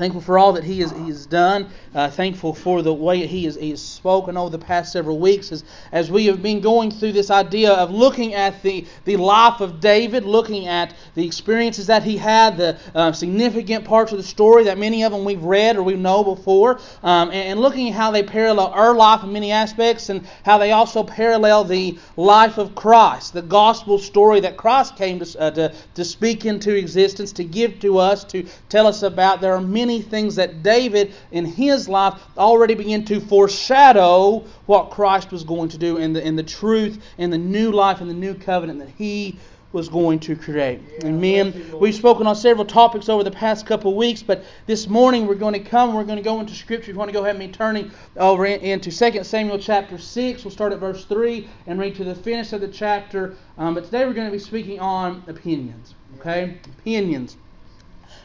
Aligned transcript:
Thankful 0.00 0.22
for 0.22 0.38
all 0.38 0.54
that 0.54 0.64
he 0.64 0.80
has, 0.80 0.92
he 0.92 1.08
has 1.08 1.26
done. 1.26 1.68
Uh, 1.94 2.08
thankful 2.08 2.54
for 2.54 2.80
the 2.80 2.94
way 2.94 3.26
he 3.26 3.44
has, 3.44 3.56
he 3.56 3.68
has 3.68 3.82
spoken 3.82 4.34
over 4.34 4.48
the 4.48 4.58
past 4.58 4.92
several 4.92 5.18
weeks 5.18 5.52
as, 5.52 5.62
as 5.92 6.10
we 6.10 6.24
have 6.24 6.40
been 6.40 6.62
going 6.62 6.90
through 6.90 7.12
this 7.12 7.30
idea 7.30 7.70
of 7.72 7.90
looking 7.90 8.32
at 8.32 8.62
the, 8.62 8.86
the 9.04 9.18
life 9.18 9.60
of 9.60 9.78
David, 9.78 10.24
looking 10.24 10.68
at 10.68 10.94
the 11.16 11.26
experiences 11.26 11.86
that 11.88 12.02
he 12.02 12.16
had, 12.16 12.56
the 12.56 12.78
uh, 12.94 13.12
significant 13.12 13.84
parts 13.84 14.10
of 14.10 14.16
the 14.16 14.24
story 14.24 14.64
that 14.64 14.78
many 14.78 15.02
of 15.02 15.12
them 15.12 15.22
we've 15.22 15.42
read 15.42 15.76
or 15.76 15.82
we 15.82 15.96
know 15.96 16.24
before, 16.24 16.80
um, 17.02 17.28
and, 17.28 17.50
and, 17.50 17.60
looking 17.60 17.88
at 17.88 17.94
how 17.94 18.10
they 18.10 18.22
parallel 18.22 18.68
our 18.68 18.94
life 18.94 19.22
in 19.22 19.30
many 19.34 19.52
aspects 19.52 20.08
and 20.08 20.26
how 20.46 20.56
they 20.56 20.72
also 20.72 21.02
parallel 21.02 21.62
the 21.64 21.98
life 22.16 22.56
of 22.56 22.74
Christ, 22.74 23.34
the 23.34 23.42
gospel 23.42 23.98
story 23.98 24.40
that 24.40 24.56
Christ 24.56 24.96
came 24.96 25.18
to, 25.18 25.38
uh, 25.38 25.50
to, 25.50 25.74
to 25.94 26.04
speak 26.06 26.46
into 26.46 26.74
existence, 26.74 27.32
to 27.32 27.44
give 27.44 27.80
to 27.80 27.98
us, 27.98 28.24
to 28.24 28.46
tell 28.70 28.86
us 28.86 29.02
about. 29.02 29.42
There 29.42 29.52
are 29.52 29.60
many 29.60 29.89
many 29.90 30.02
things 30.02 30.36
that 30.36 30.62
David 30.62 31.12
in 31.32 31.44
his 31.44 31.88
life 31.88 32.14
already 32.38 32.74
began 32.74 33.04
to 33.06 33.18
foreshadow 33.18 34.44
what 34.66 34.90
Christ 34.90 35.32
was 35.32 35.42
going 35.42 35.68
to 35.70 35.78
do 35.78 35.96
in 35.96 36.12
the, 36.12 36.24
in 36.24 36.36
the 36.36 36.44
truth, 36.44 37.02
in 37.18 37.30
the 37.30 37.38
new 37.38 37.72
life, 37.72 38.00
in 38.00 38.06
the 38.06 38.14
new 38.14 38.34
covenant 38.34 38.78
that 38.78 38.90
he 38.96 39.36
was 39.72 39.88
going 39.88 40.20
to 40.20 40.36
create. 40.36 40.80
Yeah, 41.00 41.08
Amen. 41.08 41.74
We've 41.80 41.94
spoken 41.94 42.28
on 42.28 42.36
several 42.36 42.64
topics 42.64 43.08
over 43.08 43.24
the 43.24 43.30
past 43.32 43.66
couple 43.66 43.90
of 43.90 43.96
weeks, 43.96 44.22
but 44.22 44.44
this 44.66 44.86
morning 44.86 45.26
we're 45.26 45.34
going 45.34 45.54
to 45.54 45.60
come, 45.60 45.94
we're 45.94 46.04
going 46.04 46.18
to 46.18 46.22
go 46.22 46.38
into 46.38 46.54
Scripture. 46.54 46.90
If 46.90 46.94
you 46.94 46.98
want 46.98 47.08
to 47.08 47.12
go 47.12 47.20
ahead 47.20 47.34
and 47.34 47.50
be 47.50 47.56
turning 47.56 47.90
over 48.16 48.46
into 48.46 48.92
2 48.92 49.24
Samuel 49.24 49.58
chapter 49.58 49.98
6, 49.98 50.44
we'll 50.44 50.52
start 50.52 50.72
at 50.72 50.78
verse 50.78 51.04
3 51.04 51.48
and 51.66 51.80
read 51.80 51.96
to 51.96 52.04
the 52.04 52.14
finish 52.14 52.52
of 52.52 52.60
the 52.60 52.68
chapter. 52.68 53.36
Um, 53.58 53.74
but 53.74 53.84
today 53.84 54.06
we're 54.06 54.14
going 54.14 54.28
to 54.28 54.32
be 54.32 54.38
speaking 54.38 54.78
on 54.78 55.24
opinions. 55.26 55.94
Okay? 56.18 56.58
Opinions. 56.78 57.36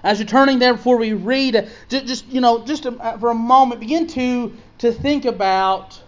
As 0.06 0.20
you're 0.20 0.28
turning 0.28 0.60
there 0.60 0.76
before 0.76 0.98
we 0.98 1.14
read, 1.14 1.68
just, 1.90 2.06
just 2.06 2.28
you 2.28 2.40
know, 2.40 2.64
just 2.64 2.86
uh, 2.86 3.18
for 3.18 3.32
a 3.32 3.36
moment, 3.36 3.82
begin 3.82 4.06
to 4.08 4.54
to 4.78 4.92
think 4.92 5.26
about 5.26 6.00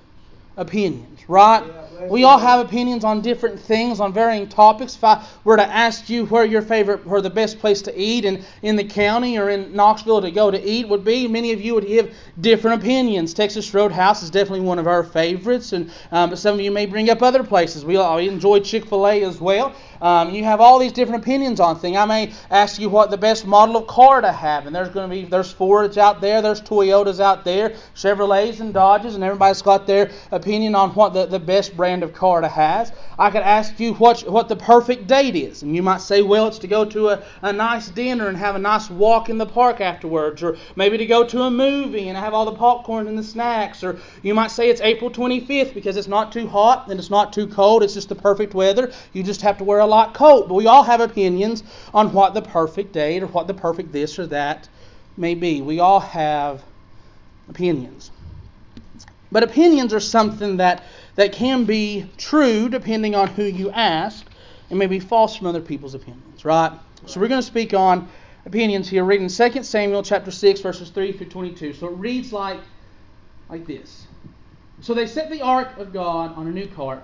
opinions, 0.55 1.19
right? 1.27 1.63
We 2.01 2.23
all 2.23 2.37
have 2.37 2.65
opinions 2.65 3.03
on 3.03 3.21
different 3.21 3.59
things, 3.59 3.99
on 3.99 4.13
varying 4.13 4.47
topics. 4.47 4.95
If 4.95 5.03
I 5.03 5.25
were 5.43 5.57
to 5.57 5.65
ask 5.65 6.09
you 6.09 6.25
where 6.27 6.45
your 6.45 6.61
favorite, 6.61 7.05
where 7.05 7.21
the 7.21 7.29
best 7.29 7.59
place 7.59 7.81
to 7.83 7.99
eat 7.99 8.23
in, 8.23 8.43
in 8.61 8.75
the 8.75 8.83
county 8.83 9.37
or 9.37 9.49
in 9.49 9.75
Knoxville 9.75 10.21
to 10.21 10.31
go 10.31 10.51
to 10.51 10.63
eat 10.63 10.87
would 10.87 11.03
be, 11.03 11.27
many 11.27 11.53
of 11.53 11.61
you 11.61 11.73
would 11.73 11.87
give 11.87 12.15
different 12.39 12.81
opinions. 12.81 13.33
Texas 13.33 13.73
Roadhouse 13.73 14.21
is 14.21 14.29
definitely 14.29 14.65
one 14.65 14.77
of 14.77 14.87
our 14.87 15.03
favorites, 15.03 15.73
and 15.73 15.91
um, 16.11 16.35
some 16.35 16.55
of 16.55 16.61
you 16.61 16.71
may 16.71 16.85
bring 16.85 17.09
up 17.09 17.23
other 17.23 17.43
places. 17.43 17.83
We, 17.83 17.97
we 17.97 18.27
enjoy 18.29 18.59
Chick 18.59 18.85
Fil 18.85 19.07
A 19.07 19.23
as 19.23 19.41
well. 19.41 19.73
Um, 19.99 20.29
you 20.29 20.43
have 20.43 20.61
all 20.61 20.77
these 20.77 20.91
different 20.91 21.23
opinions 21.23 21.59
on 21.59 21.79
things. 21.79 21.97
I 21.97 22.05
may 22.05 22.31
ask 22.51 22.79
you 22.79 22.89
what 22.89 23.09
the 23.09 23.17
best 23.17 23.47
model 23.47 23.77
of 23.77 23.87
car 23.87 24.21
to 24.21 24.31
have, 24.31 24.67
and 24.67 24.75
there's 24.75 24.89
going 24.89 25.09
to 25.09 25.15
be 25.15 25.25
there's 25.25 25.51
Fords 25.51 25.97
out 25.97 26.21
there, 26.21 26.41
there's 26.43 26.61
Toyotas 26.61 27.19
out 27.19 27.43
there, 27.43 27.71
Chevrolets 27.95 28.59
and 28.59 28.71
Dodges, 28.73 29.15
and 29.15 29.23
everybody's 29.23 29.63
got 29.63 29.87
their 29.87 30.11
opinion 30.31 30.75
on 30.75 30.91
what 30.91 31.13
the, 31.13 31.25
the 31.25 31.39
best 31.39 31.75
brand 31.75 31.86
of 31.87 32.13
car 32.13 32.41
to 32.41 32.47
has. 32.47 32.91
I 33.17 33.29
could 33.29 33.41
ask 33.41 33.79
you 33.79 33.93
what 33.95 34.21
what 34.29 34.49
the 34.49 34.55
perfect 34.55 35.07
date 35.07 35.35
is, 35.35 35.63
and 35.63 35.75
you 35.75 35.81
might 35.81 36.01
say, 36.01 36.21
well, 36.21 36.47
it's 36.47 36.59
to 36.59 36.67
go 36.67 36.85
to 36.85 37.09
a, 37.09 37.23
a 37.41 37.53
nice 37.53 37.87
dinner 37.89 38.27
and 38.27 38.37
have 38.37 38.55
a 38.55 38.59
nice 38.59 38.89
walk 38.89 39.29
in 39.29 39.37
the 39.37 39.45
park 39.45 39.81
afterwards, 39.81 40.43
or 40.43 40.57
maybe 40.75 40.97
to 40.97 41.05
go 41.05 41.23
to 41.25 41.43
a 41.43 41.51
movie 41.51 42.09
and 42.09 42.17
have 42.17 42.33
all 42.33 42.45
the 42.45 42.51
popcorn 42.55 43.07
and 43.07 43.17
the 43.17 43.23
snacks, 43.23 43.83
or 43.83 43.99
you 44.21 44.33
might 44.33 44.51
say 44.51 44.69
it's 44.69 44.81
April 44.81 45.09
25th 45.09 45.73
because 45.73 45.97
it's 45.97 46.07
not 46.07 46.31
too 46.31 46.47
hot 46.47 46.87
and 46.89 46.99
it's 46.99 47.09
not 47.09 47.33
too 47.33 47.47
cold, 47.47 47.83
it's 47.83 47.93
just 47.93 48.09
the 48.09 48.15
perfect 48.15 48.53
weather. 48.53 48.91
You 49.13 49.23
just 49.23 49.41
have 49.41 49.57
to 49.57 49.63
wear 49.63 49.79
a 49.79 49.85
light 49.85 50.13
coat. 50.13 50.47
But 50.47 50.55
we 50.55 50.67
all 50.67 50.83
have 50.83 51.01
opinions 51.01 51.63
on 51.93 52.13
what 52.13 52.33
the 52.33 52.41
perfect 52.41 52.93
date 52.93 53.23
or 53.23 53.27
what 53.27 53.47
the 53.47 53.53
perfect 53.53 53.91
this 53.91 54.19
or 54.19 54.27
that 54.27 54.67
may 55.15 55.35
be. 55.35 55.61
We 55.61 55.79
all 55.79 55.99
have 55.99 56.63
opinions. 57.49 58.11
But 59.31 59.43
opinions 59.43 59.93
are 59.93 59.99
something 59.99 60.57
that, 60.57 60.83
that 61.17 61.33
can 61.33 61.65
be 61.65 62.09
true 62.15 62.69
depending 62.69 63.15
on 63.15 63.27
who 63.27 63.43
you 63.43 63.69
ask, 63.71 64.25
and 64.69 64.79
may 64.79 64.87
be 64.87 64.99
false 64.99 65.35
from 65.35 65.47
other 65.47 65.61
people's 65.61 65.93
opinions, 65.93 66.45
right? 66.45 66.71
So 67.05 67.19
we're 67.19 67.27
going 67.27 67.41
to 67.41 67.47
speak 67.47 67.73
on 67.73 68.07
opinions 68.45 68.87
here, 68.87 69.03
reading 69.03 69.27
2 69.27 69.63
Samuel 69.63 70.03
chapter 70.03 70.31
6, 70.31 70.61
verses 70.61 70.89
3 70.89 71.11
through 71.11 71.27
22. 71.27 71.73
So 71.73 71.87
it 71.87 71.97
reads 71.97 72.31
like, 72.31 72.59
like 73.49 73.65
this. 73.65 74.07
So 74.81 74.93
they 74.93 75.07
set 75.07 75.29
the 75.31 75.41
ark 75.41 75.77
of 75.77 75.91
God 75.91 76.35
on 76.35 76.47
a 76.47 76.51
new 76.51 76.67
cart 76.67 77.03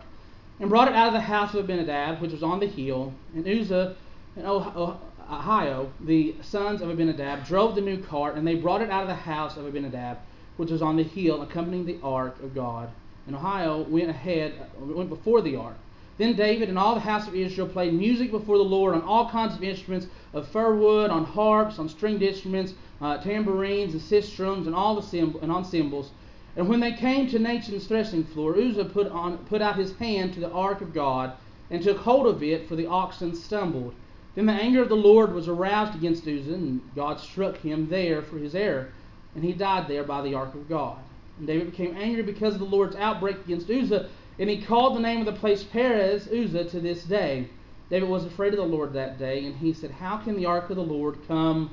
and 0.59 0.69
brought 0.69 0.87
it 0.87 0.93
out 0.93 1.07
of 1.07 1.13
the 1.13 1.21
house 1.21 1.53
of 1.55 1.65
Abinadab, 1.65 2.21
which 2.21 2.31
was 2.31 2.43
on 2.43 2.59
the 2.59 2.67
hill. 2.67 3.13
And 3.33 3.47
Uzzah 3.47 3.95
and 4.35 4.45
Ahio, 4.45 5.89
the 6.01 6.35
sons 6.41 6.81
of 6.81 6.89
Abinadab, 6.89 7.45
drove 7.45 7.73
the 7.73 7.81
new 7.81 7.97
cart, 7.97 8.35
and 8.35 8.45
they 8.45 8.55
brought 8.55 8.81
it 8.81 8.91
out 8.91 9.01
of 9.01 9.07
the 9.07 9.15
house 9.15 9.57
of 9.57 9.65
Abinadab, 9.65 10.19
which 10.57 10.69
was 10.69 10.83
on 10.83 10.97
the 10.97 11.03
hill, 11.03 11.41
accompanying 11.41 11.85
the 11.85 11.97
ark 12.03 12.39
of 12.43 12.53
God. 12.53 12.89
And 13.27 13.35
Ahio 13.35 13.87
went 13.87 14.09
ahead, 14.09 14.53
went 14.77 15.09
before 15.09 15.41
the 15.41 15.55
ark. 15.55 15.77
Then 16.17 16.35
David 16.35 16.69
and 16.69 16.77
all 16.77 16.93
the 16.93 17.01
house 17.01 17.27
of 17.27 17.35
Israel 17.35 17.67
played 17.67 17.93
music 17.93 18.29
before 18.29 18.57
the 18.57 18.63
Lord 18.63 18.93
on 18.93 19.01
all 19.01 19.29
kinds 19.29 19.55
of 19.55 19.63
instruments 19.63 20.07
of 20.33 20.47
fir 20.47 20.75
wood, 20.75 21.09
on 21.09 21.25
harps, 21.25 21.79
on 21.79 21.89
stringed 21.89 22.21
instruments, 22.21 22.75
uh, 23.01 23.17
tambourines 23.17 23.93
and 23.93 24.01
sistrums, 24.01 24.67
and 24.67 24.75
all 24.75 24.95
the 24.95 25.01
cymbals, 25.01 25.41
and 25.41 25.51
on 25.51 25.65
cymbals. 25.65 26.11
And 26.55 26.69
when 26.69 26.79
they 26.79 26.91
came 26.91 27.27
to 27.29 27.39
Nachon's 27.39 27.87
threshing 27.87 28.23
floor, 28.23 28.55
Uzzah 28.55 28.85
put, 28.85 29.07
on, 29.07 29.39
put 29.45 29.61
out 29.61 29.75
his 29.75 29.95
hand 29.97 30.33
to 30.35 30.39
the 30.39 30.51
ark 30.51 30.81
of 30.81 30.93
God 30.93 31.33
and 31.71 31.81
took 31.81 31.97
hold 31.97 32.27
of 32.27 32.43
it, 32.43 32.67
for 32.67 32.75
the 32.75 32.85
oxen 32.85 33.35
stumbled. 33.35 33.95
Then 34.35 34.45
the 34.45 34.53
anger 34.53 34.81
of 34.81 34.89
the 34.89 34.95
Lord 34.95 35.33
was 35.33 35.47
aroused 35.47 35.95
against 35.95 36.27
Uzzah, 36.27 36.53
and 36.53 36.81
God 36.95 37.19
struck 37.19 37.57
him 37.57 37.89
there 37.89 38.21
for 38.21 38.37
his 38.37 38.53
error, 38.53 38.89
and 39.33 39.43
he 39.43 39.53
died 39.53 39.87
there 39.87 40.03
by 40.03 40.21
the 40.21 40.35
ark 40.35 40.53
of 40.53 40.69
God. 40.69 40.97
And 41.37 41.47
David 41.47 41.71
became 41.71 41.95
angry 41.97 42.23
because 42.23 42.53
of 42.53 42.59
the 42.59 42.65
Lord's 42.65 42.95
outbreak 42.95 43.37
against 43.45 43.69
Uzzah, 43.69 44.09
and 44.39 44.49
he 44.49 44.61
called 44.61 44.95
the 44.95 45.01
name 45.01 45.19
of 45.19 45.25
the 45.25 45.39
place 45.39 45.63
Perez 45.63 46.27
Uzzah 46.27 46.65
to 46.65 46.79
this 46.79 47.03
day. 47.03 47.47
David 47.89 48.09
was 48.09 48.25
afraid 48.25 48.53
of 48.53 48.57
the 48.57 48.65
Lord 48.65 48.93
that 48.93 49.19
day, 49.19 49.45
and 49.45 49.55
he 49.55 49.73
said, 49.73 49.91
How 49.91 50.17
can 50.17 50.35
the 50.35 50.45
ark 50.45 50.69
of 50.69 50.75
the 50.75 50.83
Lord 50.83 51.17
come 51.27 51.69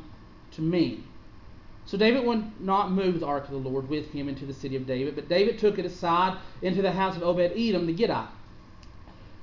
to 0.52 0.62
me? 0.62 1.04
So 1.86 1.96
David 1.96 2.24
would 2.26 2.60
not 2.60 2.92
move 2.92 3.20
the 3.20 3.26
ark 3.26 3.44
of 3.44 3.50
the 3.50 3.68
Lord 3.68 3.88
with 3.88 4.10
him 4.10 4.28
into 4.28 4.46
the 4.46 4.52
city 4.52 4.76
of 4.76 4.86
David, 4.86 5.14
but 5.14 5.28
David 5.28 5.58
took 5.58 5.78
it 5.78 5.84
aside 5.84 6.38
into 6.62 6.82
the 6.82 6.92
house 6.92 7.16
of 7.16 7.22
Obed 7.22 7.52
Edom 7.56 7.86
the 7.86 7.92
Gittite. 7.92 8.28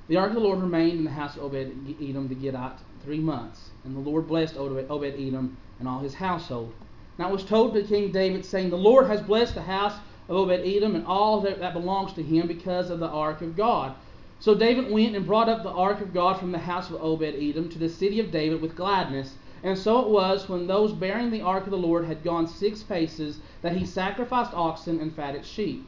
The 0.08 0.16
ark 0.16 0.28
of 0.28 0.36
the 0.36 0.40
Lord 0.40 0.60
remained 0.60 0.98
in 0.98 1.04
the 1.04 1.10
house 1.10 1.36
of 1.36 1.42
Obed 1.42 1.96
Edom 2.00 2.28
the 2.28 2.34
Gittite 2.34 2.78
three 3.04 3.18
months, 3.18 3.70
and 3.84 3.94
the 3.94 4.00
Lord 4.00 4.26
blessed 4.26 4.56
Obed 4.56 5.14
Edom 5.14 5.56
and 5.78 5.88
all 5.88 5.98
his 5.98 6.14
household. 6.14 6.72
Now 7.18 7.28
it 7.28 7.32
was 7.32 7.44
told 7.44 7.74
to 7.74 7.82
King 7.82 8.12
David, 8.12 8.44
saying, 8.44 8.70
The 8.70 8.78
Lord 8.78 9.08
has 9.08 9.20
blessed 9.20 9.54
the 9.54 9.62
house 9.62 9.94
of 10.28 10.36
Obed 10.36 10.64
Edom 10.64 10.94
and 10.94 11.06
all 11.06 11.40
that 11.40 11.72
belongs 11.72 12.12
to 12.14 12.22
him 12.22 12.46
because 12.46 12.90
of 12.90 13.00
the 13.00 13.08
ark 13.08 13.42
of 13.42 13.56
God. 13.56 13.94
So 14.40 14.54
David 14.54 14.90
went 14.90 15.16
and 15.16 15.26
brought 15.26 15.48
up 15.48 15.62
the 15.62 15.70
ark 15.70 16.00
of 16.00 16.14
God 16.14 16.38
from 16.38 16.52
the 16.52 16.58
house 16.58 16.90
of 16.90 17.02
Obed 17.02 17.34
Edom 17.34 17.68
to 17.70 17.78
the 17.78 17.88
city 17.88 18.20
of 18.20 18.30
David 18.30 18.62
with 18.62 18.76
gladness 18.76 19.34
and 19.62 19.76
so 19.76 20.00
it 20.00 20.08
was 20.08 20.48
when 20.48 20.66
those 20.66 20.92
bearing 20.92 21.30
the 21.30 21.42
ark 21.42 21.64
of 21.64 21.70
the 21.70 21.76
Lord 21.76 22.04
had 22.04 22.22
gone 22.22 22.46
six 22.46 22.82
paces 22.82 23.40
that 23.62 23.76
he 23.76 23.84
sacrificed 23.84 24.54
oxen 24.54 25.00
and 25.00 25.12
fatted 25.12 25.44
sheep. 25.44 25.84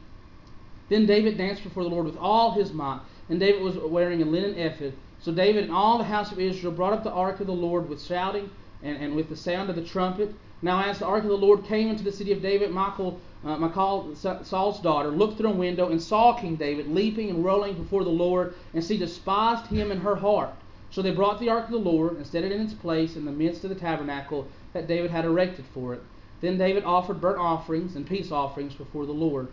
Then 0.89 1.05
David 1.05 1.37
danced 1.37 1.63
before 1.63 1.83
the 1.83 1.89
Lord 1.89 2.05
with 2.05 2.17
all 2.17 2.51
his 2.51 2.73
might, 2.73 2.99
and 3.29 3.39
David 3.39 3.61
was 3.61 3.77
wearing 3.77 4.21
a 4.21 4.25
linen 4.25 4.55
ephod. 4.55 4.93
So 5.19 5.31
David 5.31 5.63
and 5.63 5.73
all 5.73 5.97
the 5.97 6.03
house 6.03 6.33
of 6.33 6.39
Israel 6.39 6.73
brought 6.73 6.93
up 6.93 7.03
the 7.03 7.11
ark 7.11 7.39
of 7.39 7.47
the 7.47 7.53
Lord 7.53 7.87
with 7.87 8.03
shouting 8.03 8.49
and, 8.83 8.97
and 8.97 9.15
with 9.15 9.29
the 9.29 9.37
sound 9.37 9.69
of 9.69 9.77
the 9.77 9.83
trumpet. 9.83 10.35
Now, 10.61 10.83
as 10.83 10.99
the 10.99 11.05
ark 11.05 11.23
of 11.23 11.29
the 11.29 11.37
Lord 11.37 11.63
came 11.65 11.89
into 11.89 12.03
the 12.03 12.11
city 12.11 12.31
of 12.31 12.41
David, 12.41 12.71
Michal, 12.71 13.19
uh, 13.43 13.57
Michal, 13.57 14.15
Saul's 14.15 14.79
daughter, 14.79 15.09
looked 15.09 15.37
through 15.37 15.49
a 15.49 15.55
window 15.55 15.89
and 15.89 15.99
saw 15.99 16.33
King 16.33 16.55
David 16.55 16.87
leaping 16.87 17.31
and 17.31 17.43
rolling 17.43 17.73
before 17.73 18.03
the 18.03 18.11
Lord, 18.11 18.53
and 18.73 18.83
she 18.83 18.97
despised 18.97 19.67
him 19.67 19.91
in 19.91 20.01
her 20.01 20.17
heart. 20.17 20.53
So 20.91 21.01
they 21.01 21.11
brought 21.11 21.39
the 21.39 21.49
ark 21.49 21.65
of 21.65 21.71
the 21.71 21.77
Lord 21.77 22.17
and 22.17 22.27
set 22.27 22.43
it 22.43 22.51
in 22.51 22.61
its 22.61 22.73
place 22.73 23.15
in 23.15 23.25
the 23.25 23.31
midst 23.31 23.63
of 23.63 23.69
the 23.69 23.75
tabernacle 23.75 24.47
that 24.73 24.87
David 24.87 25.09
had 25.09 25.25
erected 25.25 25.65
for 25.73 25.93
it. 25.93 26.03
Then 26.41 26.57
David 26.57 26.83
offered 26.83 27.21
burnt 27.21 27.39
offerings 27.39 27.95
and 27.95 28.05
peace 28.05 28.31
offerings 28.31 28.75
before 28.75 29.05
the 29.05 29.13
Lord. 29.13 29.47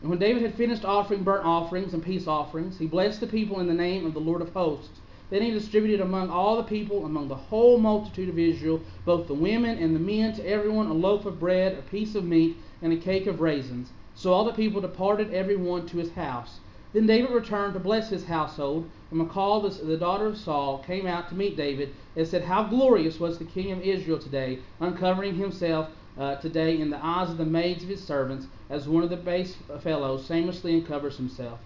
And 0.00 0.10
when 0.10 0.18
David 0.18 0.42
had 0.42 0.54
finished 0.54 0.84
offering 0.84 1.22
burnt 1.22 1.46
offerings 1.46 1.94
and 1.94 2.02
peace 2.02 2.26
offerings, 2.26 2.78
he 2.78 2.86
blessed 2.86 3.20
the 3.20 3.26
people 3.26 3.60
in 3.60 3.68
the 3.68 3.74
name 3.74 4.04
of 4.04 4.14
the 4.14 4.20
Lord 4.20 4.42
of 4.42 4.52
hosts. 4.52 5.00
Then 5.32 5.40
he 5.40 5.50
distributed 5.50 6.02
among 6.02 6.28
all 6.28 6.58
the 6.58 6.62
people, 6.62 7.06
among 7.06 7.28
the 7.28 7.34
whole 7.34 7.78
multitude 7.78 8.28
of 8.28 8.38
Israel, 8.38 8.82
both 9.06 9.28
the 9.28 9.32
women 9.32 9.78
and 9.78 9.96
the 9.96 9.98
men, 9.98 10.34
to 10.34 10.46
everyone 10.46 10.88
a 10.88 10.92
loaf 10.92 11.24
of 11.24 11.40
bread, 11.40 11.72
a 11.72 11.90
piece 11.90 12.14
of 12.14 12.26
meat, 12.26 12.58
and 12.82 12.92
a 12.92 12.98
cake 12.98 13.26
of 13.26 13.40
raisins. 13.40 13.92
So 14.14 14.30
all 14.30 14.44
the 14.44 14.52
people 14.52 14.82
departed 14.82 15.32
every 15.32 15.56
one 15.56 15.86
to 15.86 15.96
his 15.96 16.12
house. 16.12 16.60
Then 16.92 17.06
David 17.06 17.30
returned 17.30 17.72
to 17.72 17.80
bless 17.80 18.10
his 18.10 18.26
household, 18.26 18.90
and 19.10 19.20
Michal, 19.20 19.62
the 19.62 19.96
daughter 19.96 20.26
of 20.26 20.36
Saul, 20.36 20.84
came 20.86 21.06
out 21.06 21.30
to 21.30 21.34
meet 21.34 21.56
David 21.56 21.94
and 22.14 22.28
said, 22.28 22.42
How 22.42 22.64
glorious 22.64 23.18
was 23.18 23.38
the 23.38 23.46
king 23.46 23.72
of 23.72 23.80
Israel 23.80 24.18
today, 24.18 24.58
uncovering 24.80 25.36
himself 25.36 25.88
uh, 26.18 26.34
today 26.34 26.78
in 26.78 26.90
the 26.90 27.02
eyes 27.02 27.30
of 27.30 27.38
the 27.38 27.46
maids 27.46 27.82
of 27.82 27.88
his 27.88 28.04
servants, 28.04 28.48
as 28.68 28.86
one 28.86 29.02
of 29.02 29.08
the 29.08 29.16
base 29.16 29.56
fellows 29.80 30.26
shamelessly 30.26 30.74
uncovers 30.74 31.16
himself. 31.16 31.58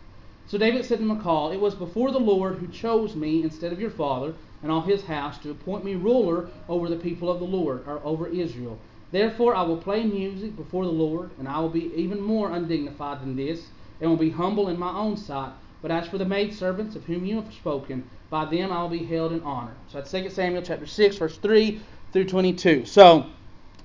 So 0.48 0.58
David 0.58 0.84
said 0.84 0.98
to 1.00 1.04
Michal, 1.04 1.50
It 1.50 1.60
was 1.60 1.74
before 1.74 2.12
the 2.12 2.20
Lord 2.20 2.58
who 2.58 2.68
chose 2.68 3.16
me 3.16 3.42
instead 3.42 3.72
of 3.72 3.80
your 3.80 3.90
father 3.90 4.32
and 4.62 4.70
all 4.70 4.82
his 4.82 5.02
house 5.02 5.38
to 5.38 5.50
appoint 5.50 5.84
me 5.84 5.96
ruler 5.96 6.48
over 6.68 6.88
the 6.88 6.96
people 6.96 7.30
of 7.30 7.40
the 7.40 7.44
Lord, 7.44 7.82
or 7.86 8.00
over 8.04 8.28
Israel. 8.28 8.78
Therefore 9.10 9.56
I 9.56 9.62
will 9.62 9.76
play 9.76 10.04
music 10.04 10.56
before 10.56 10.84
the 10.84 10.92
Lord, 10.92 11.30
and 11.38 11.48
I 11.48 11.58
will 11.58 11.68
be 11.68 11.92
even 11.96 12.20
more 12.20 12.52
undignified 12.52 13.22
than 13.22 13.34
this, 13.34 13.66
and 14.00 14.08
will 14.08 14.16
be 14.16 14.30
humble 14.30 14.68
in 14.68 14.78
my 14.78 14.92
own 14.92 15.16
sight. 15.16 15.52
But 15.82 15.90
as 15.90 16.06
for 16.08 16.18
the 16.18 16.24
maidservants 16.24 16.94
of 16.94 17.04
whom 17.04 17.24
you 17.24 17.36
have 17.36 17.52
spoken, 17.52 18.08
by 18.30 18.44
them 18.44 18.72
I 18.72 18.82
will 18.82 18.88
be 18.88 19.04
held 19.04 19.32
in 19.32 19.42
honor. 19.42 19.74
So 19.88 19.98
that's 19.98 20.10
2 20.10 20.30
Samuel 20.30 20.62
chapter 20.62 20.86
6, 20.86 21.16
verse 21.16 21.38
3 21.38 21.80
through 22.12 22.24
22. 22.26 22.84
So 22.86 23.26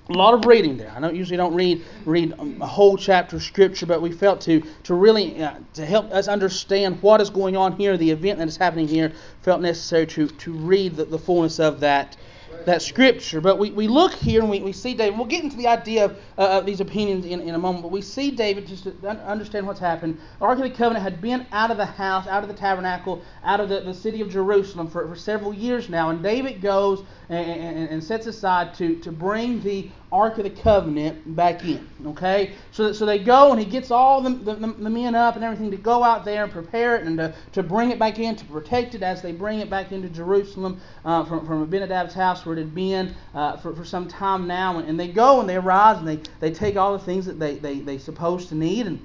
a 0.09 0.13
lot 0.13 0.33
of 0.33 0.45
reading 0.45 0.77
there. 0.77 0.91
I 0.95 0.99
don't 0.99 1.15
usually 1.15 1.37
don't 1.37 1.53
read 1.53 1.83
read 2.05 2.33
a 2.39 2.67
whole 2.67 2.97
chapter 2.97 3.35
of 3.37 3.43
scripture, 3.43 3.85
but 3.85 4.01
we 4.01 4.11
felt 4.11 4.41
to 4.41 4.61
to 4.83 4.93
really 4.93 5.41
uh, 5.41 5.55
to 5.73 5.85
help 5.85 6.11
us 6.11 6.27
understand 6.27 7.01
what 7.01 7.21
is 7.21 7.29
going 7.29 7.55
on 7.55 7.73
here, 7.73 7.97
the 7.97 8.11
event 8.11 8.39
that 8.39 8.47
is 8.47 8.57
happening 8.57 8.87
here, 8.87 9.13
felt 9.43 9.61
necessary 9.61 10.07
to 10.07 10.27
to 10.27 10.51
read 10.51 10.95
the, 10.95 11.05
the 11.05 11.19
fullness 11.19 11.59
of 11.59 11.79
that 11.81 12.17
that 12.65 12.81
scripture. 12.81 13.41
But 13.41 13.57
we, 13.57 13.71
we 13.71 13.87
look 13.87 14.13
here 14.13 14.41
and 14.41 14.49
we, 14.49 14.59
we 14.61 14.71
see 14.73 14.93
David. 14.93 15.17
We'll 15.17 15.27
get 15.27 15.43
into 15.43 15.57
the 15.57 15.67
idea 15.67 16.05
of, 16.05 16.17
uh, 16.37 16.59
of 16.59 16.65
these 16.65 16.79
opinions 16.79 17.25
in, 17.25 17.41
in 17.41 17.55
a 17.55 17.57
moment. 17.57 17.83
But 17.83 17.91
we 17.91 18.01
see 18.01 18.31
David, 18.31 18.67
just 18.67 18.83
to 18.83 19.09
understand 19.25 19.67
what's 19.67 19.79
happened. 19.79 20.19
The 20.39 20.45
Ark 20.45 20.57
of 20.57 20.63
the 20.63 20.69
Covenant 20.69 21.03
had 21.03 21.21
been 21.21 21.45
out 21.51 21.71
of 21.71 21.77
the 21.77 21.85
house, 21.85 22.27
out 22.27 22.43
of 22.43 22.49
the 22.49 22.55
tabernacle, 22.55 23.21
out 23.43 23.59
of 23.59 23.69
the, 23.69 23.81
the 23.81 23.93
city 23.93 24.21
of 24.21 24.29
Jerusalem 24.29 24.87
for, 24.87 25.07
for 25.07 25.15
several 25.15 25.53
years 25.53 25.89
now. 25.89 26.09
And 26.09 26.21
David 26.21 26.61
goes 26.61 27.03
and, 27.29 27.47
and, 27.49 27.89
and 27.89 28.03
sets 28.03 28.27
aside 28.27 28.73
to, 28.75 28.95
to 28.97 29.11
bring 29.11 29.61
the 29.61 29.89
Ark 30.11 30.37
of 30.37 30.43
the 30.43 30.49
Covenant 30.49 31.35
back 31.35 31.63
in. 31.63 31.87
Okay? 32.05 32.53
So, 32.71 32.91
so 32.91 33.05
they 33.05 33.19
go 33.19 33.51
and 33.51 33.59
he 33.59 33.65
gets 33.65 33.91
all 33.91 34.21
the, 34.21 34.29
the, 34.29 34.55
the, 34.55 34.89
men 34.89 35.15
up 35.15 35.35
and 35.35 35.43
everything 35.43 35.71
to 35.71 35.77
go 35.77 36.03
out 36.03 36.25
there 36.25 36.43
and 36.43 36.51
prepare 36.51 36.97
it 36.97 37.07
and 37.07 37.17
to, 37.17 37.33
to 37.53 37.63
bring 37.63 37.91
it 37.91 37.99
back 37.99 38.19
in, 38.19 38.35
to 38.35 38.45
protect 38.45 38.93
it 38.95 39.03
as 39.03 39.21
they 39.21 39.31
bring 39.31 39.59
it 39.59 39.69
back 39.69 39.91
into 39.91 40.09
Jerusalem 40.09 40.81
uh, 41.05 41.23
from, 41.23 41.45
from 41.45 41.65
Abinadab's 41.65 42.13
house 42.13 42.45
where 42.45 42.57
it 42.57 42.59
had 42.59 42.75
been 42.75 43.15
uh, 43.33 43.57
for, 43.57 43.73
for 43.73 43.85
some 43.85 44.07
time 44.07 44.47
now. 44.47 44.79
And 44.79 44.99
they 44.99 45.07
go 45.07 45.39
and 45.39 45.47
they 45.47 45.55
arise 45.55 45.97
and 45.97 46.07
they, 46.07 46.19
they 46.39 46.51
take 46.51 46.75
all 46.75 46.97
the 46.97 47.03
things 47.03 47.25
that 47.25 47.39
they, 47.39 47.55
they, 47.55 47.79
they 47.79 47.97
supposed 47.97 48.49
to 48.49 48.55
need 48.55 48.87
and 48.87 48.99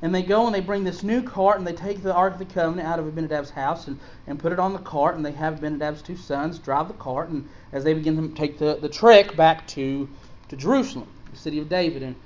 and 0.00 0.14
they 0.14 0.22
go 0.22 0.46
and 0.46 0.54
they 0.54 0.60
bring 0.60 0.84
this 0.84 1.02
new 1.02 1.22
cart 1.22 1.58
and 1.58 1.66
they 1.66 1.72
take 1.72 2.02
the 2.02 2.14
Ark 2.14 2.34
of 2.34 2.38
the 2.38 2.44
Covenant 2.44 2.86
out 2.86 2.98
of 2.98 3.06
Abinadab's 3.06 3.50
house 3.50 3.86
and, 3.88 3.98
and 4.26 4.38
put 4.38 4.52
it 4.52 4.58
on 4.58 4.72
the 4.72 4.78
cart 4.78 5.16
and 5.16 5.24
they 5.24 5.32
have 5.32 5.54
Abinadab's 5.54 6.02
two 6.02 6.16
sons 6.16 6.58
drive 6.58 6.88
the 6.88 6.94
cart 6.94 7.28
and 7.30 7.48
as 7.72 7.84
they 7.84 7.94
begin 7.94 8.16
to 8.16 8.34
take 8.34 8.58
the, 8.58 8.78
the 8.80 8.88
trek 8.88 9.36
back 9.36 9.66
to, 9.68 10.08
to 10.48 10.56
Jerusalem, 10.56 11.08
the 11.30 11.38
city 11.38 11.58
of 11.58 11.68
David. 11.68 12.02
And 12.02 12.16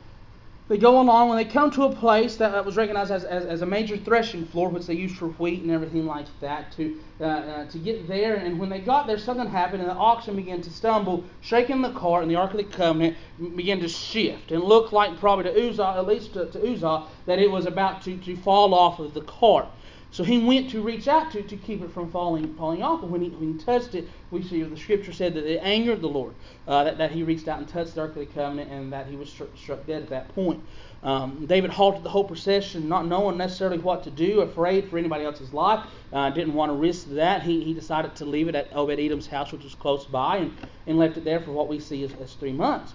they 0.69 0.79
go 0.79 1.01
along 1.01 1.29
when 1.29 1.37
they 1.37 1.45
come 1.45 1.71
to 1.73 1.85
a 1.85 1.95
place 1.95 2.37
that 2.37 2.65
was 2.65 2.77
recognized 2.77 3.11
as, 3.11 3.25
as, 3.25 3.45
as, 3.45 3.63
a 3.63 3.67
major 3.67 3.97
threshing 3.97 4.47
floor, 4.47 4.69
which 4.69 4.87
they 4.87 4.95
used 4.95 5.17
for 5.17 5.29
wheat 5.29 5.61
and 5.63 5.71
everything 5.71 6.07
like 6.07 6.27
that, 6.41 6.71
to 6.73 6.99
uh, 7.21 7.25
uh, 7.25 7.67
to 7.67 7.79
get 7.79 8.07
there. 8.07 8.37
And 8.37 8.59
when 8.61 8.69
they 8.69 8.79
got 8.79 9.07
there, 9.07 9.19
something 9.19 9.49
happened, 9.49 9.83
and 9.83 9.91
the 9.91 9.95
oxen 9.95 10.37
began 10.37 10.63
to 10.63 10.71
stumble, 10.71 11.25
shaking 11.41 11.83
the 11.83 11.93
cart, 11.93 12.23
and 12.23 12.31
the 12.31 12.37
Ark 12.37 12.53
of 12.53 12.59
the 12.59 12.65
Covenant 12.65 13.17
began 13.57 13.81
to 13.81 13.89
shift, 13.89 14.53
and 14.53 14.63
looked 14.63 14.93
like 14.93 15.19
probably 15.19 15.45
to 15.45 15.69
Uzzah, 15.69 15.95
at 15.99 16.07
least 16.07 16.35
to, 16.35 16.47
to 16.47 16.73
Uzzah, 16.73 17.05
that 17.27 17.39
it 17.39 17.51
was 17.51 17.67
about 17.67 18.03
to, 18.03 18.17
to 18.19 18.37
fall 18.37 18.73
off 18.73 19.01
of 19.01 19.15
the 19.15 19.23
cart. 19.23 19.67
So 20.13 20.25
he 20.25 20.45
went 20.45 20.69
to 20.71 20.83
reach 20.83 21.09
out 21.09 21.33
to 21.33 21.43
to 21.43 21.57
keep 21.57 21.83
it 21.83 21.91
from 21.91 22.11
falling 22.11 22.55
falling 22.55 22.83
off. 22.83 23.03
When 23.03 23.23
he, 23.23 23.31
when 23.31 23.55
he 23.55 23.65
touched 23.65 23.95
it, 23.95 24.07
we 24.31 24.43
see 24.43 24.63
the 24.63 24.77
scripture 24.77 25.13
said 25.13 25.33
that 25.35 25.51
it 25.51 25.59
angered 25.63 26.03
the 26.03 26.09
Lord. 26.09 26.35
Uh, 26.69 26.85
that, 26.85 26.99
that 26.99 27.13
he 27.13 27.23
reached 27.23 27.49
out 27.49 27.59
and 27.59 27.67
touched 27.67 27.95
the 27.95 28.03
Ark 28.03 28.11
of 28.11 28.17
the 28.17 28.27
Covenant 28.27 28.71
and 28.71 28.93
that 28.93 29.07
he 29.07 29.17
was 29.17 29.31
struck, 29.31 29.49
struck 29.57 29.87
dead 29.87 30.03
at 30.03 30.11
that 30.11 30.35
point. 30.35 30.63
Um, 31.03 31.47
David 31.47 31.71
halted 31.71 32.03
the 32.03 32.11
whole 32.11 32.25
procession, 32.25 32.91
not 32.91 33.07
knowing 33.07 33.39
necessarily 33.39 33.79
what 33.79 34.05
to 34.05 34.11
do, 34.11 34.43
afraid 34.43 34.91
for 34.91 34.99
anybody 34.99 35.25
else's 35.25 35.55
life. 35.55 35.85
Uh, 36.13 36.29
didn't 36.29 36.53
want 36.53 36.71
to 36.71 36.75
risk 36.77 37.09
that. 37.09 37.43
He, 37.43 37.65
he 37.65 37.73
decided 37.73 38.15
to 38.17 38.27
leave 38.27 38.49
it 38.49 38.55
at 38.55 38.69
Obed 38.77 39.01
Edom's 39.01 39.27
house, 39.27 39.51
which 39.51 39.65
was 39.65 39.75
close 39.75 40.05
by, 40.05 40.37
and, 40.37 40.57
and 40.87 40.99
left 40.99 41.17
it 41.17 41.25
there 41.25 41.41
for 41.41 41.53
what 41.53 41.69
we 41.69 41.81
see 41.81 42.05
as, 42.05 42.13
as 42.21 42.35
three 42.35 42.53
months. 42.53 42.93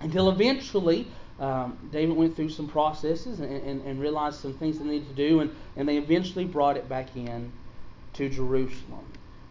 Until 0.00 0.28
eventually, 0.28 1.08
um, 1.38 1.76
David 1.92 2.16
went 2.16 2.34
through 2.34 2.48
some 2.48 2.66
processes 2.66 3.40
and, 3.40 3.52
and, 3.52 3.84
and, 3.84 4.00
realized 4.00 4.40
some 4.40 4.54
things 4.54 4.78
they 4.78 4.86
needed 4.86 5.08
to 5.08 5.14
do, 5.14 5.40
and, 5.40 5.54
and 5.76 5.86
they 5.86 5.98
eventually 5.98 6.46
brought 6.46 6.78
it 6.78 6.88
back 6.88 7.14
in 7.14 7.52
to 8.14 8.30
Jerusalem. 8.30 9.04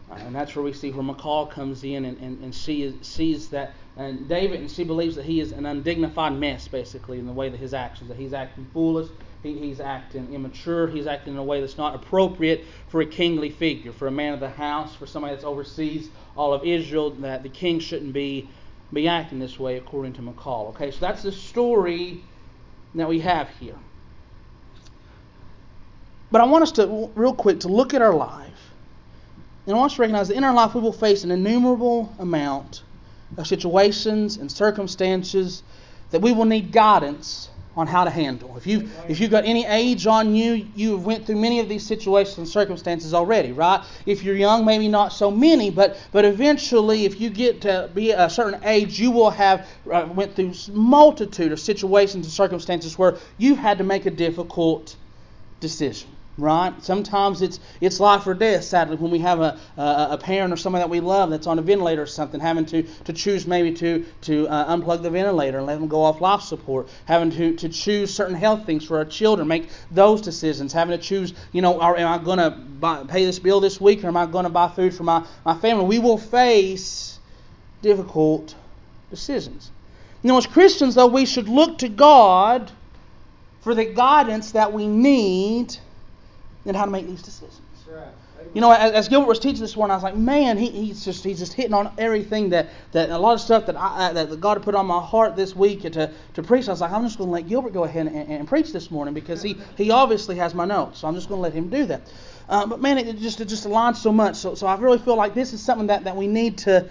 Uh, 0.09 0.15
and 0.15 0.35
that's 0.35 0.55
where 0.55 0.63
we 0.63 0.73
see 0.73 0.91
where 0.91 1.03
Michal 1.03 1.45
comes 1.45 1.83
in 1.83 2.05
and, 2.05 2.17
and, 2.19 2.43
and 2.43 2.55
sees, 2.55 2.93
sees 3.01 3.49
that 3.49 3.73
and 3.97 4.27
David 4.27 4.59
and 4.59 4.69
she 4.69 4.83
believes 4.83 5.15
that 5.15 5.25
he 5.25 5.39
is 5.39 5.51
an 5.51 5.65
undignified 5.65 6.33
mess 6.33 6.67
basically 6.67 7.17
in 7.17 7.25
the 7.25 7.31
way 7.31 7.49
that 7.49 7.57
his 7.59 7.73
actions 7.73 8.09
that 8.09 8.17
he's 8.17 8.33
acting 8.33 8.67
foolish 8.73 9.07
he, 9.41 9.57
he's 9.57 9.79
acting 9.79 10.33
immature 10.33 10.88
he's 10.88 11.07
acting 11.07 11.33
in 11.33 11.39
a 11.39 11.43
way 11.43 11.61
that's 11.61 11.77
not 11.77 11.95
appropriate 11.95 12.65
for 12.89 13.01
a 13.01 13.05
kingly 13.05 13.49
figure 13.49 13.93
for 13.93 14.07
a 14.07 14.11
man 14.11 14.33
of 14.33 14.39
the 14.39 14.49
house 14.49 14.93
for 14.95 15.07
somebody 15.07 15.33
that's 15.33 15.45
oversees 15.45 16.09
all 16.35 16.53
of 16.53 16.65
Israel 16.65 17.11
that 17.11 17.43
the 17.43 17.49
king 17.49 17.79
shouldn't 17.79 18.13
be 18.13 18.49
be 18.93 19.07
acting 19.07 19.39
this 19.39 19.59
way 19.59 19.77
according 19.77 20.13
to 20.13 20.21
Michal. 20.21 20.73
Okay, 20.75 20.91
so 20.91 20.99
that's 20.99 21.23
the 21.23 21.31
story 21.31 22.21
that 22.93 23.09
we 23.09 23.19
have 23.19 23.49
here. 23.59 23.75
But 26.31 26.41
I 26.41 26.45
want 26.45 26.63
us 26.63 26.71
to, 26.73 27.11
real 27.15 27.33
quick, 27.33 27.61
to 27.61 27.67
look 27.67 27.93
at 27.93 28.01
our 28.01 28.13
life. 28.13 28.71
And 29.65 29.75
I 29.75 29.79
want 29.79 29.91
us 29.91 29.95
to 29.95 30.01
recognize 30.01 30.27
that 30.27 30.37
in 30.37 30.43
our 30.43 30.53
life 30.53 30.75
we 30.75 30.81
will 30.81 30.93
face 30.93 31.23
an 31.23 31.31
innumerable 31.31 32.13
amount 32.19 32.83
of 33.37 33.47
situations 33.47 34.37
and 34.37 34.51
circumstances 34.51 35.63
that 36.11 36.21
we 36.21 36.31
will 36.31 36.45
need 36.45 36.71
guidance 36.71 37.49
on 37.77 37.88
how 37.88 38.04
to 38.04 38.10
handle. 38.10 38.56
If 38.57 38.66
you 38.66 38.89
if 39.10 39.19
you've 39.19 39.31
got 39.31 39.45
any 39.45 39.66
age 39.66 40.07
on 40.07 40.36
you, 40.36 40.68
you 40.75 40.94
have 40.94 41.06
went 41.06 41.25
through 41.25 41.36
many 41.36 41.60
of 41.60 41.68
these 41.68 41.86
situations 41.86 42.38
and 42.38 42.48
circumstances 42.48 43.13
already, 43.13 43.51
right? 43.51 43.83
If 44.06 44.24
you're 44.24 44.36
young, 44.36 44.66
maybe 44.66 44.88
not 44.88 45.12
so 45.13 45.30
many, 45.30 45.69
but 45.69 45.98
but 46.12 46.25
eventually, 46.25 47.06
if 47.06 47.19
you 47.19 47.30
get 47.30 47.62
to 47.62 47.89
be 47.94 48.12
a 48.12 48.30
certain 48.30 48.63
age, 48.63 49.00
you 49.00 49.12
will 49.12 49.31
have 49.31 49.68
uh, 49.92 50.07
went 50.13 50.36
through 50.36 50.54
multitude 50.72 51.51
of 51.51 51.60
situations 51.60 52.25
and 52.25 52.33
circumstances 52.33 52.98
where 52.98 53.18
you've 53.38 53.57
had 53.57 53.77
to 53.77 53.83
make 53.83 54.06
a 54.06 54.12
difficult 54.12 54.95
decision 55.60 56.14
right? 56.37 56.73
Sometimes 56.83 57.41
it's 57.41 57.59
it's 57.81 57.99
life 57.99 58.27
or 58.27 58.33
death. 58.33 58.63
Sadly, 58.63 58.97
when 58.97 59.11
we 59.11 59.19
have 59.19 59.39
a, 59.39 59.57
a, 59.77 60.07
a 60.11 60.17
parent 60.17 60.51
or 60.51 60.57
someone 60.57 60.81
that 60.81 60.89
we 60.89 60.99
love 60.99 61.29
that's 61.29 61.47
on 61.47 61.59
a 61.59 61.61
ventilator 61.61 62.01
or 62.01 62.07
something, 62.07 62.39
having 62.39 62.65
to, 62.67 62.83
to 62.83 63.13
choose 63.13 63.47
maybe 63.47 63.73
to 63.75 64.05
to 64.21 64.47
uh, 64.49 64.75
unplug 64.75 65.01
the 65.01 65.09
ventilator 65.09 65.59
and 65.59 65.67
let 65.67 65.79
them 65.79 65.87
go 65.87 66.01
off 66.01 66.21
life 66.21 66.41
support, 66.41 66.89
having 67.05 67.31
to, 67.31 67.55
to 67.55 67.69
choose 67.69 68.13
certain 68.13 68.35
health 68.35 68.65
things 68.65 68.83
for 68.85 68.97
our 68.97 69.05
children, 69.05 69.47
make 69.47 69.69
those 69.91 70.21
decisions, 70.21 70.73
having 70.73 70.97
to 70.97 71.03
choose, 71.03 71.33
you 71.51 71.61
know, 71.61 71.79
are, 71.79 71.95
am 71.95 72.07
I 72.07 72.23
going 72.23 72.39
to 72.39 73.05
pay 73.07 73.25
this 73.25 73.39
bill 73.39 73.59
this 73.59 73.79
week 73.79 74.03
or 74.03 74.07
am 74.07 74.17
I 74.17 74.25
going 74.25 74.43
to 74.43 74.49
buy 74.49 74.67
food 74.67 74.93
for 74.93 75.03
my, 75.03 75.25
my 75.45 75.55
family? 75.55 75.85
We 75.85 75.99
will 75.99 76.17
face 76.17 77.19
difficult 77.81 78.55
decisions. 79.09 79.71
Know, 80.23 80.38
as 80.38 80.47
Christians, 80.47 80.95
though, 80.95 81.05
we 81.05 81.27
should 81.27 81.47
look 81.47 81.77
to 81.79 81.88
God 81.88 82.71
for 83.62 83.75
the 83.75 83.86
guidance 83.86 84.53
that 84.53 84.74
we 84.74 84.88
need 84.88 85.77
and 86.65 86.75
how 86.75 86.86
to 86.86 86.91
make 86.91 87.07
these 87.07 87.22
decisions. 87.22 87.62
You 88.53 88.62
know, 88.62 88.72
as, 88.72 88.91
as, 88.93 89.07
Gilbert 89.10 89.27
was 89.27 89.39
teaching 89.39 89.62
this 89.62 89.75
morning, 89.75 89.91
I 89.91 89.95
was 89.95 90.03
like, 90.03 90.15
man, 90.15 90.57
he, 90.57 90.69
he's 90.69 91.05
just 91.05 91.24
he's 91.24 91.39
just 91.39 91.53
hitting 91.53 91.74
on 91.74 91.91
everything 91.98 92.50
that, 92.50 92.69
that 92.93 93.10
a 93.10 93.17
lot 93.17 93.34
of 93.34 93.41
stuff 93.41 93.65
that 93.67 93.75
I, 93.75 94.12
that 94.13 94.39
God 94.39 94.57
had 94.57 94.63
put 94.63 94.75
on 94.75 94.86
my 94.86 95.01
heart 95.01 95.36
this 95.36 95.55
week 95.55 95.81
to, 95.81 96.12
to 96.34 96.43
preach. 96.43 96.67
I 96.67 96.72
was 96.72 96.81
like, 96.81 96.91
I'm 96.91 97.03
just 97.03 97.17
going 97.17 97.29
to 97.29 97.34
let 97.34 97.48
Gilbert 97.48 97.74
go 97.74 97.84
ahead 97.84 98.07
and, 98.07 98.31
and, 98.31 98.48
preach 98.48 98.72
this 98.72 98.89
morning 98.89 99.13
because 99.13 99.41
he, 99.41 99.57
he 99.77 99.91
obviously 99.91 100.36
has 100.38 100.53
my 100.53 100.65
notes, 100.65 101.00
so 101.00 101.07
I'm 101.07 101.15
just 101.15 101.27
going 101.27 101.39
to 101.39 101.43
let 101.43 101.53
him 101.53 101.69
do 101.69 101.86
that. 101.86 102.01
Uh, 102.48 102.65
but 102.65 102.81
man, 102.81 102.98
it 102.98 103.17
just 103.19 103.41
it 103.41 103.45
just 103.45 103.65
aligns 103.65 103.98
so 103.98 104.12
much. 104.12 104.36
So 104.36 104.55
so 104.55 104.67
I 104.67 104.75
really 104.77 105.00
feel 105.00 105.15
like 105.15 105.34
this 105.34 105.53
is 105.53 105.62
something 105.62 105.88
that, 105.88 106.03
that 106.05 106.15
we 106.15 106.27
need 106.27 106.57
to 106.60 106.89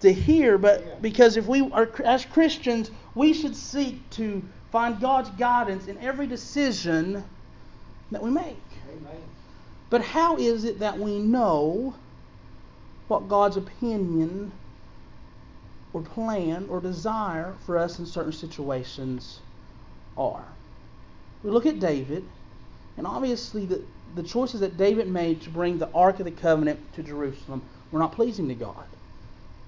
to 0.00 0.12
hear. 0.12 0.58
But 0.58 1.02
because 1.02 1.36
if 1.36 1.46
we 1.46 1.70
are 1.72 1.90
as 2.04 2.24
Christians, 2.24 2.90
we 3.14 3.32
should 3.32 3.56
seek 3.56 4.08
to 4.10 4.42
find 4.70 5.00
God's 5.00 5.30
guidance 5.30 5.86
in 5.86 5.98
every 5.98 6.26
decision 6.26 7.24
that 8.10 8.22
we 8.22 8.30
make. 8.30 8.56
But 9.88 10.02
how 10.02 10.36
is 10.36 10.64
it 10.64 10.80
that 10.80 10.98
we 10.98 11.18
know 11.18 11.94
what 13.08 13.28
God's 13.28 13.56
opinion 13.56 14.52
or 15.92 16.02
plan 16.02 16.66
or 16.68 16.80
desire 16.80 17.54
for 17.64 17.78
us 17.78 17.98
in 17.98 18.06
certain 18.06 18.32
situations 18.32 19.40
are? 20.18 20.44
We 21.44 21.50
look 21.50 21.66
at 21.66 21.78
David, 21.78 22.24
and 22.96 23.06
obviously 23.06 23.64
the, 23.64 23.82
the 24.16 24.24
choices 24.24 24.60
that 24.60 24.76
David 24.76 25.08
made 25.08 25.40
to 25.42 25.50
bring 25.50 25.78
the 25.78 25.90
Ark 25.92 26.18
of 26.18 26.24
the 26.24 26.32
Covenant 26.32 26.80
to 26.94 27.02
Jerusalem 27.02 27.62
were 27.92 28.00
not 28.00 28.12
pleasing 28.12 28.48
to 28.48 28.54
God. 28.54 28.84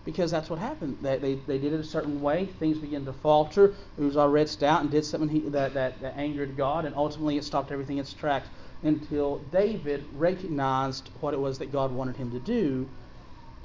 Because 0.04 0.30
that's 0.30 0.48
what 0.48 0.58
happened. 0.58 0.98
They, 1.02 1.18
they, 1.18 1.34
they 1.34 1.58
did 1.58 1.74
it 1.74 1.80
a 1.80 1.84
certain 1.84 2.22
way. 2.22 2.46
Things 2.58 2.78
began 2.78 3.04
to 3.04 3.12
falter. 3.12 3.74
Uzzah 4.00 4.26
reached 4.26 4.62
out 4.62 4.80
and 4.80 4.90
did 4.90 5.04
something 5.04 5.28
he, 5.28 5.40
that, 5.50 5.74
that, 5.74 6.00
that 6.00 6.16
angered 6.16 6.56
God, 6.56 6.86
and 6.86 6.96
ultimately 6.96 7.36
it 7.36 7.44
stopped 7.44 7.70
everything 7.70 7.98
in 7.98 8.02
its 8.02 8.14
tracks 8.14 8.48
until 8.82 9.38
David 9.50 10.04
recognized 10.14 11.10
what 11.20 11.34
it 11.34 11.40
was 11.40 11.58
that 11.58 11.72
God 11.72 11.92
wanted 11.92 12.16
him 12.16 12.30
to 12.30 12.38
do, 12.38 12.88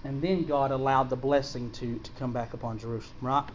and 0.03 0.22
then 0.22 0.43
God 0.46 0.72
allowed 0.72 1.10
the 1.10 1.15
blessing 1.15 1.70
to, 1.72 2.00
to 2.00 2.12
come 2.20 2.34
back 2.34 2.53
upon 2.53 2.79
Jerusalem, 2.79 3.15
right? 3.22 3.46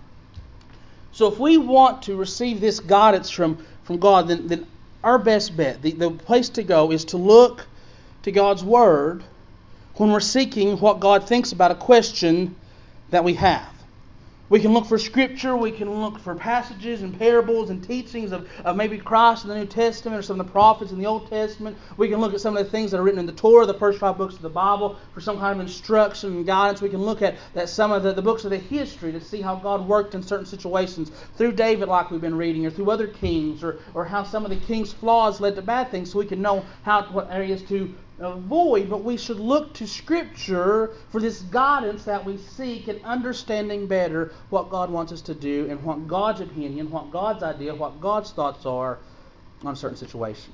So 1.13 1.27
if 1.27 1.39
we 1.39 1.59
want 1.59 2.03
to 2.05 2.17
receive 2.17 2.61
this 2.61 2.81
guidance 2.81 3.31
from, 3.31 3.65
from 3.83 3.99
God, 3.99 4.29
then, 4.29 4.47
then 4.47 4.67
our 5.03 5.19
best 5.19 5.57
bet, 5.57 5.83
the, 5.83 5.93
the 5.93 6.11
place 6.11 6.49
to 6.51 6.63
go, 6.63 6.93
is 6.93 7.05
to 7.07 7.17
look 7.17 7.67
to 8.23 8.33
God's 8.33 8.63
Word 8.63 9.25
when 9.97 10.11
we're 10.13 10.21
seeking 10.21 10.79
what 10.79 11.01
God 11.01 11.27
thinks 11.27 11.53
about 11.53 11.71
a 11.71 11.75
question 11.75 12.55
that 13.11 13.25
we 13.25 13.35
have. 13.35 13.78
We 14.51 14.61
can 14.61 14.73
look 14.73 14.87
for 14.87 14.97
scripture, 14.99 15.55
we 15.55 15.71
can 15.71 16.01
look 16.01 16.19
for 16.19 16.35
passages 16.35 17.03
and 17.03 17.19
parables 17.19 17.69
and 17.69 17.87
teachings 17.87 18.33
of, 18.33 18.49
of 18.65 18.77
maybe 18.77 18.97
Christ 18.97 19.45
in 19.45 19.51
the 19.51 19.57
New 19.57 19.67
Testament 19.67 20.19
or 20.19 20.23
some 20.23 20.41
of 20.41 20.47
the 20.47 20.53
prophets 20.53 20.91
in 20.91 20.99
the 20.99 21.05
Old 21.05 21.29
Testament. 21.29 21.77
We 21.99 22.09
can 22.09 22.19
look 22.19 22.33
at 22.33 22.41
some 22.41 22.57
of 22.57 22.65
the 22.65 22.71
things 22.71 22.91
that 22.91 22.99
are 22.99 23.03
written 23.03 23.21
in 23.21 23.27
the 23.27 23.33
Torah, 23.33 23.67
the 23.67 23.75
first 23.75 23.99
five 23.99 24.17
books 24.17 24.37
of 24.37 24.43
the 24.43 24.49
Bible, 24.49 24.97
for 25.13 25.21
some 25.21 25.39
kind 25.39 25.61
of 25.61 25.67
instruction 25.67 26.33
and 26.33 26.47
guidance. 26.47 26.81
We 26.81 26.89
can 26.89 27.03
look 27.03 27.21
at 27.21 27.37
that 27.53 27.69
some 27.69 27.93
of 27.93 28.03
the, 28.03 28.15
the 28.15 28.23
books 28.23 28.45
of 28.45 28.51
the 28.51 28.57
history 28.57 29.13
to 29.13 29.21
see 29.21 29.43
how 29.43 29.57
God 29.57 29.87
worked 29.87 30.15
in 30.15 30.23
certain 30.23 30.47
situations 30.47 31.11
through 31.37 31.53
David, 31.53 31.89
like 31.89 32.11
we've 32.11 32.21
been 32.21 32.35
reading, 32.35 32.65
or 32.65 32.71
through 32.71 32.91
other 32.91 33.07
kings, 33.07 33.63
or, 33.63 33.81
or 33.93 34.07
how 34.07 34.23
some 34.23 34.45
of 34.45 34.51
the 34.51 34.57
king's 34.57 34.95
flaws 34.95 35.43
led 35.43 35.57
to 35.57 35.63
bad 35.63 35.91
things, 35.91 36.11
so 36.11 36.19
we 36.19 36.27
can 36.27 36.41
know 36.41 36.65
how 36.85 37.03
what 37.13 37.31
areas 37.31 37.63
to 37.65 37.95
avoid, 38.21 38.91
but 38.91 39.05
we 39.05 39.17
should 39.17 39.39
look 39.39 39.75
to 39.75 39.87
Scripture 39.87 40.91
for 41.11 41.21
this 41.21 41.43
guidance 41.43 42.05
that 42.05 42.25
we 42.25 42.37
seek 42.37 42.89
in 42.89 43.01
understanding 43.05 43.87
better 43.87 44.33
what 44.51 44.71
God 44.71 44.91
wants 44.91 45.13
us 45.13 45.21
to 45.23 45.35
do 45.35 45.67
and 45.71 45.83
what 45.83 46.09
God's 46.09 46.41
opinion, 46.41 46.91
what 46.91 47.11
God's 47.11 47.43
idea, 47.43 47.75
what 47.75 48.01
God's 48.01 48.33
thoughts 48.33 48.67
are 48.67 48.99
on 49.63 49.73
a 49.73 49.77
certain 49.77 49.97
situation. 49.97 50.53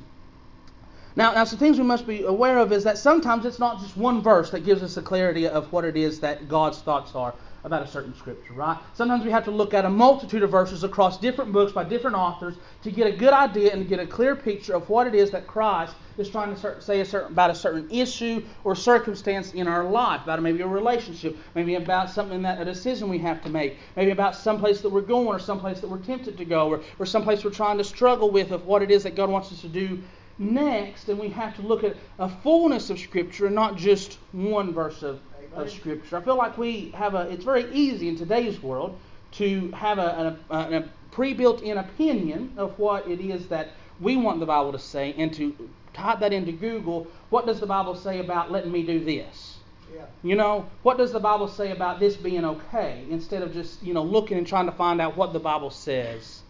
Now, 1.17 1.33
now, 1.33 1.45
some 1.45 1.61
things 1.61 1.79
we 1.79 1.85
must 1.85 2.09
be 2.09 2.25
aware 2.25 2.59
of 2.59 2.73
is 2.73 2.83
that 2.85 2.99
sometimes 2.99 3.47
it's 3.47 3.61
not 3.61 3.81
just 3.81 3.97
one 3.97 4.21
verse 4.21 4.51
that 4.51 4.65
gives 4.65 4.83
us 4.83 4.97
the 4.97 5.03
clarity 5.03 5.47
of 5.47 5.73
what 5.73 5.85
it 5.85 5.97
is 5.97 6.21
that 6.21 6.49
God's 6.49 6.81
thoughts 6.81 7.15
are 7.15 7.35
about 7.63 7.83
a 7.83 7.87
certain 7.87 8.15
scripture, 8.17 8.53
right? 8.53 8.77
Sometimes 8.95 9.25
we 9.25 9.31
have 9.31 9.45
to 9.45 9.51
look 9.51 9.73
at 9.75 9.85
a 9.85 9.91
multitude 9.91 10.43
of 10.43 10.51
verses 10.51 10.85
across 10.85 11.19
different 11.19 11.53
books 11.53 11.73
by 11.73 11.85
different 11.85 12.17
authors 12.17 12.57
to 12.83 12.91
get 12.91 13.07
a 13.07 13.17
good 13.17 13.33
idea 13.33 13.73
and 13.73 13.83
to 13.83 13.89
get 13.89 14.01
a 14.01 14.07
clear 14.07 14.35
picture 14.37 14.75
of 14.75 14.89
what 14.91 15.07
it 15.07 15.15
is 15.15 15.31
that 15.31 15.47
Christ 15.47 15.95
is 16.19 16.29
trying 16.29 16.55
to 16.55 16.81
say 16.81 17.01
a 17.01 17.05
certain, 17.05 17.33
about 17.33 17.51
a 17.51 17.55
certain 17.55 17.91
issue 17.91 18.43
or 18.65 18.75
circumstance 18.75 19.53
in 19.55 19.69
our 19.69 19.85
life, 19.85 20.23
about 20.25 20.43
maybe 20.43 20.61
a 20.61 20.67
relationship, 20.67 21.37
maybe 21.55 21.75
about 21.75 22.11
something 22.11 22.43
that 22.43 22.61
a 22.61 22.65
decision 22.65 23.09
we 23.09 23.19
have 23.19 23.43
to 23.43 23.49
make, 23.49 23.77
maybe 23.97 24.11
about 24.11 24.35
some 24.35 24.59
place 24.59 24.81
that 24.81 24.91
we're 24.91 25.01
going 25.01 25.29
or 25.29 25.39
some 25.39 25.61
place 25.61 25.81
that 25.81 25.89
we're 25.89 25.99
tempted 25.99 26.37
to 26.37 26.45
go 26.45 26.69
or, 26.69 26.81
or 26.99 27.07
some 27.07 27.23
place 27.23 27.45
we're 27.45 27.51
trying 27.51 27.79
to 27.79 27.85
struggle 27.85 28.31
with 28.31 28.51
of 28.51 28.67
what 28.67 28.83
it 28.83 28.91
is 28.91 29.03
that 29.03 29.15
God 29.15 29.31
wants 29.31 29.53
us 29.53 29.61
to 29.63 29.69
do 29.69 30.03
next. 30.39 31.09
And 31.09 31.19
we 31.19 31.29
have 31.31 31.55
to 31.57 31.63
look 31.63 31.85
at 31.85 31.97
a 32.19 32.29
fullness 32.29 32.91
of 32.91 32.99
Scripture 32.99 33.47
and 33.47 33.55
not 33.55 33.77
just 33.77 34.19
one 34.33 34.73
verse 34.73 35.03
of 35.03 35.21
of 35.55 35.71
Scripture. 35.71 36.17
I 36.17 36.21
feel 36.21 36.37
like 36.37 36.59
we 36.59 36.91
have 36.91 37.15
a, 37.15 37.29
it's 37.31 37.45
very 37.45 37.73
easy 37.73 38.09
in 38.09 38.17
today's 38.17 38.63
world 38.63 38.99
to 39.33 39.71
have 39.73 39.99
a, 39.99 40.37
a, 40.51 40.57
a 40.57 40.89
pre-built 41.11 41.63
in 41.63 41.79
opinion 41.79 42.53
of 42.57 42.79
what 42.79 43.09
it 43.09 43.21
is 43.21 43.47
that 43.49 43.71
we 44.01 44.17
want 44.17 44.41
the 44.41 44.47
Bible 44.47 44.73
to 44.73 44.79
say 44.79 45.15
and 45.17 45.33
to 45.35 45.55
type 45.95 46.21
that 46.21 46.33
into 46.33 46.53
Google, 46.53 47.07
what 47.31 47.47
does 47.47 47.61
the 47.61 47.67
Bible 47.67 47.95
say 47.95 48.21
about 48.21 48.51
letting 48.51 48.73
me 48.73 48.83
do 48.83 49.05
this? 49.05 49.59
Yeah. 49.95 50.07
You 50.23 50.35
know, 50.35 50.67
what 50.83 50.99
does 50.99 51.13
the 51.13 51.21
Bible 51.21 51.49
say 51.49 51.71
about 51.71 52.01
this 52.01 52.17
being 52.17 52.45
okay? 52.45 53.05
Instead 53.11 53.43
of 53.43 53.53
just, 53.53 53.83
you 53.83 53.95
know, 53.95 54.03
looking 54.03 54.39
and 54.39 54.47
trying 54.47 54.67
to 54.67 54.73
find 54.73 55.01
out 55.01 55.17
what 55.17 55.33
the 55.33 55.39
Bible 55.39 55.71
says 55.71 56.43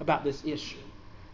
about 0.00 0.24
this 0.24 0.44
issue. 0.44 0.76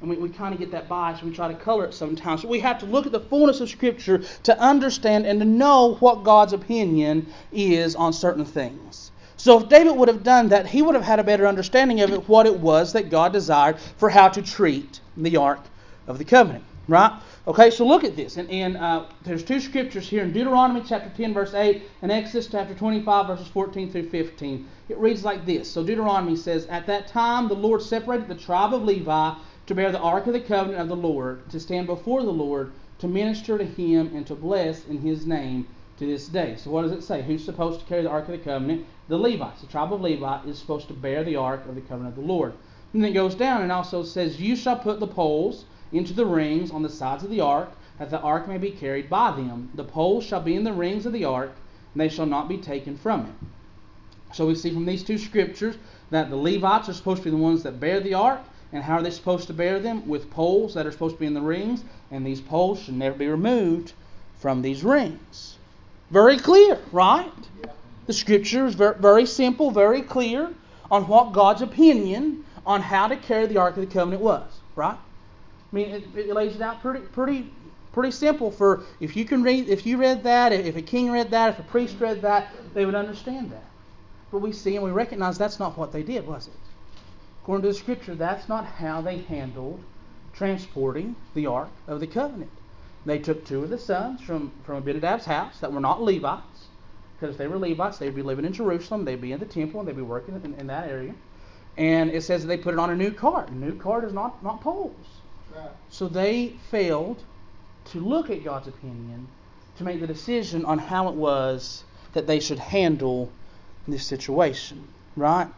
And 0.00 0.08
we, 0.08 0.16
we 0.16 0.30
kind 0.30 0.54
of 0.54 0.60
get 0.60 0.70
that 0.72 0.88
bias 0.88 1.20
and 1.20 1.30
we 1.30 1.36
try 1.36 1.48
to 1.48 1.58
color 1.58 1.84
it 1.84 1.92
sometimes. 1.92 2.42
So 2.42 2.48
we 2.48 2.60
have 2.60 2.78
to 2.78 2.86
look 2.86 3.04
at 3.04 3.12
the 3.12 3.20
fullness 3.20 3.60
of 3.60 3.68
Scripture 3.68 4.22
to 4.44 4.58
understand 4.58 5.26
and 5.26 5.38
to 5.40 5.44
know 5.44 5.96
what 6.00 6.24
God's 6.24 6.54
opinion 6.54 7.26
is 7.52 7.94
on 7.94 8.12
certain 8.12 8.46
things. 8.46 9.12
So 9.36 9.58
if 9.58 9.68
David 9.68 9.96
would 9.96 10.08
have 10.08 10.22
done 10.22 10.48
that, 10.50 10.66
he 10.66 10.82
would 10.82 10.94
have 10.94 11.04
had 11.04 11.18
a 11.18 11.24
better 11.24 11.46
understanding 11.46 12.00
of 12.00 12.10
it, 12.10 12.28
what 12.28 12.46
it 12.46 12.58
was 12.58 12.92
that 12.92 13.10
God 13.10 13.32
desired 13.32 13.78
for 13.96 14.10
how 14.10 14.28
to 14.28 14.42
treat 14.42 15.00
the 15.16 15.36
Ark 15.36 15.60
of 16.06 16.18
the 16.18 16.24
Covenant. 16.24 16.64
Right? 16.90 17.22
Okay, 17.46 17.70
so 17.70 17.86
look 17.86 18.02
at 18.02 18.16
this. 18.16 18.36
And, 18.36 18.50
and 18.50 18.76
uh, 18.76 19.04
there's 19.22 19.44
two 19.44 19.60
scriptures 19.60 20.08
here 20.08 20.24
in 20.24 20.32
Deuteronomy 20.32 20.82
chapter 20.84 21.08
10, 21.16 21.32
verse 21.32 21.54
8, 21.54 21.82
and 22.02 22.10
Exodus 22.10 22.48
chapter 22.48 22.74
25, 22.74 23.28
verses 23.28 23.46
14 23.46 23.92
through 23.92 24.08
15. 24.10 24.66
It 24.88 24.98
reads 24.98 25.24
like 25.24 25.46
this. 25.46 25.70
So 25.70 25.84
Deuteronomy 25.84 26.34
says, 26.34 26.66
At 26.66 26.88
that 26.88 27.06
time 27.06 27.46
the 27.46 27.54
Lord 27.54 27.80
separated 27.80 28.26
the 28.26 28.34
tribe 28.34 28.74
of 28.74 28.82
Levi 28.82 29.34
to 29.66 29.74
bear 29.76 29.92
the 29.92 30.00
ark 30.00 30.26
of 30.26 30.32
the 30.32 30.40
covenant 30.40 30.80
of 30.80 30.88
the 30.88 30.96
Lord, 30.96 31.48
to 31.50 31.60
stand 31.60 31.86
before 31.86 32.24
the 32.24 32.32
Lord, 32.32 32.72
to 32.98 33.06
minister 33.06 33.56
to 33.56 33.64
him, 33.64 34.10
and 34.12 34.26
to 34.26 34.34
bless 34.34 34.84
in 34.86 34.98
his 34.98 35.24
name 35.24 35.68
to 35.98 36.06
this 36.06 36.26
day. 36.26 36.56
So 36.56 36.72
what 36.72 36.82
does 36.82 36.90
it 36.90 37.04
say? 37.04 37.22
Who's 37.22 37.44
supposed 37.44 37.78
to 37.78 37.86
carry 37.86 38.02
the 38.02 38.10
ark 38.10 38.24
of 38.24 38.32
the 38.32 38.38
covenant? 38.38 38.84
The 39.06 39.16
Levites. 39.16 39.60
The 39.60 39.68
tribe 39.68 39.92
of 39.92 40.00
Levi 40.00 40.42
is 40.44 40.58
supposed 40.58 40.88
to 40.88 40.94
bear 40.94 41.22
the 41.22 41.36
ark 41.36 41.66
of 41.68 41.76
the 41.76 41.82
covenant 41.82 42.18
of 42.18 42.24
the 42.24 42.28
Lord. 42.28 42.54
And 42.92 43.04
then 43.04 43.12
it 43.12 43.14
goes 43.14 43.36
down 43.36 43.62
and 43.62 43.70
also 43.70 44.02
says, 44.02 44.40
You 44.40 44.56
shall 44.56 44.76
put 44.76 44.98
the 44.98 45.06
poles 45.06 45.66
into 45.92 46.12
the 46.12 46.26
rings 46.26 46.70
on 46.70 46.82
the 46.82 46.88
sides 46.88 47.24
of 47.24 47.30
the 47.30 47.40
ark, 47.40 47.70
that 47.98 48.10
the 48.10 48.20
ark 48.20 48.48
may 48.48 48.58
be 48.58 48.70
carried 48.70 49.10
by 49.10 49.30
them. 49.32 49.70
The 49.74 49.84
poles 49.84 50.24
shall 50.24 50.40
be 50.40 50.56
in 50.56 50.64
the 50.64 50.72
rings 50.72 51.06
of 51.06 51.12
the 51.12 51.24
ark, 51.24 51.52
and 51.92 52.00
they 52.00 52.08
shall 52.08 52.26
not 52.26 52.48
be 52.48 52.58
taken 52.58 52.96
from 52.96 53.26
it. 53.26 54.34
So 54.34 54.46
we 54.46 54.54
see 54.54 54.72
from 54.72 54.86
these 54.86 55.02
two 55.02 55.18
scriptures 55.18 55.76
that 56.10 56.30
the 56.30 56.36
Levites 56.36 56.88
are 56.88 56.94
supposed 56.94 57.22
to 57.22 57.24
be 57.24 57.30
the 57.30 57.36
ones 57.36 57.62
that 57.64 57.80
bear 57.80 58.00
the 58.00 58.14
ark, 58.14 58.40
and 58.72 58.84
how 58.84 58.98
are 58.98 59.02
they 59.02 59.10
supposed 59.10 59.48
to 59.48 59.52
bear 59.52 59.80
them? 59.80 60.06
With 60.08 60.30
poles 60.30 60.74
that 60.74 60.86
are 60.86 60.92
supposed 60.92 61.16
to 61.16 61.20
be 61.20 61.26
in 61.26 61.34
the 61.34 61.40
rings, 61.40 61.82
and 62.10 62.24
these 62.24 62.40
poles 62.40 62.80
should 62.80 62.94
never 62.94 63.18
be 63.18 63.26
removed 63.26 63.92
from 64.38 64.62
these 64.62 64.84
rings. 64.84 65.56
Very 66.10 66.38
clear, 66.38 66.78
right? 66.92 67.32
The 68.06 68.12
scripture 68.12 68.66
is 68.66 68.74
very, 68.74 68.96
very 68.98 69.26
simple, 69.26 69.70
very 69.70 70.02
clear 70.02 70.50
on 70.90 71.06
what 71.06 71.32
God's 71.32 71.62
opinion 71.62 72.44
on 72.66 72.80
how 72.80 73.08
to 73.08 73.16
carry 73.16 73.46
the 73.46 73.58
Ark 73.58 73.76
of 73.76 73.86
the 73.86 73.92
Covenant 73.92 74.22
was, 74.22 74.50
right? 74.74 74.98
I 75.72 75.76
mean, 75.76 75.90
it, 75.90 76.04
it 76.16 76.34
lays 76.34 76.56
it 76.56 76.62
out 76.62 76.80
pretty, 76.80 77.00
pretty, 77.00 77.52
pretty 77.92 78.10
simple. 78.10 78.50
For 78.50 78.82
if 78.98 79.16
you 79.16 79.24
can 79.24 79.42
read, 79.42 79.68
if 79.68 79.86
you 79.86 79.96
read 79.96 80.22
that, 80.24 80.52
if 80.52 80.76
a 80.76 80.82
king 80.82 81.10
read 81.10 81.30
that, 81.30 81.50
if 81.50 81.58
a 81.58 81.62
priest 81.62 81.96
read 82.00 82.22
that, 82.22 82.48
they 82.74 82.84
would 82.86 82.94
understand 82.94 83.50
that. 83.52 83.64
But 84.32 84.38
we 84.38 84.52
see 84.52 84.76
and 84.76 84.84
we 84.84 84.90
recognize 84.90 85.38
that's 85.38 85.58
not 85.58 85.76
what 85.76 85.92
they 85.92 86.02
did, 86.02 86.26
was 86.26 86.48
it? 86.48 86.54
According 87.42 87.62
to 87.62 87.68
the 87.68 87.74
scripture, 87.74 88.14
that's 88.14 88.48
not 88.48 88.64
how 88.64 89.00
they 89.00 89.18
handled 89.18 89.80
transporting 90.32 91.16
the 91.34 91.46
Ark 91.46 91.70
of 91.86 92.00
the 92.00 92.06
Covenant. 92.06 92.50
They 93.06 93.18
took 93.18 93.44
two 93.44 93.64
of 93.64 93.70
the 93.70 93.78
sons 93.78 94.20
from, 94.20 94.52
from 94.64 94.82
Abinadab's 94.82 95.24
house 95.24 95.58
that 95.60 95.72
were 95.72 95.80
not 95.80 96.02
Levites, 96.02 96.68
because 97.18 97.34
if 97.34 97.38
they 97.38 97.48
were 97.48 97.58
Levites, 97.58 97.98
they'd 97.98 98.14
be 98.14 98.22
living 98.22 98.44
in 98.44 98.52
Jerusalem, 98.52 99.04
they'd 99.04 99.20
be 99.20 99.32
in 99.32 99.40
the 99.40 99.46
temple, 99.46 99.80
and 99.80 99.88
they'd 99.88 99.96
be 99.96 100.02
working 100.02 100.40
in, 100.44 100.54
in 100.54 100.66
that 100.66 100.88
area. 100.88 101.14
And 101.76 102.10
it 102.10 102.22
says 102.22 102.44
they 102.44 102.56
put 102.56 102.74
it 102.74 102.80
on 102.80 102.90
a 102.90 102.96
new 102.96 103.10
cart. 103.10 103.48
A 103.48 103.54
new 103.54 103.76
cart 103.76 104.04
is 104.04 104.12
not, 104.12 104.42
not 104.42 104.60
poles. 104.60 105.19
So 105.90 106.08
they 106.08 106.54
failed 106.70 107.22
to 107.86 108.00
look 108.00 108.30
at 108.30 108.44
God's 108.44 108.68
opinion 108.68 109.28
to 109.78 109.84
make 109.84 110.00
the 110.00 110.06
decision 110.06 110.64
on 110.64 110.78
how 110.78 111.08
it 111.08 111.14
was 111.14 111.84
that 112.12 112.26
they 112.26 112.40
should 112.40 112.58
handle 112.58 113.30
this 113.88 114.06
situation. 114.06 114.86
Right? 115.16 115.48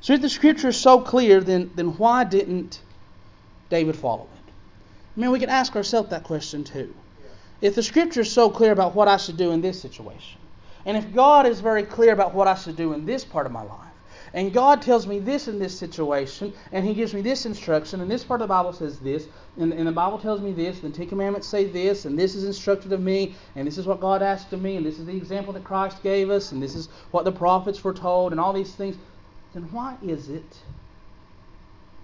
So 0.00 0.14
if 0.14 0.22
the 0.22 0.28
scripture 0.28 0.68
is 0.68 0.76
so 0.76 1.00
clear, 1.00 1.40
then, 1.40 1.70
then 1.74 1.96
why 1.98 2.24
didn't 2.24 2.80
David 3.68 3.96
follow 3.96 4.22
it? 4.22 4.52
I 5.16 5.20
mean, 5.20 5.30
we 5.30 5.40
can 5.40 5.50
ask 5.50 5.74
ourselves 5.74 6.10
that 6.10 6.22
question 6.24 6.64
too. 6.64 6.94
If 7.60 7.74
the 7.74 7.82
scripture 7.82 8.20
is 8.20 8.32
so 8.32 8.48
clear 8.48 8.70
about 8.70 8.94
what 8.94 9.08
I 9.08 9.16
should 9.16 9.36
do 9.36 9.50
in 9.50 9.60
this 9.60 9.80
situation, 9.80 10.38
and 10.86 10.96
if 10.96 11.12
God 11.12 11.46
is 11.46 11.60
very 11.60 11.82
clear 11.82 12.12
about 12.12 12.34
what 12.34 12.46
I 12.46 12.54
should 12.54 12.76
do 12.76 12.92
in 12.92 13.04
this 13.04 13.24
part 13.24 13.46
of 13.46 13.52
my 13.52 13.62
life, 13.62 13.87
and 14.34 14.52
God 14.52 14.82
tells 14.82 15.06
me 15.06 15.18
this 15.18 15.48
in 15.48 15.58
this 15.58 15.78
situation, 15.78 16.52
and 16.72 16.86
He 16.86 16.94
gives 16.94 17.14
me 17.14 17.20
this 17.20 17.46
instruction, 17.46 18.00
and 18.00 18.10
this 18.10 18.24
part 18.24 18.40
of 18.40 18.48
the 18.48 18.54
Bible 18.54 18.72
says 18.72 18.98
this, 18.98 19.26
and, 19.58 19.72
and 19.72 19.86
the 19.86 19.92
Bible 19.92 20.18
tells 20.18 20.40
me 20.40 20.52
this, 20.52 20.82
and 20.82 20.92
the 20.92 20.96
Ten 20.96 21.08
Commandments 21.08 21.48
say 21.48 21.64
this, 21.64 22.04
and 22.04 22.18
this 22.18 22.34
is 22.34 22.44
instructed 22.44 22.92
of 22.92 23.00
me, 23.00 23.34
and 23.56 23.66
this 23.66 23.78
is 23.78 23.86
what 23.86 24.00
God 24.00 24.22
asked 24.22 24.52
of 24.52 24.62
me, 24.62 24.76
and 24.76 24.86
this 24.86 24.98
is 24.98 25.06
the 25.06 25.16
example 25.16 25.52
that 25.52 25.64
Christ 25.64 26.02
gave 26.02 26.30
us, 26.30 26.52
and 26.52 26.62
this 26.62 26.74
is 26.74 26.88
what 27.10 27.24
the 27.24 27.32
prophets 27.32 27.78
foretold, 27.78 28.32
and 28.32 28.40
all 28.40 28.52
these 28.52 28.74
things 28.74 28.96
then 29.54 29.72
why 29.72 29.96
is 30.02 30.28
it 30.28 30.58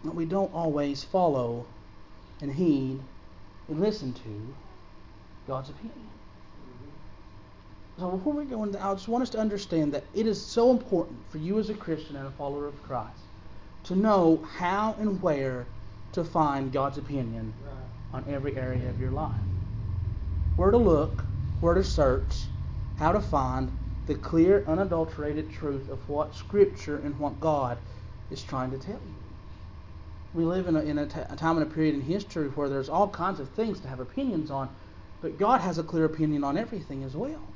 that 0.03 0.15
we 0.15 0.25
don't 0.25 0.53
always 0.55 1.05
follow 1.05 1.67
and 2.41 2.53
heed 2.53 3.01
and 3.69 3.81
listen 3.81 4.13
to 4.13 4.55
God's 5.47 5.71
opinion? 5.71 6.14
So 7.99 8.11
before 8.11 8.33
we 8.33 8.45
go 8.45 8.65
into, 8.65 8.85
I 8.85 8.93
just 8.95 9.07
want 9.07 9.23
us 9.23 9.31
to 9.31 9.39
understand 9.39 9.93
that 9.95 10.05
it 10.15 10.27
is 10.27 10.45
so 10.45 10.71
important 10.71 11.17
for 11.31 11.39
you 11.39 11.61
as 11.61 11.71
a 11.71 11.75
Christian 11.75 12.17
and 12.17 12.27
a 12.27 12.31
follower 12.33 12.67
of 12.67 12.83
Christ 12.83 13.21
to 13.85 13.95
know 13.95 14.43
how 14.57 14.97
and 14.99 15.23
where 15.23 15.67
to 16.13 16.25
find 16.25 16.73
God's 16.73 16.99
opinion 16.99 17.53
on 18.13 18.25
every 18.29 18.57
area 18.57 18.89
of 18.89 19.01
your 19.01 19.11
life. 19.11 19.31
Where 20.57 20.73
to 20.73 20.77
look, 20.77 21.25
where 21.61 21.75
to 21.75 21.85
search, 21.85 22.47
how 22.99 23.13
to 23.13 23.21
find, 23.21 23.71
the 24.07 24.15
clear, 24.15 24.65
unadulterated 24.67 25.53
truth 25.53 25.89
of 25.89 26.09
what 26.09 26.35
Scripture 26.35 26.99
and 26.99 27.19
what 27.19 27.41
God 27.41 27.79
is 28.31 28.43
trying 28.43 28.71
to 28.73 28.79
tell 28.79 28.95
you. 28.95 29.15
We 30.35 30.45
live 30.45 30.67
in 30.67 30.77
a, 30.77 30.81
in 30.81 30.99
a, 30.99 31.07
t- 31.07 31.21
a 31.31 31.37
time 31.37 31.59
and 31.59 31.71
a 31.71 31.75
period 31.75 31.95
in 31.95 32.01
history 32.03 32.49
where 32.49 32.69
there's 32.69 32.89
all 32.89 33.09
kinds 33.09 33.39
of 33.39 33.49
things 33.51 33.81
to 33.81 33.89
have 33.89 34.01
opinions 34.01 34.51
on, 34.51 34.69
but 35.23 35.39
God 35.39 35.61
has 35.61 35.79
a 35.79 35.83
clear 35.83 36.05
opinion 36.05 36.43
on 36.43 36.59
everything 36.59 37.05
as 37.05 37.17
well. 37.17 37.54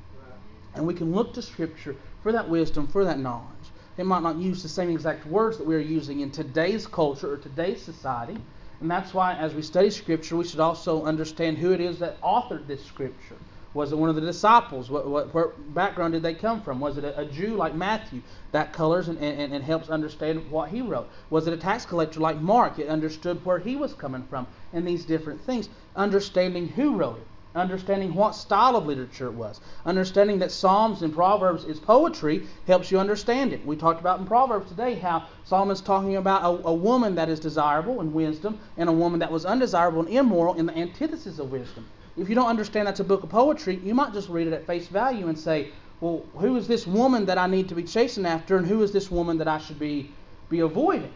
And 0.78 0.86
we 0.86 0.94
can 0.94 1.12
look 1.12 1.34
to 1.34 1.42
Scripture 1.42 1.96
for 2.22 2.30
that 2.30 2.48
wisdom, 2.48 2.86
for 2.86 3.04
that 3.04 3.18
knowledge. 3.18 3.72
It 3.96 4.06
might 4.06 4.22
not 4.22 4.36
use 4.36 4.62
the 4.62 4.68
same 4.68 4.90
exact 4.90 5.26
words 5.26 5.58
that 5.58 5.66
we 5.66 5.74
are 5.74 5.80
using 5.80 6.20
in 6.20 6.30
today's 6.30 6.86
culture 6.86 7.32
or 7.32 7.36
today's 7.36 7.82
society. 7.82 8.36
And 8.80 8.88
that's 8.88 9.12
why, 9.12 9.34
as 9.34 9.54
we 9.54 9.62
study 9.62 9.90
Scripture, 9.90 10.36
we 10.36 10.46
should 10.46 10.60
also 10.60 11.04
understand 11.04 11.58
who 11.58 11.72
it 11.72 11.80
is 11.80 11.98
that 11.98 12.20
authored 12.20 12.68
this 12.68 12.84
Scripture 12.84 13.34
Was 13.74 13.90
it 13.90 13.98
one 13.98 14.08
of 14.08 14.14
the 14.14 14.20
disciples? 14.20 14.88
What, 14.88 15.08
what, 15.08 15.34
what 15.34 15.74
background 15.74 16.12
did 16.12 16.22
they 16.22 16.34
come 16.34 16.62
from? 16.62 16.78
Was 16.78 16.96
it 16.96 17.02
a, 17.02 17.18
a 17.22 17.24
Jew 17.24 17.56
like 17.56 17.74
Matthew? 17.74 18.22
That 18.52 18.72
colors 18.72 19.08
and, 19.08 19.18
and, 19.18 19.52
and 19.52 19.64
helps 19.64 19.88
understand 19.88 20.48
what 20.48 20.68
he 20.68 20.80
wrote. 20.80 21.08
Was 21.28 21.48
it 21.48 21.54
a 21.54 21.56
tax 21.56 21.86
collector 21.86 22.20
like 22.20 22.40
Mark? 22.40 22.78
It 22.78 22.86
understood 22.86 23.44
where 23.44 23.58
he 23.58 23.74
was 23.74 23.94
coming 23.94 24.22
from 24.30 24.46
and 24.72 24.86
these 24.86 25.04
different 25.04 25.40
things. 25.40 25.68
Understanding 25.96 26.68
who 26.68 26.94
wrote 26.94 27.18
it 27.18 27.26
understanding 27.54 28.14
what 28.14 28.34
style 28.34 28.76
of 28.76 28.86
literature 28.86 29.26
it 29.26 29.32
was. 29.32 29.60
Understanding 29.86 30.38
that 30.38 30.52
Psalms 30.52 31.02
and 31.02 31.14
Proverbs 31.14 31.64
is 31.64 31.80
poetry 31.80 32.46
helps 32.66 32.90
you 32.90 32.98
understand 32.98 33.52
it. 33.52 33.64
We 33.64 33.76
talked 33.76 34.00
about 34.00 34.20
in 34.20 34.26
Proverbs 34.26 34.68
today 34.68 34.94
how 34.94 35.24
Solomon 35.44 35.72
is 35.72 35.80
talking 35.80 36.16
about 36.16 36.42
a, 36.42 36.66
a, 36.68 36.74
woman 36.74 37.14
that 37.14 37.28
is 37.28 37.40
desirable 37.40 38.00
in 38.00 38.12
wisdom 38.12 38.58
and 38.76 38.88
a 38.88 38.92
woman 38.92 39.20
that 39.20 39.32
was 39.32 39.46
undesirable 39.46 40.00
and 40.00 40.08
immoral 40.08 40.54
in 40.54 40.66
the 40.66 40.76
antithesis 40.76 41.38
of 41.38 41.50
wisdom. 41.50 41.86
If 42.16 42.28
you 42.28 42.34
don't 42.34 42.48
understand 42.48 42.86
that's 42.86 43.00
a 43.00 43.04
book 43.04 43.22
of 43.22 43.30
poetry, 43.30 43.80
you 43.82 43.94
might 43.94 44.12
just 44.12 44.28
read 44.28 44.46
it 44.46 44.52
at 44.52 44.66
face 44.66 44.88
value 44.88 45.28
and 45.28 45.38
say, 45.38 45.70
well, 46.00 46.24
who 46.36 46.56
is 46.56 46.68
this 46.68 46.86
woman 46.86 47.26
that 47.26 47.38
I 47.38 47.46
need 47.46 47.68
to 47.70 47.74
be 47.74 47.82
chasing 47.82 48.26
after, 48.26 48.56
and 48.56 48.66
who 48.66 48.82
is 48.82 48.92
this 48.92 49.10
woman 49.10 49.38
that 49.38 49.48
I 49.48 49.58
should 49.58 49.78
be, 49.78 50.12
be 50.48 50.60
avoiding? 50.60 51.12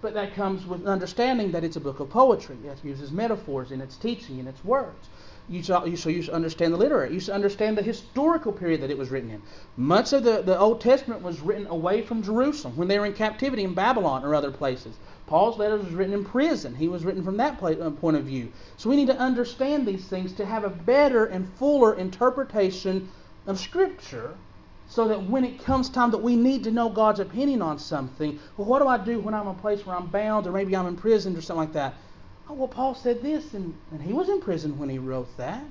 But 0.00 0.14
that 0.14 0.34
comes 0.34 0.66
with 0.66 0.86
understanding 0.86 1.52
that 1.52 1.64
it's 1.64 1.76
a 1.76 1.80
book 1.80 2.00
of 2.00 2.10
poetry. 2.10 2.56
It 2.64 2.84
uses 2.84 3.12
metaphors 3.12 3.72
in 3.72 3.80
its 3.80 3.96
teaching 3.96 4.38
and 4.38 4.48
its 4.48 4.64
words 4.64 5.08
you 5.48 5.62
should, 5.62 5.86
you 5.86 5.96
should, 5.96 6.14
you 6.14 6.22
should 6.22 6.34
understand 6.34 6.72
the 6.72 6.76
literary. 6.76 7.14
You 7.14 7.20
should 7.20 7.34
understand 7.34 7.78
the 7.78 7.82
historical 7.82 8.52
period 8.52 8.80
that 8.80 8.90
it 8.90 8.98
was 8.98 9.10
written 9.10 9.30
in. 9.30 9.42
Much 9.76 10.12
of 10.12 10.24
the, 10.24 10.42
the 10.42 10.58
Old 10.58 10.80
Testament 10.80 11.22
was 11.22 11.40
written 11.40 11.66
away 11.68 12.02
from 12.02 12.22
Jerusalem 12.22 12.76
when 12.76 12.88
they 12.88 12.98
were 12.98 13.06
in 13.06 13.12
captivity 13.12 13.62
in 13.62 13.72
Babylon 13.72 14.24
or 14.24 14.34
other 14.34 14.50
places. 14.50 14.96
Paul's 15.26 15.58
letters 15.58 15.84
was 15.84 15.94
written 15.94 16.14
in 16.14 16.24
prison. 16.24 16.74
He 16.74 16.88
was 16.88 17.04
written 17.04 17.22
from 17.22 17.36
that 17.36 17.62
uh, 17.62 17.90
point 17.90 18.16
of 18.16 18.24
view. 18.24 18.52
So 18.76 18.90
we 18.90 18.96
need 18.96 19.06
to 19.06 19.18
understand 19.18 19.86
these 19.86 20.04
things 20.06 20.32
to 20.34 20.44
have 20.44 20.64
a 20.64 20.70
better 20.70 21.26
and 21.26 21.48
fuller 21.54 21.94
interpretation 21.94 23.08
of 23.46 23.58
Scripture 23.58 24.34
so 24.88 25.08
that 25.08 25.24
when 25.24 25.44
it 25.44 25.64
comes 25.64 25.88
time 25.88 26.10
that 26.12 26.18
we 26.18 26.36
need 26.36 26.64
to 26.64 26.70
know 26.70 26.88
God's 26.88 27.20
opinion 27.20 27.60
on 27.62 27.78
something, 27.78 28.38
well, 28.56 28.68
what 28.68 28.80
do 28.80 28.88
I 28.88 28.98
do 28.98 29.18
when 29.18 29.34
I'm 29.34 29.48
in 29.48 29.48
a 29.48 29.54
place 29.54 29.84
where 29.84 29.96
I'm 29.96 30.06
bound 30.06 30.46
or 30.46 30.52
maybe 30.52 30.76
I'm 30.76 30.86
imprisoned 30.86 31.36
or 31.36 31.42
something 31.42 31.60
like 31.60 31.72
that? 31.72 31.94
Oh, 32.48 32.54
well, 32.54 32.68
Paul 32.68 32.94
said 32.94 33.22
this, 33.22 33.54
and, 33.54 33.74
and 33.90 34.00
he 34.00 34.12
was 34.12 34.28
in 34.28 34.40
prison 34.40 34.78
when 34.78 34.88
he 34.88 34.98
wrote 34.98 35.36
that. 35.36 35.64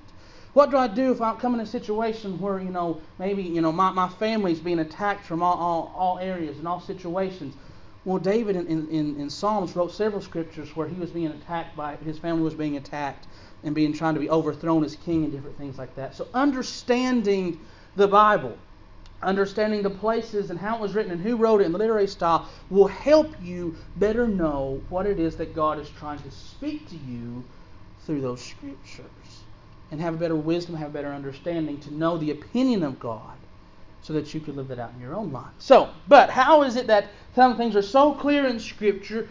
What 0.54 0.72
do 0.72 0.78
I 0.78 0.88
do 0.88 1.12
if 1.12 1.22
I 1.22 1.36
come 1.36 1.54
in 1.54 1.60
a 1.60 1.66
situation 1.66 2.40
where, 2.40 2.60
you 2.60 2.70
know, 2.70 3.02
maybe, 3.20 3.44
you 3.44 3.62
know, 3.62 3.72
my, 3.72 3.92
my 3.92 4.10
family's 4.10 4.60
being 4.60 4.80
attacked 4.80 5.26
from 5.26 5.42
all, 5.42 5.58
all, 5.58 5.94
all 5.96 6.20
areas 6.20 6.58
and 6.58 6.68
all 6.68 6.80
situations? 6.80 7.56
Well, 8.04 8.20
David 8.20 8.56
in, 8.56 8.68
in, 8.68 9.20
in 9.20 9.30
Psalms 9.30 9.76
wrote 9.76 9.92
several 9.92 10.22
scriptures 10.22 10.76
where 10.76 10.88
he 10.88 11.00
was 11.00 11.12
being 11.12 11.28
attacked 11.28 11.76
by, 11.76 11.96
his 11.98 12.20
family 12.20 12.44
was 12.44 12.54
being 12.54 12.78
attacked 12.78 13.28
and 13.64 13.74
being 13.74 13.94
trying 13.94 14.14
to 14.14 14.20
be 14.20 14.30
overthrown 14.30 14.84
as 14.84 14.96
king 14.96 15.24
and 15.24 15.34
different 15.34 15.58
things 15.58 15.78
like 15.78 15.96
that. 15.96 16.14
So 16.16 16.28
understanding 16.34 17.60
the 17.96 18.08
Bible 18.08 18.58
understanding 19.22 19.82
the 19.82 19.90
places 19.90 20.50
and 20.50 20.60
how 20.60 20.76
it 20.76 20.82
was 20.82 20.94
written 20.94 21.12
and 21.12 21.22
who 21.22 21.36
wrote 21.36 21.62
it 21.62 21.66
in 21.66 21.72
the 21.72 21.78
literary 21.78 22.08
style 22.08 22.48
will 22.70 22.88
help 22.88 23.34
you 23.42 23.76
better 23.96 24.28
know 24.28 24.82
what 24.90 25.06
it 25.06 25.20
is 25.20 25.36
that 25.38 25.56
God 25.56 25.80
is 25.80 25.90
trying 25.90 26.20
to 26.20 26.32
speak 26.32 26.88
to 26.90 26.98
you 26.98 27.44
through 28.06 28.22
those 28.22 28.42
scriptures 28.42 29.06
and 29.92 30.02
have 30.02 30.16
a 30.16 30.18
better 30.18 30.36
wisdom, 30.36 30.76
have 30.76 30.90
a 30.90 30.94
better 30.94 31.14
understanding 31.14 31.80
to 31.80 31.94
know 31.94 32.18
the 32.18 32.32
opinion 32.32 32.84
of 32.84 33.00
God 33.00 33.38
so 34.02 34.14
that 34.14 34.34
you 34.34 34.40
could 34.40 34.56
live 34.56 34.68
that 34.68 34.78
out 34.78 34.92
in 34.94 35.02
your 35.02 35.16
own 35.16 35.32
life. 35.32 35.52
So, 35.58 35.90
but 36.08 36.30
how 36.30 36.62
is 36.64 36.76
it 36.76 36.88
that 36.88 37.08
some 37.36 37.58
things 37.58 37.76
are 37.76 37.82
so 37.82 38.14
clear 38.14 38.48
in 38.48 38.60
Scripture? 38.60 39.28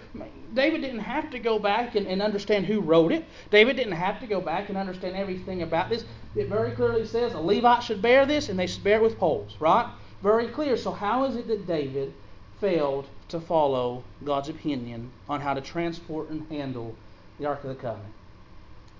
David 0.52 0.82
didn't 0.82 1.00
have 1.00 1.30
to 1.30 1.38
go 1.38 1.58
back 1.58 1.94
and, 1.94 2.06
and 2.06 2.22
understand 2.22 2.66
who 2.66 2.80
wrote 2.80 3.10
it. 3.10 3.24
David 3.50 3.76
didn't 3.76 3.94
have 3.94 4.20
to 4.20 4.26
go 4.26 4.40
back 4.40 4.68
and 4.68 4.78
understand 4.78 5.16
everything 5.16 5.62
about 5.62 5.88
this. 5.88 6.04
It 6.36 6.48
very 6.48 6.72
clearly 6.72 7.06
says 7.06 7.32
a 7.32 7.40
Levite 7.40 7.82
should 7.82 8.02
bear 8.02 8.26
this, 8.26 8.48
and 8.50 8.58
they 8.58 8.66
should 8.66 8.84
bear 8.84 8.98
it 8.98 9.02
with 9.02 9.18
poles, 9.18 9.56
right? 9.58 9.90
Very 10.22 10.48
clear. 10.48 10.76
So, 10.76 10.92
how 10.92 11.24
is 11.24 11.36
it 11.36 11.48
that 11.48 11.66
David 11.66 12.12
failed 12.60 13.06
to 13.28 13.40
follow 13.40 14.04
God's 14.22 14.50
opinion 14.50 15.10
on 15.28 15.40
how 15.40 15.54
to 15.54 15.60
transport 15.60 16.28
and 16.28 16.46
handle 16.48 16.94
the 17.38 17.46
Ark 17.46 17.64
of 17.64 17.70
the 17.70 17.74
Covenant? 17.74 18.14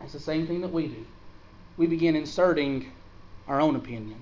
It's 0.01 0.13
the 0.13 0.21
same 0.21 0.47
thing 0.47 0.61
that 0.63 0.73
we 0.73 0.89
do. 0.89 1.05
We 1.77 1.87
begin 1.87 2.17
inserting 2.17 2.91
our 3.49 3.61
own 3.61 3.77
opinion 3.77 4.19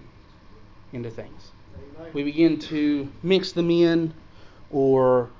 into 0.92 1.10
things. 1.10 1.52
We 2.12 2.24
begin 2.24 2.58
to 2.60 3.10
mix 3.22 3.52
them 3.52 3.70
in 3.70 4.12
or 4.72 5.30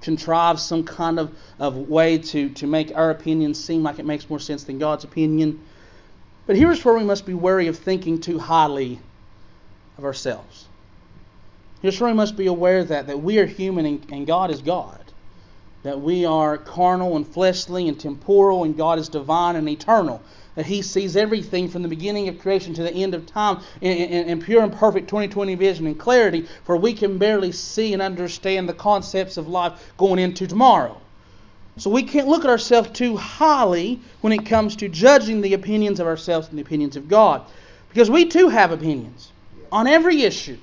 contrive 0.00 0.60
some 0.60 0.84
kind 0.84 1.18
of, 1.18 1.36
of 1.58 1.76
way 1.88 2.18
to, 2.18 2.48
to 2.50 2.66
make 2.66 2.96
our 2.96 3.10
opinion 3.10 3.54
seem 3.54 3.82
like 3.82 3.98
it 3.98 4.06
makes 4.06 4.30
more 4.30 4.38
sense 4.38 4.64
than 4.64 4.78
God's 4.78 5.04
opinion. 5.04 5.60
But 6.46 6.56
here's 6.56 6.84
where 6.84 6.94
we 6.94 7.04
must 7.04 7.26
be 7.26 7.34
wary 7.34 7.66
of 7.66 7.76
thinking 7.76 8.20
too 8.20 8.38
highly 8.38 9.00
of 9.98 10.04
ourselves. 10.04 10.66
Here's 11.82 12.00
where 12.00 12.10
we 12.10 12.16
must 12.16 12.36
be 12.36 12.46
aware 12.46 12.84
that, 12.84 13.06
that 13.08 13.22
we 13.22 13.38
are 13.38 13.46
human 13.46 13.86
and, 13.86 14.06
and 14.10 14.26
God 14.26 14.50
is 14.50 14.62
God. 14.62 15.04
That 15.82 16.00
we 16.00 16.24
are 16.24 16.56
carnal 16.56 17.16
and 17.16 17.26
fleshly 17.26 17.88
and 17.88 17.98
temporal, 17.98 18.64
and 18.64 18.76
God 18.76 18.98
is 18.98 19.08
divine 19.08 19.56
and 19.56 19.68
eternal 19.68 20.22
that 20.58 20.66
He 20.66 20.82
sees 20.82 21.16
everything 21.16 21.68
from 21.68 21.82
the 21.82 21.88
beginning 21.88 22.26
of 22.26 22.40
creation 22.40 22.74
to 22.74 22.82
the 22.82 22.92
end 22.92 23.14
of 23.14 23.26
time 23.26 23.60
in, 23.80 23.92
in, 23.92 24.28
in 24.28 24.42
pure 24.42 24.60
and 24.60 24.72
perfect 24.72 25.06
2020 25.06 25.54
vision 25.54 25.86
and 25.86 25.96
clarity, 25.96 26.48
for 26.64 26.76
we 26.76 26.92
can 26.92 27.16
barely 27.16 27.52
see 27.52 27.92
and 27.92 28.02
understand 28.02 28.68
the 28.68 28.74
concepts 28.74 29.36
of 29.36 29.46
life 29.46 29.92
going 29.96 30.18
into 30.18 30.48
tomorrow. 30.48 31.00
So 31.76 31.90
we 31.90 32.02
can't 32.02 32.26
look 32.26 32.42
at 32.42 32.50
ourselves 32.50 32.90
too 32.90 33.16
highly 33.16 34.00
when 34.20 34.32
it 34.32 34.46
comes 34.46 34.74
to 34.76 34.88
judging 34.88 35.42
the 35.42 35.54
opinions 35.54 36.00
of 36.00 36.08
ourselves 36.08 36.48
and 36.48 36.58
the 36.58 36.62
opinions 36.62 36.96
of 36.96 37.08
God. 37.08 37.42
Because 37.88 38.10
we 38.10 38.24
too 38.24 38.48
have 38.48 38.72
opinions 38.72 39.30
on 39.70 39.86
every 39.86 40.22
issue 40.22 40.58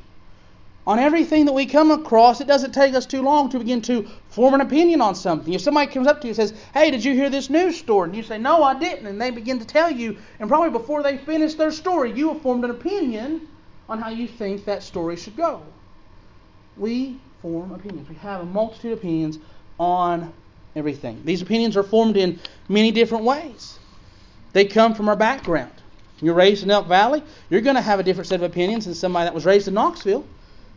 on 0.87 0.99
everything 0.99 1.45
that 1.45 1.53
we 1.53 1.65
come 1.65 1.89
across, 1.89 2.41
it 2.41 2.47
doesn't 2.47 2.71
take 2.71 2.93
us 2.93 3.05
too 3.05 3.21
long 3.23 3.49
to 3.49 3.57
begin 3.57 3.81
to 3.81 4.07
form 4.29 4.53
an 4.53 4.61
opinion 4.61 5.01
on 5.01 5.15
something. 5.15 5.53
If 5.53 5.61
somebody 5.61 5.91
comes 5.91 6.07
up 6.07 6.21
to 6.21 6.27
you 6.27 6.31
and 6.31 6.35
says, 6.35 6.53
Hey, 6.73 6.91
did 6.91 7.03
you 7.03 7.13
hear 7.13 7.29
this 7.29 7.49
news 7.49 7.77
story? 7.77 8.09
And 8.09 8.15
you 8.15 8.21
say, 8.21 8.37
No, 8.37 8.63
I 8.63 8.77
didn't. 8.77 9.07
And 9.07 9.19
they 9.19 9.31
begin 9.31 9.59
to 9.59 9.65
tell 9.65 9.89
you, 9.89 10.17
and 10.39 10.47
probably 10.47 10.69
before 10.69 11.01
they 11.01 11.17
finish 11.17 11.55
their 11.55 11.71
story, 11.71 12.11
you 12.11 12.33
have 12.33 12.41
formed 12.41 12.63
an 12.63 12.69
opinion 12.69 13.47
on 13.89 13.99
how 13.99 14.09
you 14.09 14.27
think 14.27 14.65
that 14.65 14.83
story 14.83 15.15
should 15.15 15.35
go. 15.35 15.63
We 16.77 17.17
form 17.41 17.71
opinions. 17.71 18.07
We 18.07 18.15
have 18.15 18.41
a 18.41 18.45
multitude 18.45 18.91
of 18.91 18.99
opinions 18.99 19.39
on 19.79 20.31
everything. 20.75 21.21
These 21.25 21.41
opinions 21.41 21.75
are 21.77 21.83
formed 21.83 22.17
in 22.17 22.39
many 22.69 22.91
different 22.91 23.23
ways. 23.23 23.79
They 24.53 24.65
come 24.65 24.93
from 24.93 25.09
our 25.09 25.15
background. 25.15 25.71
You're 26.21 26.35
raised 26.35 26.63
in 26.63 26.71
Elk 26.71 26.87
Valley, 26.87 27.23
you're 27.49 27.61
going 27.61 27.75
to 27.75 27.81
have 27.81 27.99
a 27.99 28.03
different 28.03 28.27
set 28.27 28.41
of 28.41 28.49
opinions 28.49 28.85
than 28.85 28.93
somebody 28.93 29.25
that 29.25 29.33
was 29.33 29.45
raised 29.45 29.67
in 29.67 29.73
Knoxville 29.73 30.25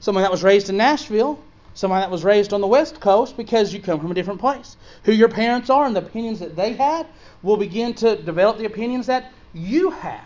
someone 0.00 0.22
that 0.22 0.30
was 0.30 0.42
raised 0.42 0.68
in 0.68 0.76
Nashville, 0.76 1.38
someone 1.74 2.00
that 2.00 2.10
was 2.10 2.24
raised 2.24 2.52
on 2.52 2.60
the 2.60 2.66
West 2.66 3.00
Coast 3.00 3.36
because 3.36 3.72
you 3.72 3.80
come 3.80 4.00
from 4.00 4.10
a 4.10 4.14
different 4.14 4.40
place. 4.40 4.76
Who 5.04 5.12
your 5.12 5.28
parents 5.28 5.70
are 5.70 5.86
and 5.86 5.94
the 5.94 6.00
opinions 6.00 6.40
that 6.40 6.56
they 6.56 6.72
had 6.72 7.06
will 7.42 7.56
begin 7.56 7.94
to 7.94 8.16
develop 8.16 8.58
the 8.58 8.64
opinions 8.64 9.06
that 9.06 9.32
you 9.54 9.90
have. 9.90 10.24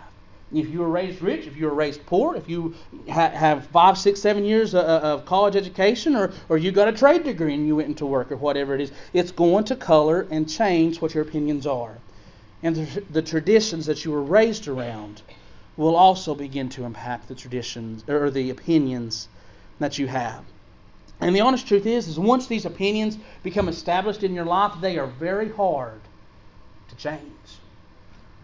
If 0.53 0.69
you 0.69 0.79
were 0.79 0.89
raised 0.89 1.21
rich, 1.21 1.47
if 1.47 1.57
you 1.57 1.65
were 1.65 1.73
raised 1.73 2.05
poor, 2.05 2.35
if 2.35 2.47
you 2.47 2.75
ha- 3.09 3.29
have 3.29 3.65
five, 3.67 3.97
six, 3.97 4.21
seven 4.21 4.45
years 4.45 4.75
of, 4.75 4.85
of 4.85 5.25
college 5.25 5.55
education, 5.55 6.15
or, 6.15 6.31
or 6.47 6.57
you 6.57 6.71
got 6.71 6.87
a 6.87 6.91
trade 6.91 7.23
degree 7.23 7.55
and 7.55 7.65
you 7.65 7.75
went 7.75 7.87
into 7.87 8.05
work, 8.05 8.31
or 8.31 8.37
whatever 8.37 8.75
it 8.75 8.81
is, 8.81 8.91
it's 9.13 9.31
going 9.31 9.63
to 9.65 9.75
color 9.75 10.27
and 10.29 10.47
change 10.47 11.01
what 11.01 11.15
your 11.15 11.23
opinions 11.23 11.65
are. 11.65 11.97
And 12.61 12.75
the, 12.75 13.03
the 13.11 13.21
traditions 13.23 13.87
that 13.87 14.05
you 14.05 14.11
were 14.11 14.21
raised 14.21 14.67
around 14.67 15.23
will 15.75 15.95
also 15.95 16.35
begin 16.35 16.69
to 16.69 16.85
impact 16.85 17.27
the 17.27 17.35
traditions 17.35 18.07
or 18.07 18.29
the 18.29 18.51
opinions 18.51 19.27
that 19.83 19.97
you 19.99 20.07
have. 20.07 20.43
And 21.19 21.35
the 21.35 21.41
honest 21.41 21.67
truth 21.67 21.85
is, 21.85 22.07
is 22.07 22.19
once 22.19 22.47
these 22.47 22.65
opinions 22.65 23.17
become 23.43 23.69
established 23.69 24.23
in 24.23 24.33
your 24.33 24.45
life, 24.45 24.73
they 24.81 24.97
are 24.97 25.07
very 25.07 25.49
hard 25.49 26.01
to 26.89 26.95
change. 26.95 27.21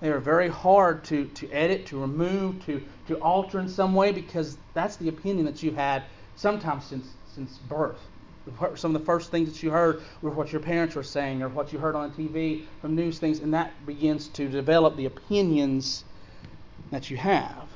They 0.01 0.09
are 0.09 0.19
very 0.19 0.47
hard 0.47 1.03
to, 1.05 1.25
to 1.25 1.49
edit, 1.51 1.87
to 1.87 1.99
remove, 1.99 2.65
to, 2.65 2.81
to 3.07 3.15
alter 3.15 3.59
in 3.59 3.67
some 3.67 3.95
way 3.95 4.11
because 4.11 4.57
that's 4.73 4.95
the 4.95 5.09
opinion 5.09 5.45
that 5.45 5.61
you've 5.61 5.75
had 5.75 6.03
sometimes 6.35 6.85
since 6.85 7.05
since 7.35 7.57
birth. 7.69 7.99
Some 8.75 8.95
of 8.95 9.01
the 9.01 9.05
first 9.05 9.29
things 9.29 9.49
that 9.49 9.61
you 9.61 9.69
heard 9.69 10.01
were 10.21 10.31
what 10.31 10.51
your 10.51 10.61
parents 10.61 10.95
were 10.95 11.03
saying 11.03 11.43
or 11.43 11.49
what 11.49 11.71
you 11.71 11.79
heard 11.79 11.95
on 11.95 12.11
TV 12.11 12.65
from 12.81 12.95
news 12.95 13.19
things, 13.19 13.39
and 13.39 13.53
that 13.53 13.71
begins 13.85 14.27
to 14.29 14.49
develop 14.49 14.95
the 14.95 15.05
opinions 15.05 16.03
that 16.91 17.09
you 17.11 17.17
have. 17.17 17.68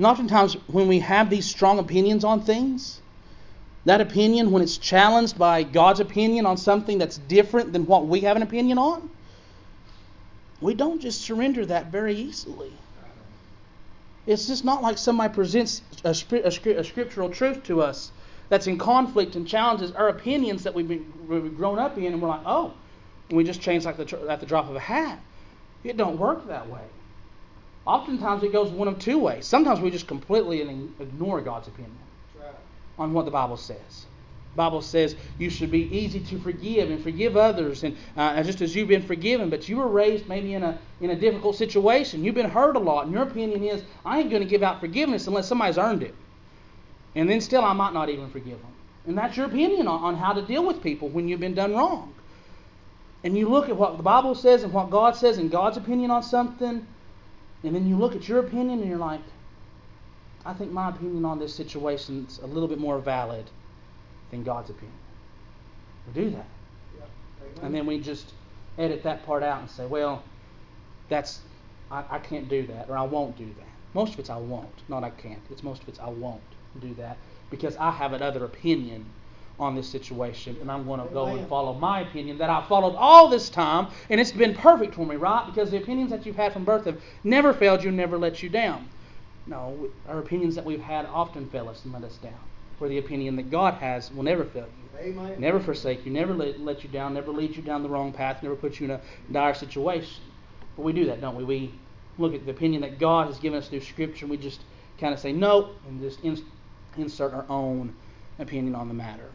And 0.00 0.06
oftentimes, 0.06 0.54
when 0.66 0.88
we 0.88 1.00
have 1.00 1.28
these 1.28 1.44
strong 1.44 1.78
opinions 1.78 2.24
on 2.24 2.40
things, 2.40 3.02
that 3.84 4.00
opinion, 4.00 4.50
when 4.50 4.62
it's 4.62 4.78
challenged 4.78 5.36
by 5.36 5.62
God's 5.62 6.00
opinion 6.00 6.46
on 6.46 6.56
something 6.56 6.96
that's 6.96 7.18
different 7.18 7.74
than 7.74 7.84
what 7.84 8.06
we 8.06 8.20
have 8.20 8.34
an 8.34 8.42
opinion 8.42 8.78
on, 8.78 9.10
we 10.58 10.72
don't 10.72 11.02
just 11.02 11.20
surrender 11.20 11.66
that 11.66 11.92
very 11.92 12.14
easily. 12.14 12.72
It's 14.26 14.46
just 14.46 14.64
not 14.64 14.80
like 14.82 14.96
somebody 14.96 15.34
presents 15.34 15.82
a, 16.02 16.12
a, 16.12 16.82
scriptural 16.82 17.28
truth 17.28 17.62
to 17.64 17.82
us 17.82 18.10
that's 18.48 18.66
in 18.66 18.78
conflict 18.78 19.36
and 19.36 19.46
challenges 19.46 19.92
our 19.92 20.08
opinions 20.08 20.62
that 20.62 20.72
we've, 20.72 20.88
been, 20.88 21.12
we've 21.28 21.54
grown 21.54 21.78
up 21.78 21.98
in, 21.98 22.06
and 22.06 22.22
we're 22.22 22.28
like, 22.28 22.46
oh, 22.46 22.72
and 23.28 23.36
we 23.36 23.44
just 23.44 23.60
change 23.60 23.84
like 23.84 23.98
the, 23.98 24.30
at 24.30 24.40
the 24.40 24.46
drop 24.46 24.70
of 24.70 24.76
a 24.76 24.80
hat. 24.80 25.20
It 25.84 25.98
don't 25.98 26.18
work 26.18 26.48
that 26.48 26.70
way. 26.70 26.86
Oftentimes 27.86 28.42
it 28.42 28.52
goes 28.52 28.70
one 28.70 28.88
of 28.88 28.98
two 28.98 29.18
ways. 29.18 29.46
Sometimes 29.46 29.80
we 29.80 29.90
just 29.90 30.06
completely 30.06 30.60
ignore 30.60 31.40
God's 31.40 31.68
opinion 31.68 31.96
on 32.98 33.12
what 33.12 33.24
the 33.24 33.30
Bible 33.30 33.56
says. 33.56 34.06
The 34.52 34.56
Bible 34.56 34.82
says 34.82 35.14
you 35.38 35.48
should 35.48 35.70
be 35.70 35.96
easy 35.96 36.20
to 36.20 36.38
forgive 36.40 36.90
and 36.90 37.02
forgive 37.02 37.36
others, 37.36 37.84
and 37.84 37.96
uh, 38.16 38.42
just 38.42 38.60
as 38.60 38.74
you've 38.74 38.88
been 38.88 39.02
forgiven. 39.02 39.48
But 39.48 39.68
you 39.68 39.76
were 39.76 39.86
raised 39.86 40.28
maybe 40.28 40.54
in 40.54 40.62
a 40.62 40.78
in 41.00 41.10
a 41.10 41.16
difficult 41.16 41.56
situation. 41.56 42.24
You've 42.24 42.34
been 42.34 42.50
hurt 42.50 42.76
a 42.76 42.80
lot, 42.80 43.04
and 43.04 43.14
your 43.14 43.22
opinion 43.22 43.62
is, 43.62 43.84
I 44.04 44.20
ain't 44.20 44.28
going 44.30 44.42
to 44.42 44.48
give 44.48 44.62
out 44.62 44.80
forgiveness 44.80 45.26
unless 45.28 45.46
somebody's 45.46 45.78
earned 45.78 46.02
it. 46.02 46.14
And 47.14 47.30
then 47.30 47.40
still, 47.40 47.64
I 47.64 47.72
might 47.72 47.92
not 47.92 48.08
even 48.08 48.28
forgive 48.30 48.60
them. 48.60 48.72
And 49.06 49.16
that's 49.16 49.36
your 49.36 49.46
opinion 49.46 49.88
on, 49.88 50.02
on 50.02 50.16
how 50.16 50.32
to 50.32 50.42
deal 50.42 50.64
with 50.64 50.82
people 50.82 51.08
when 51.08 51.28
you've 51.28 51.40
been 51.40 51.54
done 51.54 51.74
wrong. 51.74 52.12
And 53.22 53.36
you 53.36 53.48
look 53.48 53.68
at 53.68 53.76
what 53.76 53.96
the 53.96 54.02
Bible 54.02 54.34
says 54.34 54.62
and 54.62 54.72
what 54.72 54.90
God 54.90 55.16
says 55.16 55.38
and 55.38 55.50
God's 55.50 55.76
opinion 55.76 56.10
on 56.10 56.22
something, 56.22 56.86
and 57.62 57.74
then 57.74 57.86
you 57.86 57.96
look 57.96 58.14
at 58.14 58.28
your 58.28 58.38
opinion 58.40 58.80
and 58.80 58.88
you're 58.88 58.98
like, 58.98 59.20
I 60.44 60.54
think 60.54 60.72
my 60.72 60.88
opinion 60.88 61.24
on 61.24 61.38
this 61.38 61.54
situation 61.54 62.26
is 62.28 62.38
a 62.38 62.46
little 62.46 62.68
bit 62.68 62.78
more 62.78 62.98
valid 62.98 63.50
than 64.30 64.42
God's 64.42 64.70
opinion. 64.70 64.96
We 66.06 66.22
do 66.22 66.30
that. 66.30 66.46
Yeah. 66.98 67.64
And 67.66 67.74
then 67.74 67.84
we 67.86 68.00
just 68.00 68.32
edit 68.78 69.02
that 69.02 69.26
part 69.26 69.42
out 69.42 69.60
and 69.60 69.70
say, 69.70 69.86
well, 69.86 70.22
that's 71.08 71.40
I, 71.90 72.04
I 72.10 72.18
can't 72.18 72.48
do 72.48 72.66
that 72.68 72.88
or 72.88 72.96
I 72.96 73.02
won't 73.02 73.36
do 73.36 73.46
that. 73.46 73.68
Most 73.92 74.14
of 74.14 74.20
it's 74.20 74.30
I 74.30 74.36
won't, 74.36 74.88
not 74.88 75.04
I 75.04 75.10
can't. 75.10 75.42
It's 75.50 75.62
most 75.62 75.82
of 75.82 75.88
it's 75.88 75.98
I 75.98 76.08
won't 76.08 76.40
do 76.80 76.94
that 76.94 77.18
because 77.50 77.76
I 77.76 77.90
have 77.90 78.12
another 78.12 78.44
opinion 78.44 79.04
on 79.60 79.74
this 79.74 79.88
situation 79.88 80.56
and 80.60 80.72
I'm 80.72 80.86
going 80.86 81.00
to 81.00 81.12
go 81.12 81.26
and 81.26 81.46
follow 81.48 81.74
my 81.74 82.00
opinion 82.00 82.38
that 82.38 82.48
I 82.48 82.66
followed 82.66 82.96
all 82.96 83.28
this 83.28 83.50
time 83.50 83.88
and 84.08 84.20
it's 84.20 84.32
been 84.32 84.54
perfect 84.54 84.94
for 84.94 85.06
me, 85.06 85.16
right? 85.16 85.46
Because 85.46 85.70
the 85.70 85.76
opinions 85.76 86.10
that 86.10 86.24
you've 86.24 86.36
had 86.36 86.52
from 86.52 86.64
birth 86.64 86.86
have 86.86 87.00
never 87.22 87.52
failed 87.52 87.84
you, 87.84 87.92
never 87.92 88.18
let 88.18 88.42
you 88.42 88.48
down. 88.48 88.88
No, 89.46 89.90
our 90.08 90.18
opinions 90.18 90.54
that 90.54 90.64
we've 90.64 90.80
had 90.80 91.06
often 91.06 91.48
fail 91.50 91.68
us 91.68 91.84
and 91.84 91.92
let 91.92 92.04
us 92.04 92.16
down. 92.16 92.40
Where 92.78 92.88
the 92.88 92.98
opinion 92.98 93.36
that 93.36 93.50
God 93.50 93.74
has 93.74 94.10
will 94.12 94.22
never 94.22 94.44
fail 94.44 94.66
you, 94.66 94.98
Amen. 95.12 95.38
never 95.38 95.60
forsake 95.60 96.06
you, 96.06 96.12
never 96.12 96.32
let, 96.32 96.58
let 96.60 96.82
you 96.82 96.88
down, 96.88 97.12
never 97.12 97.30
lead 97.30 97.54
you 97.54 97.62
down 97.62 97.82
the 97.82 97.88
wrong 97.88 98.12
path, 98.12 98.42
never 98.42 98.56
put 98.56 98.80
you 98.80 98.86
in 98.86 98.92
a 98.92 99.00
dire 99.30 99.52
situation. 99.52 100.22
But 100.76 100.82
we 100.82 100.94
do 100.94 101.04
that, 101.06 101.20
don't 101.20 101.36
we? 101.36 101.44
We 101.44 101.74
look 102.16 102.34
at 102.34 102.46
the 102.46 102.52
opinion 102.52 102.80
that 102.82 102.98
God 102.98 103.26
has 103.26 103.38
given 103.38 103.58
us 103.58 103.68
through 103.68 103.80
Scripture 103.80 104.24
and 104.24 104.30
we 104.30 104.38
just 104.38 104.62
kind 104.98 105.12
of 105.12 105.20
say 105.20 105.32
no 105.32 105.70
and 105.86 106.00
just 106.00 106.20
insert 106.96 107.34
our 107.34 107.44
own 107.48 107.94
opinion 108.38 108.74
on 108.74 108.88
the 108.88 108.94
matter. 108.94 109.30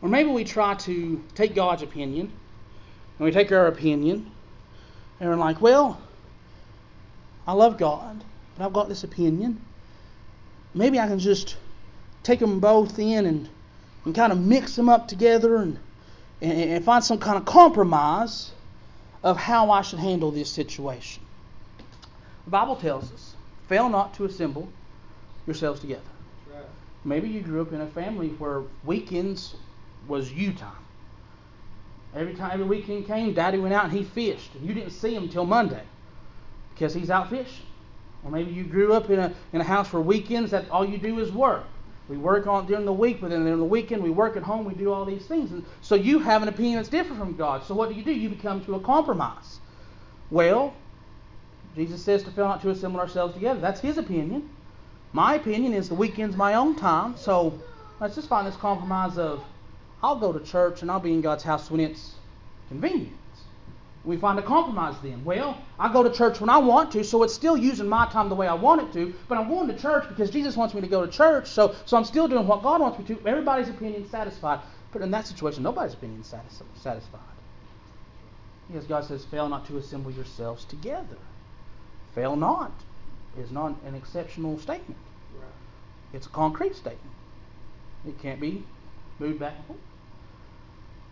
Or 0.00 0.08
maybe 0.08 0.30
we 0.30 0.44
try 0.44 0.74
to 0.74 1.22
take 1.34 1.54
God's 1.54 1.82
opinion 1.82 2.30
and 3.18 3.24
we 3.24 3.32
take 3.32 3.50
our 3.50 3.66
opinion 3.66 4.30
and 5.20 5.28
we're 5.28 5.36
like, 5.36 5.60
well, 5.60 6.00
I 7.46 7.52
love 7.52 7.78
God, 7.78 8.22
but 8.56 8.64
I've 8.64 8.72
got 8.72 8.88
this 8.88 9.02
opinion. 9.02 9.60
Maybe 10.74 11.00
I 11.00 11.08
can 11.08 11.18
just 11.18 11.56
take 12.22 12.38
them 12.38 12.60
both 12.60 12.98
in 12.98 13.26
and, 13.26 13.48
and 14.04 14.14
kind 14.14 14.32
of 14.32 14.38
mix 14.38 14.76
them 14.76 14.88
up 14.88 15.08
together 15.08 15.56
and, 15.56 15.78
and, 16.40 16.52
and 16.52 16.84
find 16.84 17.02
some 17.02 17.18
kind 17.18 17.36
of 17.36 17.44
compromise 17.44 18.52
of 19.24 19.36
how 19.36 19.70
I 19.70 19.82
should 19.82 19.98
handle 19.98 20.30
this 20.30 20.50
situation. 20.50 21.22
The 22.44 22.50
Bible 22.50 22.76
tells 22.76 23.12
us, 23.12 23.34
fail 23.68 23.88
not 23.88 24.14
to 24.14 24.24
assemble 24.24 24.68
yourselves 25.46 25.80
together. 25.80 26.02
Maybe 27.04 27.28
you 27.28 27.40
grew 27.40 27.62
up 27.62 27.72
in 27.72 27.80
a 27.80 27.86
family 27.86 28.28
where 28.28 28.62
weekends 28.84 29.54
was 30.06 30.32
you 30.32 30.52
time. 30.52 30.72
Every 32.14 32.34
time 32.34 32.50
every 32.52 32.66
weekend 32.66 33.06
came, 33.06 33.34
Daddy 33.34 33.58
went 33.58 33.74
out 33.74 33.84
and 33.84 33.92
he 33.92 34.04
fished, 34.04 34.54
and 34.54 34.66
you 34.66 34.74
didn't 34.74 34.90
see 34.90 35.14
him 35.14 35.24
until 35.24 35.44
Monday 35.44 35.82
because 36.74 36.94
he's 36.94 37.10
out 37.10 37.28
fishing. 37.28 37.66
Or 38.24 38.30
maybe 38.30 38.50
you 38.50 38.64
grew 38.64 38.92
up 38.94 39.10
in 39.10 39.18
a 39.18 39.32
in 39.52 39.60
a 39.60 39.64
house 39.64 39.92
where 39.92 40.02
weekends 40.02 40.50
that 40.50 40.68
all 40.70 40.84
you 40.84 40.98
do 40.98 41.18
is 41.18 41.30
work. 41.30 41.64
We 42.08 42.16
work 42.16 42.46
on 42.46 42.66
during 42.66 42.86
the 42.86 42.92
week, 42.92 43.20
but 43.20 43.30
then 43.30 43.44
during 43.44 43.58
the 43.58 43.64
weekend 43.64 44.02
we 44.02 44.10
work 44.10 44.36
at 44.36 44.42
home. 44.42 44.64
We 44.64 44.74
do 44.74 44.92
all 44.92 45.04
these 45.04 45.26
things, 45.26 45.52
and 45.52 45.64
so 45.82 45.94
you 45.94 46.18
have 46.20 46.42
an 46.42 46.48
opinion 46.48 46.76
that's 46.76 46.88
different 46.88 47.20
from 47.20 47.36
God. 47.36 47.64
So 47.64 47.74
what 47.74 47.90
do 47.90 47.94
you 47.94 48.02
do? 48.02 48.12
You 48.12 48.30
become 48.30 48.64
to 48.64 48.74
a 48.74 48.80
compromise. 48.80 49.60
Well, 50.30 50.74
Jesus 51.76 52.02
says 52.02 52.22
to 52.24 52.30
fail 52.30 52.46
not 52.46 52.62
to 52.62 52.70
assemble 52.70 52.98
ourselves 52.98 53.34
together. 53.34 53.60
That's 53.60 53.80
his 53.80 53.98
opinion. 53.98 54.48
My 55.12 55.34
opinion 55.34 55.74
is 55.74 55.88
the 55.88 55.94
weekend's 55.94 56.36
my 56.36 56.54
own 56.54 56.76
time, 56.76 57.16
so 57.16 57.58
let's 58.00 58.14
just 58.14 58.28
find 58.28 58.46
this 58.46 58.56
compromise 58.56 59.18
of 59.18 59.44
I'll 60.02 60.18
go 60.18 60.32
to 60.32 60.40
church 60.40 60.82
and 60.82 60.90
I'll 60.90 61.00
be 61.00 61.12
in 61.12 61.20
God's 61.20 61.42
house 61.42 61.70
when 61.70 61.80
it's 61.80 62.14
convenient. 62.68 63.14
We 64.04 64.16
find 64.16 64.38
a 64.38 64.42
compromise 64.42 64.94
then. 65.02 65.24
Well, 65.24 65.58
I 65.78 65.92
go 65.92 66.02
to 66.02 66.10
church 66.10 66.40
when 66.40 66.48
I 66.48 66.58
want 66.58 66.92
to, 66.92 67.04
so 67.04 67.22
it's 67.24 67.34
still 67.34 67.56
using 67.56 67.88
my 67.88 68.08
time 68.08 68.28
the 68.28 68.34
way 68.34 68.46
I 68.46 68.54
want 68.54 68.80
it 68.82 68.92
to, 68.92 69.12
but 69.28 69.36
I'm 69.36 69.48
going 69.48 69.68
to 69.68 69.76
church 69.76 70.08
because 70.08 70.30
Jesus 70.30 70.56
wants 70.56 70.72
me 70.72 70.80
to 70.80 70.86
go 70.86 71.04
to 71.04 71.12
church, 71.12 71.48
so, 71.48 71.74
so 71.84 71.96
I'm 71.96 72.04
still 72.04 72.28
doing 72.28 72.46
what 72.46 72.62
God 72.62 72.80
wants 72.80 72.98
me 72.98 73.04
to. 73.06 73.28
Everybody's 73.28 73.68
opinion 73.68 74.08
satisfied. 74.08 74.60
But 74.92 75.02
in 75.02 75.10
that 75.10 75.26
situation, 75.26 75.62
nobody's 75.62 75.94
opinion 75.94 76.20
is 76.20 76.34
satisfied. 76.74 77.20
Because 78.68 78.86
God 78.86 79.04
says, 79.04 79.24
fail 79.24 79.48
not 79.48 79.66
to 79.66 79.76
assemble 79.76 80.10
yourselves 80.10 80.64
together. 80.64 81.18
Fail 82.14 82.36
not 82.36 82.72
is 83.38 83.50
not 83.50 83.74
an 83.84 83.94
exceptional 83.94 84.58
statement. 84.58 85.00
Right. 85.34 85.44
It's 86.12 86.26
a 86.26 86.30
concrete 86.30 86.76
statement. 86.76 87.14
It 88.06 88.18
can't 88.20 88.40
be 88.40 88.64
moved 89.18 89.40
back 89.40 89.54
and 89.56 89.66
forth. 89.66 89.78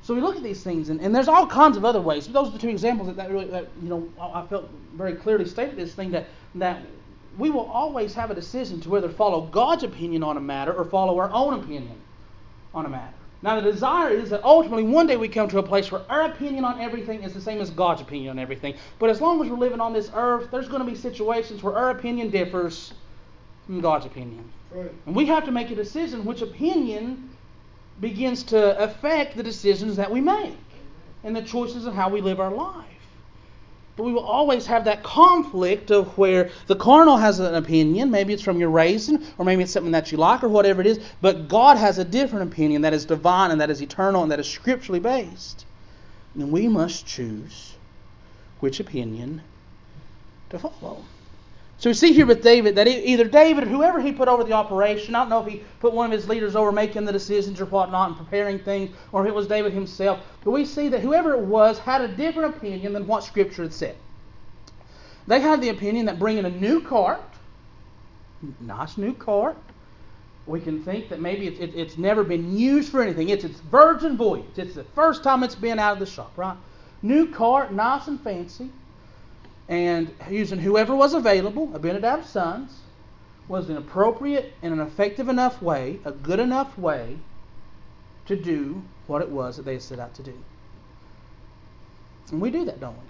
So 0.06 0.14
we 0.14 0.20
look 0.20 0.36
at 0.36 0.44
these 0.44 0.62
things, 0.62 0.88
and, 0.88 1.00
and 1.00 1.12
there's 1.12 1.26
all 1.26 1.48
kinds 1.48 1.76
of 1.76 1.84
other 1.84 2.00
ways. 2.00 2.28
But 2.28 2.34
Those 2.34 2.50
are 2.50 2.52
the 2.52 2.60
two 2.60 2.68
examples 2.68 3.08
that, 3.08 3.16
that 3.16 3.28
really, 3.28 3.46
that, 3.46 3.66
you 3.82 3.88
know, 3.88 4.08
I 4.20 4.46
felt 4.46 4.70
very 4.94 5.14
clearly 5.14 5.46
stated 5.46 5.74
this 5.74 5.94
thing 5.94 6.12
that 6.12 6.26
that 6.54 6.80
we 7.36 7.50
will 7.50 7.68
always 7.72 8.14
have 8.14 8.30
a 8.30 8.34
decision 8.34 8.80
to 8.82 8.88
whether 8.88 9.08
follow 9.08 9.46
God's 9.46 9.82
opinion 9.82 10.22
on 10.22 10.36
a 10.36 10.40
matter 10.40 10.72
or 10.72 10.84
follow 10.84 11.18
our 11.18 11.28
own 11.32 11.54
opinion 11.54 12.00
on 12.72 12.86
a 12.86 12.88
matter. 12.88 13.14
Now, 13.42 13.60
the 13.60 13.72
desire 13.72 14.10
is 14.10 14.30
that 14.30 14.44
ultimately 14.44 14.84
one 14.84 15.08
day 15.08 15.16
we 15.16 15.28
come 15.28 15.48
to 15.48 15.58
a 15.58 15.62
place 15.62 15.90
where 15.90 16.02
our 16.08 16.22
opinion 16.26 16.64
on 16.64 16.80
everything 16.80 17.24
is 17.24 17.34
the 17.34 17.40
same 17.40 17.60
as 17.60 17.70
God's 17.70 18.00
opinion 18.00 18.30
on 18.30 18.38
everything. 18.38 18.76
But 19.00 19.10
as 19.10 19.20
long 19.20 19.42
as 19.42 19.50
we're 19.50 19.58
living 19.58 19.80
on 19.80 19.92
this 19.92 20.12
earth, 20.14 20.52
there's 20.52 20.68
going 20.68 20.86
to 20.86 20.88
be 20.88 20.96
situations 20.96 21.64
where 21.64 21.74
our 21.74 21.90
opinion 21.90 22.30
differs 22.30 22.94
from 23.66 23.80
God's 23.80 24.06
opinion. 24.06 24.48
Right. 24.70 24.92
And 25.06 25.16
we 25.16 25.26
have 25.26 25.44
to 25.46 25.50
make 25.50 25.72
a 25.72 25.74
decision 25.74 26.24
which 26.24 26.42
opinion 26.42 27.30
begins 28.00 28.42
to 28.44 28.78
affect 28.82 29.36
the 29.36 29.42
decisions 29.42 29.96
that 29.96 30.10
we 30.10 30.20
make 30.20 30.56
and 31.24 31.34
the 31.34 31.42
choices 31.42 31.86
of 31.86 31.94
how 31.94 32.08
we 32.08 32.20
live 32.20 32.40
our 32.40 32.52
life. 32.52 32.84
But 33.96 34.04
we 34.04 34.12
will 34.12 34.24
always 34.24 34.66
have 34.66 34.84
that 34.84 35.02
conflict 35.02 35.90
of 35.90 36.18
where 36.18 36.50
the 36.66 36.76
carnal 36.76 37.16
has 37.16 37.40
an 37.40 37.54
opinion, 37.54 38.10
maybe 38.10 38.34
it's 38.34 38.42
from 38.42 38.60
your 38.60 38.68
raising, 38.68 39.24
or 39.38 39.44
maybe 39.44 39.62
it's 39.62 39.72
something 39.72 39.92
that 39.92 40.12
you 40.12 40.18
like, 40.18 40.44
or 40.44 40.48
whatever 40.48 40.82
it 40.82 40.86
is, 40.86 41.00
but 41.22 41.48
God 41.48 41.78
has 41.78 41.96
a 41.96 42.04
different 42.04 42.52
opinion 42.52 42.82
that 42.82 42.92
is 42.92 43.06
divine 43.06 43.50
and 43.50 43.60
that 43.62 43.70
is 43.70 43.80
eternal 43.80 44.22
and 44.22 44.30
that 44.30 44.40
is 44.40 44.46
scripturally 44.46 45.00
based. 45.00 45.64
And 46.34 46.52
we 46.52 46.68
must 46.68 47.06
choose 47.06 47.74
which 48.60 48.80
opinion 48.80 49.40
to 50.50 50.58
follow. 50.58 51.02
So 51.78 51.90
we 51.90 51.94
see 51.94 52.12
here 52.14 52.24
with 52.24 52.42
David 52.42 52.74
that 52.76 52.88
either 52.88 53.24
David 53.24 53.64
or 53.64 53.68
whoever 53.68 54.00
he 54.00 54.10
put 54.10 54.28
over 54.28 54.42
the 54.42 54.52
operation, 54.52 55.14
I 55.14 55.20
don't 55.20 55.28
know 55.28 55.44
if 55.44 55.52
he 55.52 55.62
put 55.80 55.92
one 55.92 56.06
of 56.06 56.12
his 56.12 56.26
leaders 56.26 56.56
over 56.56 56.72
making 56.72 57.04
the 57.04 57.12
decisions 57.12 57.60
or 57.60 57.66
whatnot 57.66 58.08
and 58.08 58.16
preparing 58.16 58.58
things, 58.58 58.96
or 59.12 59.22
if 59.22 59.28
it 59.28 59.34
was 59.34 59.46
David 59.46 59.72
himself, 59.74 60.20
but 60.42 60.52
we 60.52 60.64
see 60.64 60.88
that 60.88 61.00
whoever 61.00 61.34
it 61.34 61.40
was 61.40 61.78
had 61.78 62.00
a 62.00 62.08
different 62.08 62.56
opinion 62.56 62.94
than 62.94 63.06
what 63.06 63.24
Scripture 63.24 63.62
had 63.62 63.74
said. 63.74 63.96
They 65.26 65.40
had 65.40 65.60
the 65.60 65.68
opinion 65.68 66.06
that 66.06 66.18
bringing 66.18 66.46
a 66.46 66.50
new 66.50 66.80
cart, 66.80 67.20
nice 68.60 68.96
new 68.96 69.12
cart, 69.12 69.56
we 70.46 70.60
can 70.60 70.82
think 70.82 71.08
that 71.10 71.20
maybe 71.20 71.46
it's, 71.46 71.58
it, 71.60 71.74
it's 71.74 71.98
never 71.98 72.22
been 72.22 72.56
used 72.56 72.90
for 72.90 73.02
anything. 73.02 73.28
It's 73.30 73.44
its 73.44 73.58
virgin 73.60 74.16
voyage. 74.16 74.44
It's 74.56 74.76
the 74.76 74.84
first 74.84 75.24
time 75.24 75.42
it's 75.42 75.56
been 75.56 75.78
out 75.78 75.94
of 75.94 75.98
the 75.98 76.06
shop, 76.06 76.32
right? 76.36 76.56
New 77.02 77.32
cart, 77.32 77.72
nice 77.72 78.06
and 78.06 78.20
fancy 78.20 78.70
and 79.68 80.14
using 80.30 80.58
whoever 80.58 80.94
was 80.94 81.14
available, 81.14 81.68
Abinadab's 81.68 82.28
sons, 82.28 82.80
was 83.48 83.68
an 83.68 83.76
appropriate 83.76 84.52
and 84.62 84.72
an 84.72 84.80
effective 84.80 85.28
enough 85.28 85.62
way, 85.62 85.98
a 86.04 86.12
good 86.12 86.40
enough 86.40 86.76
way, 86.78 87.18
to 88.26 88.36
do 88.36 88.82
what 89.06 89.22
it 89.22 89.28
was 89.28 89.56
that 89.56 89.64
they 89.64 89.78
set 89.78 89.98
out 89.98 90.14
to 90.14 90.22
do. 90.22 90.34
And 92.30 92.40
we 92.40 92.50
do 92.50 92.64
that, 92.64 92.80
don't 92.80 92.96
we? 92.96 93.02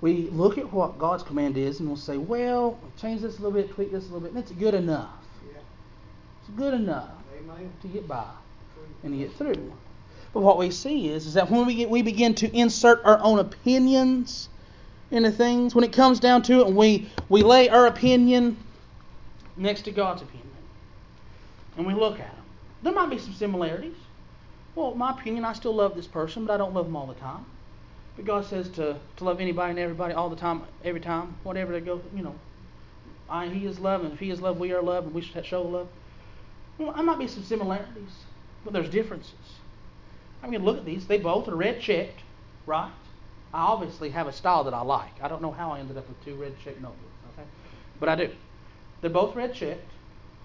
We 0.00 0.30
look 0.30 0.58
at 0.58 0.72
what 0.72 0.98
God's 0.98 1.22
command 1.22 1.56
is 1.56 1.80
and 1.80 1.88
we'll 1.88 1.96
say, 1.96 2.16
well, 2.16 2.78
change 3.00 3.22
this 3.22 3.38
a 3.38 3.42
little 3.42 3.60
bit, 3.60 3.70
tweak 3.70 3.90
this 3.90 4.04
a 4.04 4.06
little 4.06 4.20
bit, 4.20 4.30
and 4.30 4.38
it's 4.38 4.52
good 4.52 4.74
enough. 4.74 5.10
Yeah. 5.50 5.58
It's 6.42 6.56
good 6.56 6.74
enough 6.74 7.10
Amen. 7.38 7.72
to 7.82 7.88
get 7.88 8.06
by 8.06 8.26
and 9.02 9.12
to 9.12 9.18
get 9.18 9.32
through. 9.36 9.72
But 10.32 10.42
what 10.42 10.58
we 10.58 10.70
see 10.70 11.08
is, 11.08 11.26
is 11.26 11.34
that 11.34 11.50
when 11.50 11.66
we, 11.66 11.74
get, 11.74 11.90
we 11.90 12.02
begin 12.02 12.34
to 12.36 12.56
insert 12.56 13.04
our 13.04 13.18
own 13.20 13.38
opinions 13.38 14.48
into 15.10 15.30
things 15.30 15.74
when 15.74 15.84
it 15.84 15.92
comes 15.92 16.20
down 16.20 16.42
to 16.42 16.60
it 16.60 16.66
and 16.66 16.76
we, 16.76 17.08
we 17.28 17.42
lay 17.42 17.68
our 17.68 17.86
opinion 17.86 18.56
next 19.56 19.82
to 19.82 19.92
God's 19.92 20.22
opinion 20.22 20.46
and 21.76 21.86
we 21.86 21.94
look 21.94 22.14
at 22.14 22.34
them. 22.34 22.44
There 22.82 22.92
might 22.92 23.10
be 23.10 23.18
some 23.18 23.34
similarities. 23.34 23.96
Well, 24.74 24.94
my 24.94 25.10
opinion, 25.10 25.44
I 25.44 25.52
still 25.54 25.74
love 25.74 25.94
this 25.94 26.06
person, 26.06 26.44
but 26.44 26.54
I 26.54 26.56
don't 26.56 26.74
love 26.74 26.86
them 26.86 26.96
all 26.96 27.06
the 27.06 27.14
time. 27.14 27.46
But 28.16 28.24
God 28.24 28.44
says 28.44 28.68
to, 28.70 28.96
to 29.16 29.24
love 29.24 29.40
anybody 29.40 29.70
and 29.70 29.78
everybody 29.78 30.14
all 30.14 30.30
the 30.30 30.36
time, 30.36 30.62
every 30.84 31.00
time, 31.00 31.36
whatever 31.42 31.72
they 31.72 31.80
go, 31.80 32.00
you 32.14 32.22
know. 32.22 32.34
I, 33.28 33.48
he 33.48 33.66
is 33.66 33.78
love, 33.78 34.04
and 34.04 34.12
if 34.12 34.20
He 34.20 34.30
is 34.30 34.40
love, 34.40 34.58
we 34.58 34.72
are 34.72 34.82
love, 34.82 35.04
and 35.04 35.14
we 35.14 35.20
should 35.20 35.44
show 35.44 35.62
love. 35.62 35.88
Well, 36.78 36.92
there 36.92 37.02
might 37.02 37.18
be 37.18 37.26
some 37.26 37.42
similarities, 37.42 38.24
but 38.64 38.72
there's 38.72 38.88
differences. 38.88 39.34
I 40.42 40.48
mean, 40.48 40.64
look 40.64 40.78
at 40.78 40.84
these. 40.84 41.06
They 41.06 41.18
both 41.18 41.48
are 41.48 41.56
red 41.56 41.80
checked, 41.80 42.20
right? 42.66 42.92
I 43.52 43.62
obviously 43.62 44.10
have 44.10 44.26
a 44.26 44.32
style 44.32 44.64
that 44.64 44.74
I 44.74 44.82
like. 44.82 45.22
I 45.22 45.28
don't 45.28 45.42
know 45.42 45.52
how 45.52 45.72
I 45.72 45.80
ended 45.80 45.96
up 45.96 46.08
with 46.08 46.22
two 46.24 46.34
red 46.34 46.54
checked 46.62 46.80
notebooks, 46.80 47.14
okay? 47.32 47.48
But 48.00 48.08
I 48.08 48.16
do. 48.16 48.30
They're 49.00 49.10
both 49.10 49.34
red 49.34 49.54
checked, 49.54 49.90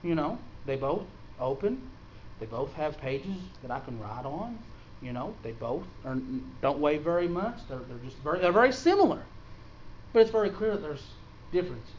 you 0.04 0.16
know. 0.16 0.38
They 0.66 0.76
both 0.76 1.04
open. 1.40 1.82
They 2.40 2.46
both 2.46 2.74
have 2.74 3.00
pages 3.00 3.38
that 3.62 3.72
I 3.72 3.80
can 3.80 4.00
write 4.00 4.26
on. 4.26 4.58
You 5.02 5.14
know, 5.14 5.34
they 5.42 5.52
both 5.52 5.84
are, 6.06 6.18
don't 6.62 6.80
weigh 6.80 6.98
very 6.98 7.28
much. 7.28 7.58
They're, 7.68 7.80
they're 7.80 7.98
just 8.06 8.18
very, 8.18 8.40
they're 8.40 8.52
very 8.52 8.72
similar. 8.72 9.24
But 10.14 10.22
it's 10.22 10.32
very 10.32 10.50
clear 10.50 10.72
that 10.72 10.82
there's 10.82 11.04
differences 11.52 11.90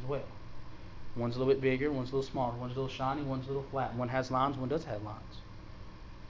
as 0.00 0.08
well. 0.08 0.22
One's 1.16 1.36
a 1.36 1.38
little 1.38 1.52
bit 1.52 1.60
bigger, 1.60 1.90
one's 1.90 2.10
a 2.12 2.16
little 2.16 2.30
smaller, 2.30 2.54
one's 2.54 2.76
a 2.76 2.80
little 2.80 2.94
shiny, 2.94 3.22
one's 3.22 3.46
a 3.46 3.48
little 3.48 3.66
flat. 3.70 3.94
One 3.94 4.08
has 4.08 4.30
lines, 4.30 4.56
one 4.56 4.68
does 4.68 4.84
have 4.84 5.02
lines. 5.02 5.38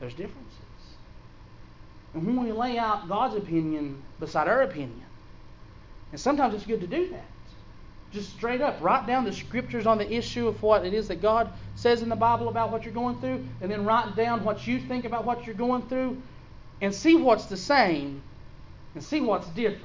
There's 0.00 0.14
differences. 0.14 0.67
And 2.14 2.26
when 2.26 2.42
we 2.42 2.52
lay 2.52 2.78
out 2.78 3.08
God's 3.08 3.34
opinion 3.34 4.02
beside 4.18 4.48
our 4.48 4.62
opinion, 4.62 5.04
and 6.10 6.20
sometimes 6.20 6.54
it's 6.54 6.64
good 6.64 6.80
to 6.80 6.86
do 6.86 7.10
that. 7.10 7.24
Just 8.10 8.30
straight 8.30 8.62
up, 8.62 8.80
write 8.80 9.06
down 9.06 9.24
the 9.24 9.32
scriptures 9.32 9.86
on 9.86 9.98
the 9.98 10.10
issue 10.10 10.48
of 10.48 10.62
what 10.62 10.86
it 10.86 10.94
is 10.94 11.08
that 11.08 11.20
God 11.20 11.52
says 11.74 12.00
in 12.00 12.08
the 12.08 12.16
Bible 12.16 12.48
about 12.48 12.72
what 12.72 12.84
you're 12.84 12.94
going 12.94 13.20
through, 13.20 13.44
and 13.60 13.70
then 13.70 13.84
write 13.84 14.16
down 14.16 14.44
what 14.44 14.66
you 14.66 14.80
think 14.80 15.04
about 15.04 15.26
what 15.26 15.44
you're 15.44 15.54
going 15.54 15.82
through, 15.88 16.20
and 16.80 16.94
see 16.94 17.16
what's 17.16 17.46
the 17.46 17.56
same 17.56 18.22
and 18.94 19.04
see 19.04 19.20
what's 19.20 19.48
different. 19.50 19.84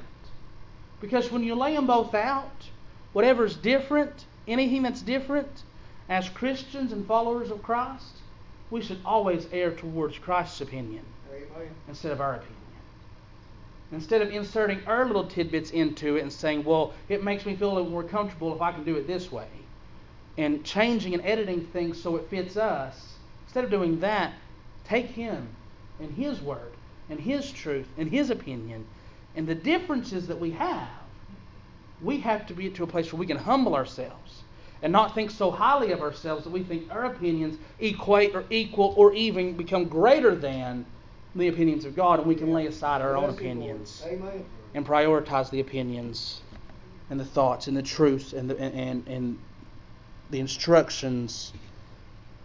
Because 1.01 1.31
when 1.31 1.43
you 1.43 1.55
lay 1.55 1.75
them 1.75 1.85
both 1.85 2.15
out, 2.15 2.69
whatever's 3.11 3.55
different, 3.55 4.25
anything 4.47 4.81
that's 4.81 5.01
different, 5.01 5.63
as 6.09 6.29
Christians 6.29 6.91
and 6.91 7.05
followers 7.05 7.51
of 7.51 7.61
Christ, 7.61 8.21
we 8.73 8.81
should 8.81 8.99
always 9.05 9.47
err 9.51 9.69
towards 9.69 10.17
Christ's 10.17 10.59
opinion 10.59 11.05
Amen. 11.31 11.69
instead 11.87 12.11
of 12.11 12.19
our 12.19 12.33
opinion. 12.33 12.57
Instead 13.91 14.23
of 14.23 14.31
inserting 14.31 14.81
our 14.87 15.05
little 15.05 15.27
tidbits 15.27 15.69
into 15.69 16.15
it 16.15 16.23
and 16.23 16.33
saying, 16.33 16.63
well, 16.63 16.91
it 17.07 17.23
makes 17.23 17.45
me 17.45 17.55
feel 17.55 17.71
a 17.71 17.75
little 17.75 17.91
more 17.91 18.03
comfortable 18.03 18.55
if 18.55 18.63
I 18.63 18.71
can 18.71 18.83
do 18.83 18.95
it 18.95 19.05
this 19.05 19.31
way, 19.31 19.47
and 20.39 20.65
changing 20.65 21.13
and 21.13 21.23
editing 21.23 21.67
things 21.67 22.01
so 22.01 22.15
it 22.15 22.27
fits 22.31 22.57
us, 22.57 23.13
instead 23.45 23.63
of 23.63 23.69
doing 23.69 23.99
that, 23.99 24.33
take 24.85 25.05
Him 25.05 25.49
and 25.99 26.11
His 26.11 26.41
Word 26.41 26.73
and 27.11 27.19
His 27.19 27.51
truth 27.51 27.87
and 27.99 28.09
His 28.09 28.31
opinion 28.31 28.87
and 29.35 29.45
the 29.45 29.53
differences 29.53 30.25
that 30.25 30.39
we 30.39 30.49
have. 30.49 30.89
We 32.01 32.21
have 32.21 32.47
to 32.47 32.55
be 32.55 32.71
to 32.71 32.83
a 32.83 32.87
place 32.87 33.13
where 33.13 33.19
we 33.19 33.27
can 33.27 33.37
humble 33.37 33.75
ourselves 33.75 34.42
and 34.83 34.91
not 34.91 35.15
think 35.15 35.31
so 35.31 35.49
highly 35.49 35.93
of 35.93 36.01
ourselves 36.01 36.43
that 36.43 36.49
we 36.49 36.61
think 36.61 36.91
our 36.91 37.05
opinions 37.05 37.57
equate 37.79 38.35
or 38.35 38.43
equal 38.49 38.93
or 38.97 39.13
even 39.13 39.53
become 39.53 39.85
greater 39.85 40.35
than 40.35 40.85
the 41.35 41.47
opinions 41.47 41.85
of 41.85 41.95
God, 41.95 42.19
and 42.19 42.27
we 42.27 42.35
can 42.35 42.53
lay 42.53 42.67
aside 42.67 43.01
our 43.01 43.15
own 43.15 43.29
opinions 43.29 44.03
and 44.75 44.85
prioritize 44.85 45.49
the 45.49 45.61
opinions 45.61 46.41
and 47.09 47.19
the 47.19 47.25
thoughts 47.25 47.67
and 47.67 47.77
the 47.77 47.81
truths 47.81 48.33
and 48.33 48.49
the, 48.49 48.59
and, 48.59 49.07
and 49.07 49.39
the 50.29 50.39
instructions 50.39 51.53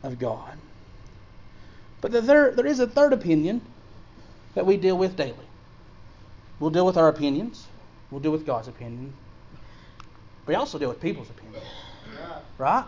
of 0.04 0.18
God. 0.18 0.56
But 2.00 2.12
the 2.12 2.22
third, 2.22 2.56
there 2.56 2.66
is 2.66 2.78
a 2.78 2.86
third 2.86 3.12
opinion 3.12 3.60
that 4.54 4.64
we 4.64 4.76
deal 4.76 4.96
with 4.96 5.16
daily. 5.16 5.34
We'll 6.60 6.70
deal 6.70 6.86
with 6.86 6.96
our 6.96 7.08
opinions. 7.08 7.66
We'll 8.10 8.20
deal 8.20 8.32
with 8.32 8.46
God's 8.46 8.68
opinion. 8.68 9.12
We 10.46 10.54
also 10.54 10.78
deal 10.78 10.88
with 10.88 11.00
people's 11.00 11.28
opinions. 11.30 11.64
Right? 12.58 12.84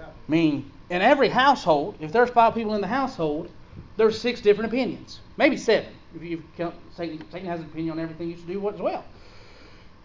I 0.00 0.30
mean, 0.30 0.70
in 0.90 1.02
every 1.02 1.28
household, 1.28 1.96
if 2.00 2.12
there's 2.12 2.30
five 2.30 2.54
people 2.54 2.74
in 2.74 2.80
the 2.80 2.86
household, 2.86 3.50
there's 3.96 4.20
six 4.20 4.40
different 4.40 4.72
opinions, 4.72 5.20
maybe 5.36 5.56
seven. 5.56 5.92
If 6.14 6.22
you 6.22 6.42
count 6.56 6.74
Satan, 6.96 7.24
Satan 7.30 7.48
has 7.48 7.60
an 7.60 7.66
opinion 7.66 7.92
on 7.92 8.00
everything 8.00 8.30
you 8.30 8.36
should 8.36 8.46
do 8.46 8.68
as 8.68 8.80
well. 8.80 9.04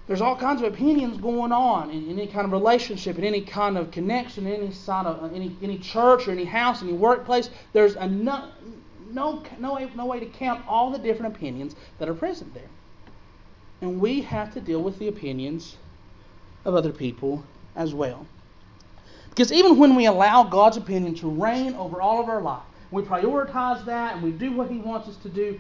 There's 0.08 0.22
all 0.22 0.36
kinds 0.36 0.62
of 0.62 0.74
opinions 0.74 1.18
going 1.18 1.52
on 1.52 1.90
in, 1.90 2.10
in 2.10 2.20
any 2.20 2.28
kind 2.28 2.46
of 2.46 2.52
relationship, 2.52 3.18
in 3.18 3.24
any 3.24 3.42
kind 3.42 3.78
of 3.78 3.92
connection, 3.92 4.48
in 4.48 4.62
any 4.62 4.72
side 4.72 5.06
of 5.06 5.24
uh, 5.24 5.34
any 5.36 5.56
any 5.62 5.78
church 5.78 6.28
or 6.28 6.32
any 6.32 6.44
house, 6.44 6.82
any 6.82 6.94
workplace. 6.94 7.50
There's 7.72 7.96
a 7.96 8.08
no, 8.08 8.50
no, 9.12 9.44
no, 9.60 9.90
no 9.96 10.06
way 10.06 10.20
to 10.20 10.26
count 10.26 10.66
all 10.68 10.92
the 10.92 11.00
different 11.00 11.36
opinions 11.36 11.76
that 12.00 12.10
are 12.10 12.14
present 12.14 12.54
there. 12.54 12.70
And 13.82 14.00
we 14.00 14.22
have 14.22 14.54
to 14.54 14.62
deal 14.62 14.82
with 14.82 15.00
the 15.00 15.08
opinions 15.08 15.78
of 16.66 16.76
other 16.76 16.92
people 16.92 17.44
as 17.76 17.94
well. 17.94 18.26
Because 19.42 19.54
even 19.54 19.80
when 19.80 19.96
we 19.96 20.06
allow 20.06 20.44
God's 20.44 20.78
opinion 20.78 21.16
to 21.16 21.28
reign 21.28 21.74
over 21.74 22.00
all 22.00 22.22
of 22.22 22.30
our 22.30 22.44
life, 22.44 22.62
we 22.92 23.02
prioritize 23.02 23.84
that 23.86 24.14
and 24.14 24.22
we 24.22 24.30
do 24.30 24.52
what 24.52 24.70
He 24.70 24.78
wants 24.78 25.08
us 25.08 25.16
to 25.24 25.30
do, 25.30 25.60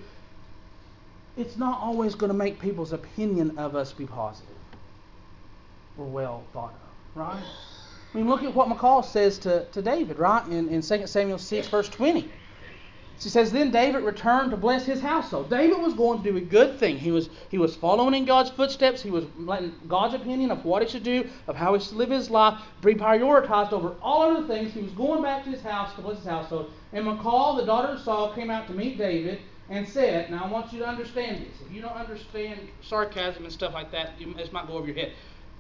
it's 1.36 1.58
not 1.58 1.82
always 1.82 2.14
going 2.14 2.32
to 2.32 2.38
make 2.38 2.60
people's 2.60 2.94
opinion 2.94 3.58
of 3.58 3.76
us 3.76 3.92
be 3.92 4.06
positive 4.06 4.54
or 5.98 6.06
well 6.06 6.44
thought 6.54 6.76
of, 6.76 7.18
right? 7.20 7.42
I 8.14 8.18
mean, 8.18 8.30
look 8.30 8.44
at 8.44 8.54
what 8.54 8.70
Michal 8.70 9.02
says 9.02 9.40
to, 9.40 9.66
to 9.72 9.82
David, 9.82 10.20
right? 10.20 10.46
In, 10.46 10.70
in 10.70 10.84
2 10.84 11.08
Samuel 11.08 11.40
6, 11.40 11.68
verse 11.70 11.90
20. 11.90 12.30
She 13.22 13.30
says, 13.30 13.52
Then 13.52 13.70
David 13.70 14.02
returned 14.02 14.50
to 14.50 14.58
bless 14.58 14.84
his 14.84 15.00
household. 15.00 15.52
David 15.52 15.78
was 15.78 15.94
going 15.94 16.24
to 16.24 16.32
do 16.32 16.38
a 16.38 16.42
good 16.42 16.80
thing. 16.80 16.98
He 16.98 17.12
was, 17.12 17.30
he 17.50 17.60
was 17.60 17.76
following 17.76 18.16
in 18.16 18.26
God's 18.26 18.50
footsteps. 18.50 19.04
He 19.04 19.12
was 19.12 19.26
letting 19.38 19.76
God's 19.88 20.16
opinion 20.16 20.50
of 20.50 20.66
what 20.66 20.82
he 20.82 20.90
should 20.90 21.04
do, 21.04 21.30
of 21.46 21.56
how 21.56 21.76
he 21.76 21.80
should 21.80 21.98
live 21.98 22.10
his 22.10 22.32
life, 22.32 22.60
be 22.82 22.96
prioritized 22.96 23.74
over 23.74 23.94
all 24.02 24.24
other 24.24 24.48
things. 24.48 24.74
He 24.74 24.82
was 24.82 24.92
going 24.94 25.22
back 25.22 25.44
to 25.44 25.52
his 25.52 25.62
house 25.62 25.94
to 25.94 26.02
bless 26.02 26.18
his 26.18 26.26
household. 26.26 26.72
And 26.94 27.06
Michal, 27.06 27.58
the 27.58 27.66
daughter 27.66 27.90
of 27.90 28.00
Saul, 28.00 28.34
came 28.34 28.50
out 28.50 28.66
to 28.66 28.74
meet 28.74 28.98
David 28.98 29.40
and 29.70 29.88
said, 29.88 30.32
Now 30.32 30.46
I 30.46 30.48
want 30.48 30.74
you 30.74 30.80
to 30.80 30.88
understand 30.88 31.46
this. 31.46 31.62
If 31.64 31.72
you 31.72 31.84
don't 31.84 31.92
understand 31.92 32.60
sarcasm 32.82 33.44
and 33.44 33.54
stuff 33.54 33.76
like 33.76 33.92
that, 33.92 34.14
this 34.36 34.52
might 34.52 34.66
go 34.66 34.74
over 34.74 34.88
your 34.88 34.96
head. 34.96 35.12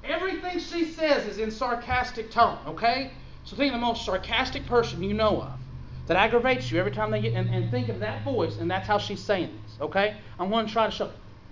Everything 0.04 0.58
she 0.58 0.86
says 0.86 1.28
is 1.28 1.38
in 1.38 1.52
sarcastic 1.52 2.32
tone, 2.32 2.58
okay? 2.66 3.12
So 3.44 3.56
think 3.56 3.72
of 3.72 3.80
the 3.80 3.86
most 3.86 4.04
sarcastic 4.04 4.66
person 4.66 5.04
you 5.04 5.14
know 5.14 5.44
of 5.44 5.61
that 6.12 6.18
aggravates 6.18 6.70
you 6.70 6.78
every 6.78 6.92
time 6.92 7.10
they 7.10 7.22
get 7.22 7.36
and, 7.36 7.50
and 7.56 7.72
think 7.72 7.88
of 7.88 8.02
that 8.02 8.22
voice, 8.26 8.58
and 8.58 8.70
that's 8.70 8.86
how 8.86 8.98
she's 8.98 9.22
saying 9.22 9.50
this. 9.64 9.78
Okay? 9.80 10.18
I 10.38 10.44
want 10.44 10.68
to 10.68 10.74
try 10.74 10.86
to 10.86 10.92
show 10.92 11.10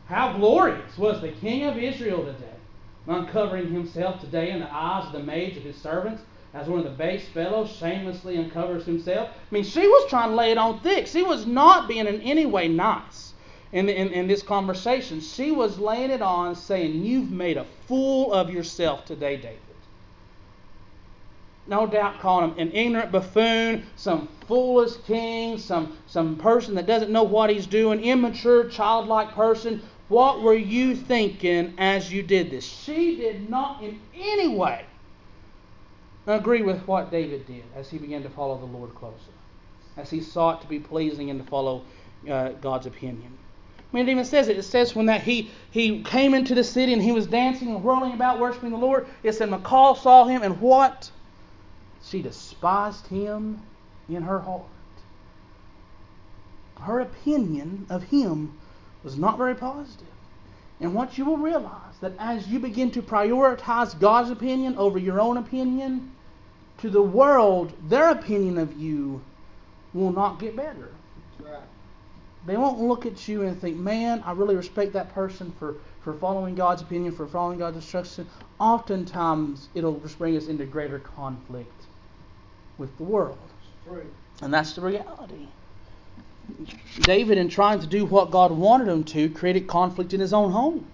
how 0.08 0.34
glorious 0.34 0.98
was 0.98 1.22
the 1.22 1.30
King 1.30 1.64
of 1.64 1.78
Israel 1.78 2.26
today, 2.26 2.58
uncovering 3.08 3.72
himself 3.72 4.20
today 4.20 4.52
in 4.52 4.60
the 4.60 4.70
eyes 4.70 5.06
of 5.06 5.14
the 5.14 5.24
maids 5.24 5.56
of 5.56 5.64
his 5.64 5.78
servants, 5.78 6.24
as 6.54 6.68
one 6.68 6.80
of 6.80 6.84
the 6.84 6.92
base 6.92 7.26
fellows 7.30 7.72
shamelessly 7.72 8.38
uncovers 8.38 8.86
himself. 8.86 9.30
I 9.30 9.54
mean, 9.56 9.64
she 9.64 9.88
was 9.88 10.10
trying 10.10 10.32
to 10.32 10.36
lay 10.36 10.52
it 10.52 10.58
on 10.58 10.82
thick. 10.82 11.08
She 11.08 11.24
was 11.24 11.46
not 11.46 11.88
being 11.88 12.08
in 12.08 12.20
any 12.20 12.46
way 12.46 12.68
nice 12.68 13.32
in, 13.72 13.88
in, 13.88 14.10
in 14.10 14.28
this 14.28 14.44
conversation. 14.44 15.22
She 15.22 15.52
was 15.52 15.80
laying 15.80 16.12
it 16.12 16.22
on, 16.22 16.54
saying, 16.54 17.06
You've 17.06 17.32
made 17.32 17.56
a 17.56 17.66
fool 17.88 18.34
of 18.34 18.50
yourself 18.50 19.06
today, 19.06 19.38
David 19.38 19.69
no 21.70 21.86
doubt 21.86 22.20
calling 22.20 22.52
him 22.52 22.60
an 22.60 22.74
ignorant 22.74 23.12
buffoon, 23.12 23.86
some 23.96 24.28
foolish 24.48 24.98
king, 25.06 25.58
some, 25.58 25.98
some 26.08 26.36
person 26.36 26.76
that 26.76 26.88
doesn't 26.88 27.12
know 27.12 27.24
what 27.24 27.50
he's 27.50 27.68
doing, 27.68 28.04
immature, 28.04 28.68
childlike 28.68 29.32
person. 29.32 29.82
What 30.08 30.42
were 30.42 30.56
you 30.56 30.96
thinking 30.96 31.76
as 31.78 32.12
you 32.12 32.24
did 32.24 32.50
this? 32.50 32.66
She 32.66 33.16
did 33.16 33.50
not 33.50 33.84
in 33.84 34.00
any 34.18 34.48
way 34.48 34.86
agree 36.26 36.62
with 36.62 36.86
what 36.88 37.12
David 37.12 37.46
did 37.48 37.64
as 37.76 37.90
he 37.90 37.98
began 37.98 38.24
to 38.24 38.30
follow 38.30 38.58
the 38.58 38.66
Lord 38.66 38.94
closer, 38.96 39.32
as 39.98 40.10
he 40.10 40.22
sought 40.22 40.62
to 40.62 40.68
be 40.68 40.80
pleasing 40.80 41.30
and 41.30 41.44
to 41.44 41.50
follow 41.50 41.84
uh, 42.30 42.50
God's 42.54 42.86
opinion. 42.88 43.38
I 43.92 43.96
mean, 43.96 44.08
it 44.08 44.12
even 44.12 44.26
says 44.26 44.48
it. 44.48 44.58
It 44.58 44.64
says 44.64 44.96
when 44.96 45.08
that 45.08 45.24
he 45.24 45.50
he 45.72 46.04
came 46.04 46.36
into 46.36 46.54
the 46.54 46.64
city 46.64 46.94
and 46.94 47.02
he 47.02 47.12
was 47.12 47.26
dancing 47.26 47.70
and 47.70 47.84
whirling 47.84 48.14
about, 48.14 48.40
worshiping 48.40 48.70
the 48.70 48.78
Lord. 48.78 49.08
It 49.24 49.34
said 49.34 49.50
Michal 49.50 49.96
saw 49.96 50.26
him 50.26 50.44
and 50.44 50.62
what? 50.62 51.10
She 52.10 52.24
despised 52.24 53.06
him 53.08 53.62
in 54.10 54.24
her 54.24 54.40
heart. 54.40 54.64
Her 56.80 57.02
opinion 57.02 57.86
of 57.88 58.02
him 58.02 58.58
was 59.04 59.16
not 59.16 59.38
very 59.38 59.54
positive. 59.54 60.08
And 60.80 60.96
what 60.96 61.20
you 61.20 61.26
will 61.26 61.38
realize 61.38 62.00
that 62.02 62.14
as 62.18 62.48
you 62.48 62.58
begin 62.58 62.90
to 62.92 63.04
prioritize 63.04 64.00
God's 64.00 64.32
opinion 64.32 64.76
over 64.78 64.98
your 64.98 65.22
own 65.22 65.38
opinion, 65.38 66.12
to 66.80 66.90
the 66.90 67.02
world, 67.02 67.74
their 67.88 68.10
opinion 68.10 68.58
of 68.58 68.76
you 68.76 69.22
will 69.94 70.12
not 70.12 70.40
get 70.40 70.56
better. 70.56 70.90
Right. 71.40 71.62
They 72.48 72.58
won't 72.58 72.80
look 72.80 73.06
at 73.06 73.28
you 73.28 73.44
and 73.44 73.62
think, 73.62 73.78
man, 73.78 74.24
I 74.26 74.32
really 74.32 74.56
respect 74.56 74.94
that 74.94 75.14
person 75.14 75.52
for, 75.60 75.76
for 76.02 76.14
following 76.14 76.56
God's 76.56 76.82
opinion, 76.82 77.12
for 77.12 77.28
following 77.28 77.60
God's 77.60 77.76
instruction. 77.76 78.28
Oftentimes, 78.60 79.68
it'll 79.76 80.00
just 80.00 80.18
bring 80.18 80.36
us 80.36 80.48
into 80.48 80.66
greater 80.66 80.98
conflict 80.98 81.79
with 82.80 82.96
the 82.98 83.04
world. 83.04 83.38
And 84.42 84.54
that's 84.54 84.74
the 84.74 84.82
reality. 84.82 85.48
David, 87.02 87.38
in 87.38 87.50
trying 87.50 87.80
to 87.82 87.88
do 87.88 88.06
what 88.06 88.32
God 88.32 88.52
wanted 88.52 88.88
him 88.88 89.04
to, 89.06 89.30
created 89.30 89.68
conflict 89.68 90.14
in 90.14 90.20
his 90.20 90.34
own 90.34 90.52
home. 90.52 90.88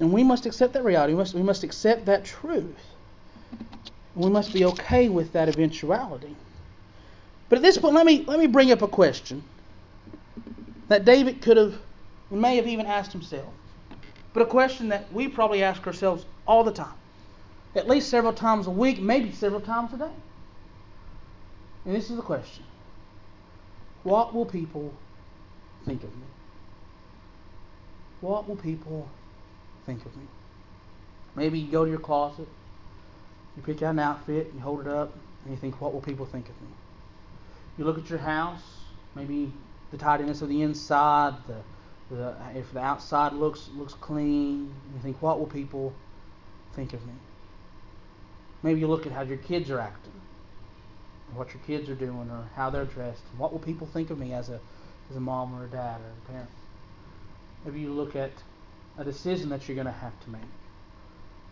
And 0.00 0.12
we 0.12 0.24
must 0.24 0.46
accept 0.46 0.72
that 0.72 0.84
reality. 0.84 1.12
We 1.12 1.18
must, 1.18 1.34
we 1.34 1.42
must 1.42 1.62
accept 1.62 2.06
that 2.06 2.24
truth. 2.24 2.76
And 4.14 4.24
we 4.24 4.30
must 4.30 4.52
be 4.52 4.64
okay 4.64 5.08
with 5.08 5.32
that 5.34 5.48
eventuality. 5.48 6.34
But 7.48 7.56
at 7.56 7.62
this 7.62 7.78
point, 7.78 7.94
let 7.94 8.06
me, 8.06 8.24
let 8.26 8.38
me 8.38 8.46
bring 8.46 8.72
up 8.72 8.82
a 8.82 8.88
question 8.88 9.42
that 10.88 11.04
David 11.04 11.42
could 11.42 11.56
have, 11.56 11.74
may 12.30 12.56
have 12.56 12.66
even 12.66 12.86
asked 12.86 13.12
himself. 13.12 13.52
But 14.32 14.42
a 14.42 14.46
question 14.46 14.88
that 14.88 15.12
we 15.12 15.28
probably 15.28 15.62
ask 15.62 15.86
ourselves 15.86 16.24
all 16.46 16.64
the 16.64 16.72
time, 16.72 16.94
at 17.74 17.88
least 17.88 18.08
several 18.08 18.32
times 18.32 18.66
a 18.66 18.70
week, 18.70 19.00
maybe 19.00 19.32
several 19.32 19.60
times 19.60 19.92
a 19.92 19.98
day. 19.98 20.10
And 21.84 21.94
this 21.94 22.10
is 22.10 22.16
the 22.16 22.22
question 22.22 22.64
What 24.02 24.34
will 24.34 24.46
people 24.46 24.92
think 25.84 26.02
of 26.04 26.14
me? 26.14 26.26
What 28.20 28.48
will 28.48 28.56
people 28.56 29.08
think 29.86 30.04
of 30.04 30.14
me? 30.16 30.24
Maybe 31.34 31.58
you 31.58 31.70
go 31.70 31.84
to 31.84 31.90
your 31.90 32.00
closet, 32.00 32.48
you 33.56 33.62
pick 33.62 33.82
out 33.82 33.90
an 33.90 33.98
outfit, 33.98 34.50
you 34.54 34.60
hold 34.60 34.80
it 34.80 34.88
up, 34.88 35.14
and 35.44 35.54
you 35.54 35.60
think, 35.60 35.80
What 35.80 35.92
will 35.92 36.02
people 36.02 36.26
think 36.26 36.48
of 36.48 36.60
me? 36.60 36.68
You 37.78 37.84
look 37.84 37.98
at 37.98 38.10
your 38.10 38.18
house, 38.18 38.62
maybe 39.14 39.52
the 39.90 39.96
tidiness 39.96 40.42
of 40.42 40.48
the 40.48 40.62
inside, 40.62 41.34
the, 41.46 42.14
the 42.14 42.34
if 42.54 42.72
the 42.72 42.80
outside 42.80 43.32
looks 43.32 43.70
looks 43.74 43.94
clean, 43.94 44.74
you 44.94 45.00
think, 45.02 45.22
What 45.22 45.38
will 45.38 45.46
people 45.46 45.94
think 46.74 46.92
of 46.92 47.04
me? 47.06 47.14
Maybe 48.62 48.80
you 48.80 48.86
look 48.86 49.06
at 49.06 49.12
how 49.12 49.22
your 49.22 49.38
kids 49.38 49.70
are 49.70 49.80
acting 49.80 50.12
what 51.34 51.52
your 51.54 51.62
kids 51.66 51.88
are 51.88 51.94
doing 51.94 52.30
or 52.30 52.44
how 52.54 52.70
they're 52.70 52.84
dressed. 52.84 53.22
What 53.36 53.52
will 53.52 53.60
people 53.60 53.86
think 53.86 54.10
of 54.10 54.18
me 54.18 54.32
as 54.32 54.48
a 54.48 54.60
as 55.10 55.16
a 55.16 55.20
mom 55.20 55.54
or 55.58 55.64
a 55.64 55.68
dad 55.68 56.00
or 56.00 56.10
a 56.10 56.30
parent? 56.30 56.50
Maybe 57.64 57.80
you 57.80 57.92
look 57.92 58.16
at 58.16 58.30
a 58.98 59.04
decision 59.04 59.48
that 59.50 59.68
you're 59.68 59.74
going 59.74 59.86
to 59.86 59.92
have 59.92 60.18
to 60.24 60.30
make, 60.30 60.40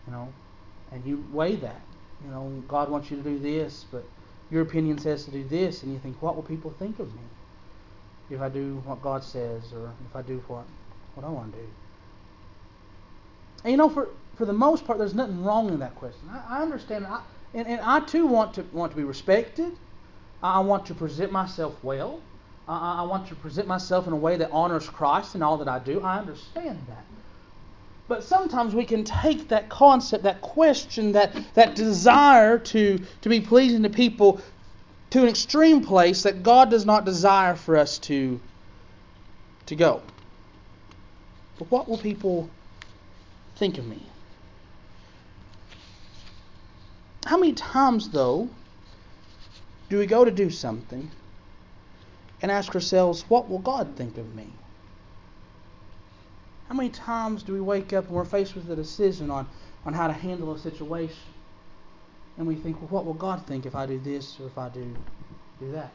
you 0.07 0.13
know, 0.13 0.31
and 0.91 1.05
you 1.05 1.23
weigh 1.31 1.55
that. 1.57 1.81
You 2.23 2.31
know, 2.31 2.63
God 2.67 2.89
wants 2.89 3.09
you 3.09 3.17
to 3.17 3.23
do 3.23 3.39
this, 3.39 3.85
but 3.91 4.03
your 4.51 4.61
opinion 4.61 4.97
says 4.97 5.25
to 5.25 5.31
do 5.31 5.43
this, 5.43 5.83
and 5.83 5.93
you 5.93 5.99
think, 5.99 6.21
what 6.21 6.35
will 6.35 6.43
people 6.43 6.73
think 6.79 6.99
of 6.99 7.13
me 7.13 7.21
if 8.29 8.41
I 8.41 8.49
do 8.49 8.81
what 8.85 9.01
God 9.01 9.23
says 9.23 9.71
or 9.73 9.91
if 10.09 10.15
I 10.15 10.21
do 10.21 10.43
what 10.47 10.65
what 11.15 11.25
I 11.25 11.29
want 11.29 11.53
to 11.53 11.59
do? 11.59 11.67
And 13.63 13.71
you 13.71 13.77
know, 13.77 13.89
for 13.89 14.09
for 14.35 14.45
the 14.45 14.53
most 14.53 14.85
part, 14.85 14.97
there's 14.97 15.13
nothing 15.13 15.43
wrong 15.43 15.69
in 15.69 15.79
that 15.79 15.95
question. 15.95 16.29
I, 16.31 16.59
I 16.59 16.61
understand. 16.61 17.05
I, 17.05 17.21
and, 17.53 17.67
and 17.67 17.81
I 17.81 17.99
too 18.01 18.27
want 18.27 18.55
to 18.55 18.65
want 18.71 18.91
to 18.91 18.97
be 18.97 19.03
respected. 19.03 19.73
I 20.41 20.59
want 20.59 20.85
to 20.87 20.93
present 20.93 21.31
myself 21.31 21.75
well. 21.83 22.21
I, 22.67 22.99
I 22.99 23.01
want 23.03 23.27
to 23.27 23.35
present 23.35 23.67
myself 23.67 24.07
in 24.07 24.13
a 24.13 24.17
way 24.17 24.37
that 24.37 24.51
honors 24.51 24.87
Christ 24.87 25.35
in 25.35 25.41
all 25.41 25.57
that 25.57 25.67
I 25.67 25.79
do. 25.79 26.01
I 26.01 26.19
understand 26.19 26.79
that. 26.87 27.03
But 28.07 28.23
sometimes 28.23 28.73
we 28.73 28.85
can 28.85 29.03
take 29.03 29.49
that 29.49 29.69
concept, 29.69 30.23
that 30.23 30.41
question, 30.41 31.11
that, 31.11 31.35
that 31.53 31.75
desire 31.75 32.57
to, 32.57 32.99
to 33.21 33.29
be 33.29 33.39
pleasing 33.39 33.83
to 33.83 33.89
people 33.89 34.41
to 35.11 35.21
an 35.21 35.27
extreme 35.27 35.83
place 35.83 36.23
that 36.23 36.41
God 36.41 36.69
does 36.71 36.85
not 36.85 37.05
desire 37.05 37.55
for 37.55 37.77
us 37.77 37.99
to, 37.99 38.39
to 39.67 39.75
go. 39.75 40.01
But 41.59 41.69
what 41.69 41.87
will 41.87 41.97
people 41.97 42.49
think 43.57 43.77
of 43.77 43.85
me? 43.85 44.01
How 47.25 47.37
many 47.37 47.53
times, 47.53 48.09
though, 48.09 48.49
do 49.89 49.97
we 49.97 50.05
go 50.05 50.23
to 50.23 50.31
do 50.31 50.49
something 50.49 51.09
and 52.41 52.51
ask 52.51 52.73
ourselves, 52.73 53.25
what 53.27 53.49
will 53.49 53.59
God 53.59 53.95
think 53.95 54.17
of 54.17 54.35
me? 54.35 54.47
How 56.67 56.75
many 56.75 56.89
times 56.89 57.43
do 57.43 57.53
we 57.53 57.61
wake 57.61 57.93
up 57.93 58.05
and 58.05 58.13
we're 58.13 58.25
faced 58.25 58.55
with 58.55 58.69
a 58.69 58.75
decision 58.75 59.31
on, 59.31 59.47
on 59.85 59.93
how 59.93 60.07
to 60.07 60.13
handle 60.13 60.53
a 60.53 60.59
situation? 60.59 61.17
And 62.37 62.47
we 62.47 62.55
think, 62.55 62.79
well, 62.79 62.89
what 62.89 63.05
will 63.05 63.15
God 63.15 63.45
think 63.47 63.65
if 63.65 63.75
I 63.75 63.85
do 63.85 63.99
this 63.99 64.39
or 64.39 64.45
if 64.45 64.57
I 64.57 64.69
do, 64.69 64.95
do 65.59 65.71
that? 65.71 65.91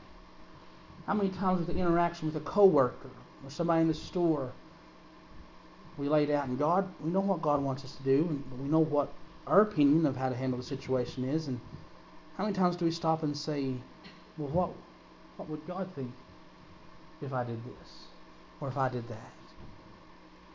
How 1.06 1.14
many 1.14 1.30
times 1.30 1.58
with 1.58 1.68
the 1.68 1.80
interaction 1.80 2.26
with 2.26 2.36
a 2.36 2.44
coworker 2.44 3.10
or 3.44 3.50
somebody 3.50 3.82
in 3.82 3.88
the 3.88 3.94
store, 3.94 4.52
we 5.96 6.08
laid 6.08 6.30
out, 6.30 6.48
and 6.48 6.58
God, 6.58 6.88
we 7.00 7.10
know 7.10 7.20
what 7.20 7.40
God 7.40 7.62
wants 7.62 7.84
us 7.84 7.94
to 7.96 8.02
do, 8.02 8.26
and 8.28 8.60
we 8.60 8.68
know 8.68 8.80
what 8.80 9.12
our 9.46 9.60
opinion 9.60 10.06
of 10.06 10.16
how 10.16 10.28
to 10.28 10.34
handle 10.34 10.58
the 10.58 10.64
situation 10.64 11.24
is, 11.24 11.48
and 11.48 11.60
how 12.36 12.44
many 12.44 12.54
times 12.54 12.76
do 12.76 12.84
we 12.84 12.90
stop 12.90 13.22
and 13.22 13.36
say, 13.36 13.74
well, 14.36 14.48
what, 14.48 14.70
what 15.36 15.48
would 15.48 15.66
God 15.66 15.88
think 15.94 16.12
if 17.22 17.32
I 17.32 17.44
did 17.44 17.62
this? 17.64 18.06
Or 18.60 18.68
if 18.68 18.76
I 18.76 18.88
did 18.88 19.08
that? 19.08 19.32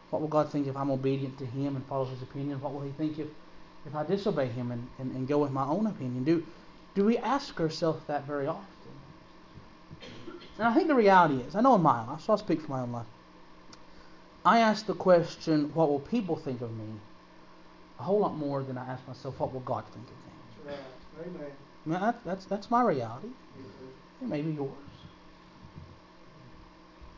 What 0.10 0.22
will 0.22 0.28
God 0.28 0.52
think 0.52 0.68
if 0.68 0.76
I'm 0.76 0.90
obedient 0.90 1.38
to 1.40 1.46
Him 1.46 1.76
and 1.76 1.86
follow 1.86 2.06
His 2.06 2.22
opinion? 2.22 2.60
What 2.62 2.74
will 2.74 2.82
He 2.82 2.92
think 2.92 3.20
if, 3.20 3.28
if 3.86 3.96
I 3.96 4.04
disobey 4.04 4.48
Him 4.48 4.72
and, 4.72 4.88
and, 4.98 5.16
and 5.16 5.28
go 5.28 5.38
with 5.38 5.52
my 5.52 5.66
own 5.66 5.88
opinion? 5.88 6.24
Do, 6.24 6.44
do 6.96 7.06
we 7.06 7.18
ask 7.18 7.60
ourselves 7.60 8.04
that 8.08 8.26
very 8.26 8.48
often? 8.48 8.66
And 10.58 10.68
I 10.68 10.74
think 10.74 10.88
the 10.88 10.96
reality 10.96 11.36
is, 11.36 11.56
I 11.56 11.62
know 11.62 11.76
in 11.76 11.82
my 11.82 12.06
life, 12.06 12.22
so 12.22 12.34
I'll 12.34 12.38
speak 12.38 12.62
for 12.62 12.72
my 12.72 12.82
own 12.82 12.92
life. 12.92 13.06
I 14.44 14.60
ask 14.60 14.86
the 14.86 14.94
question, 14.94 15.72
what 15.74 15.90
will 15.90 16.00
people 16.00 16.36
think 16.36 16.62
of 16.62 16.76
me? 16.76 16.86
A 18.00 18.04
whole 18.04 18.20
lot 18.20 18.36
more 18.38 18.64
than 18.64 18.78
I 18.78 18.86
ask 18.88 19.06
myself, 19.08 19.40
what 19.40 19.54
will 19.54 19.60
God 19.62 19.84
think 19.94 20.06
of 20.08 20.72
me? 20.72 20.74
Right. 20.74 21.28
Amen. 21.28 22.02
That, 22.02 22.20
that's, 22.24 22.46
that's 22.46 22.72
my 22.72 22.82
reality. 22.82 23.28
It 24.22 24.28
may 24.28 24.42
be 24.42 24.52
yours. 24.52 24.72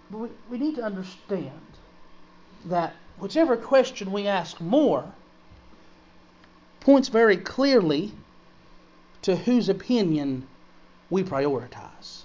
But 0.09 0.17
we, 0.17 0.29
we 0.49 0.57
need 0.57 0.75
to 0.75 0.83
understand 0.83 1.51
that 2.65 2.95
whichever 3.19 3.57
question 3.57 4.11
we 4.11 4.27
ask 4.27 4.59
more 4.59 5.11
points 6.79 7.09
very 7.09 7.37
clearly 7.37 8.11
to 9.21 9.35
whose 9.35 9.69
opinion 9.69 10.47
we 11.09 11.23
prioritize. 11.23 12.23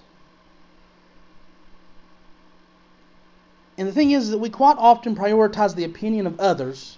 And 3.77 3.87
the 3.87 3.91
thing 3.91 4.11
is 4.11 4.31
that 4.31 4.39
we 4.39 4.49
quite 4.49 4.77
often 4.79 5.15
prioritize 5.15 5.75
the 5.75 5.83
opinion 5.83 6.25
of 6.25 6.39
others 6.39 6.97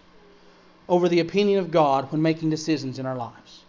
over 0.89 1.07
the 1.07 1.19
opinion 1.19 1.59
of 1.59 1.71
God 1.71 2.11
when 2.11 2.21
making 2.21 2.49
decisions 2.49 2.99
in 2.99 3.05
our 3.05 3.15
lives. 3.15 3.63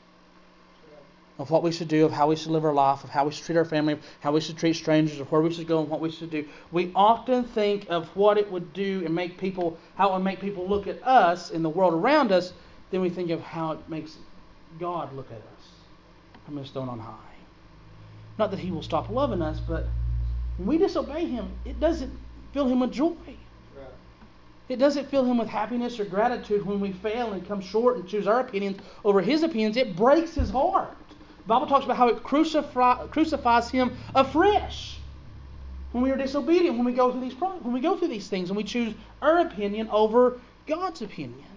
Of 1.39 1.51
what 1.51 1.63
we 1.63 1.71
should 1.71 1.89
do, 1.89 2.05
of 2.05 2.13
how 2.13 2.29
we 2.29 2.37
should 2.37 2.51
live 2.51 2.65
our 2.65 2.73
life, 2.73 3.05
of 3.05 3.11
how 3.11 3.25
we 3.25 3.33
should 3.33 3.45
treat 3.45 3.57
our 3.57 3.65
family, 3.65 3.93
of 3.93 4.01
how 4.21 4.33
we 4.33 4.41
should 4.41 4.57
treat 4.57 4.75
strangers, 4.75 5.21
of 5.21 5.31
where 5.31 5.41
we 5.41 5.53
should 5.53 5.69
go 5.69 5.81
and 5.81 5.89
what 5.89 6.01
we 6.01 6.11
should 6.11 6.31
do. 6.31 6.47
We 6.73 6.91
often 6.95 7.45
think 7.45 7.87
of 7.89 8.09
what 8.17 8.37
it 8.37 8.51
would 8.51 8.73
do 8.73 9.03
and 9.05 9.15
make 9.15 9.39
people, 9.39 9.79
how 9.95 10.11
it 10.11 10.15
would 10.15 10.25
make 10.25 10.41
people 10.41 10.67
look 10.67 10.87
at 10.87 11.03
us 11.07 11.51
in 11.51 11.63
the 11.63 11.69
world 11.69 11.95
around 11.95 12.33
us, 12.33 12.53
then 12.91 13.01
we 13.01 13.11
think 13.11 13.31
of 13.31 13.41
how 13.41 13.73
it 13.73 13.89
makes 13.89 14.17
God 14.79 15.15
look 15.15 15.31
at 15.31 15.39
us 15.39 15.69
from 16.45 16.57
his 16.57 16.71
throne 16.71 16.89
on 16.89 16.99
high. 16.99 17.17
Not 18.39 18.51
that 18.51 18.61
he 18.61 18.71
will 18.71 18.83
stop 18.83 19.09
loving 19.11 19.43
us, 19.43 19.61
but 19.61 19.87
when 20.57 20.67
we 20.67 20.79
disobey 20.79 21.27
him, 21.27 21.53
it 21.65 21.79
doesn't 21.81 22.13
fill 22.53 22.69
him 22.69 22.81
with 22.81 22.93
joy. 22.93 23.15
It 24.71 24.79
doesn't 24.79 25.09
fill 25.11 25.25
him 25.25 25.37
with 25.37 25.49
happiness 25.49 25.99
or 25.99 26.05
gratitude 26.05 26.65
when 26.65 26.79
we 26.79 26.93
fail 26.93 27.33
and 27.33 27.47
come 27.47 27.61
short 27.61 27.97
and 27.97 28.07
choose 28.07 28.29
our 28.29 28.39
opinions 28.39 28.79
over 29.05 29.21
his 29.21 29.43
opinions. 29.43 29.77
It 29.77 29.97
breaks 29.97 30.37
his 30.37 30.51
heart. 30.51 30.97
The 31.39 31.49
Bible 31.49 31.67
talks 31.67 31.85
about 31.85 31.97
how 31.97 32.07
it 32.07 32.23
crucifies 32.23 33.69
him 33.69 33.97
afresh 34.15 35.01
when 35.91 36.05
we 36.05 36.13
are 36.13 36.17
disobedient, 36.17 36.77
when 36.77 36.85
we 36.85 36.93
go 36.93 37.11
through 37.11 37.23
these 37.23 37.35
when 37.35 37.73
we 37.73 37.81
go 37.81 37.97
through 37.97 38.09
these 38.09 38.29
things 38.29 38.49
and 38.49 38.57
we 38.57 38.63
choose 38.63 38.95
our 39.21 39.41
opinion 39.41 39.89
over 39.91 40.39
God's 40.69 41.03
opinion. 41.03 41.49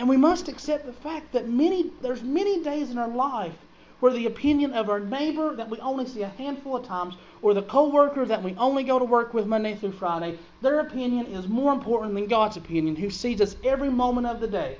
And 0.00 0.08
we 0.08 0.16
must 0.16 0.48
accept 0.48 0.86
the 0.86 0.92
fact 0.92 1.30
that 1.32 1.48
many 1.48 1.92
there's 2.02 2.24
many 2.24 2.64
days 2.64 2.90
in 2.90 2.98
our 2.98 3.08
life 3.08 3.54
where 4.00 4.12
the 4.12 4.26
opinion 4.26 4.72
of 4.72 4.90
our 4.90 5.00
neighbor 5.00 5.54
that 5.56 5.70
we 5.70 5.78
only 5.80 6.06
see 6.06 6.22
a 6.22 6.28
handful 6.28 6.76
of 6.76 6.86
times, 6.86 7.14
or 7.42 7.54
the 7.54 7.62
coworker 7.62 8.26
that 8.26 8.42
we 8.42 8.54
only 8.56 8.82
go 8.82 8.98
to 8.98 9.04
work 9.04 9.32
with 9.32 9.46
Monday 9.46 9.74
through 9.74 9.92
Friday, 9.92 10.38
their 10.60 10.80
opinion 10.80 11.26
is 11.26 11.48
more 11.48 11.72
important 11.72 12.14
than 12.14 12.26
God's 12.26 12.56
opinion, 12.56 12.96
who 12.96 13.10
sees 13.10 13.40
us 13.40 13.56
every 13.64 13.88
moment 13.88 14.26
of 14.26 14.40
the 14.40 14.48
day, 14.48 14.76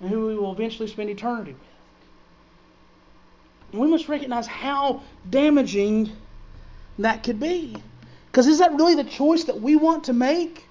and 0.00 0.10
who 0.10 0.26
we 0.26 0.36
will 0.36 0.52
eventually 0.52 0.88
spend 0.88 1.10
eternity 1.10 1.52
with. 1.52 3.80
We 3.80 3.88
must 3.88 4.08
recognize 4.08 4.46
how 4.46 5.02
damaging 5.28 6.10
that 6.98 7.22
could 7.22 7.38
be. 7.38 7.76
Because 8.26 8.46
is 8.46 8.58
that 8.58 8.74
really 8.74 8.94
the 8.94 9.04
choice 9.04 9.44
that 9.44 9.60
we 9.60 9.76
want 9.76 10.04
to 10.04 10.12
make? 10.12 10.64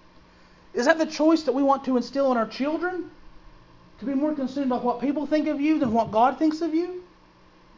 Is 0.73 0.85
that 0.85 0.97
the 0.97 1.05
choice 1.05 1.43
that 1.43 1.53
we 1.53 1.63
want 1.63 1.85
to 1.85 1.97
instill 1.97 2.31
in 2.31 2.37
our 2.37 2.47
children? 2.47 3.09
To 3.99 4.05
be 4.05 4.13
more 4.13 4.33
concerned 4.33 4.67
about 4.67 4.83
what 4.83 4.99
people 4.99 5.25
think 5.25 5.47
of 5.47 5.61
you 5.61 5.79
than 5.79 5.93
what 5.93 6.11
God 6.11 6.37
thinks 6.37 6.61
of 6.61 6.73
you? 6.73 7.04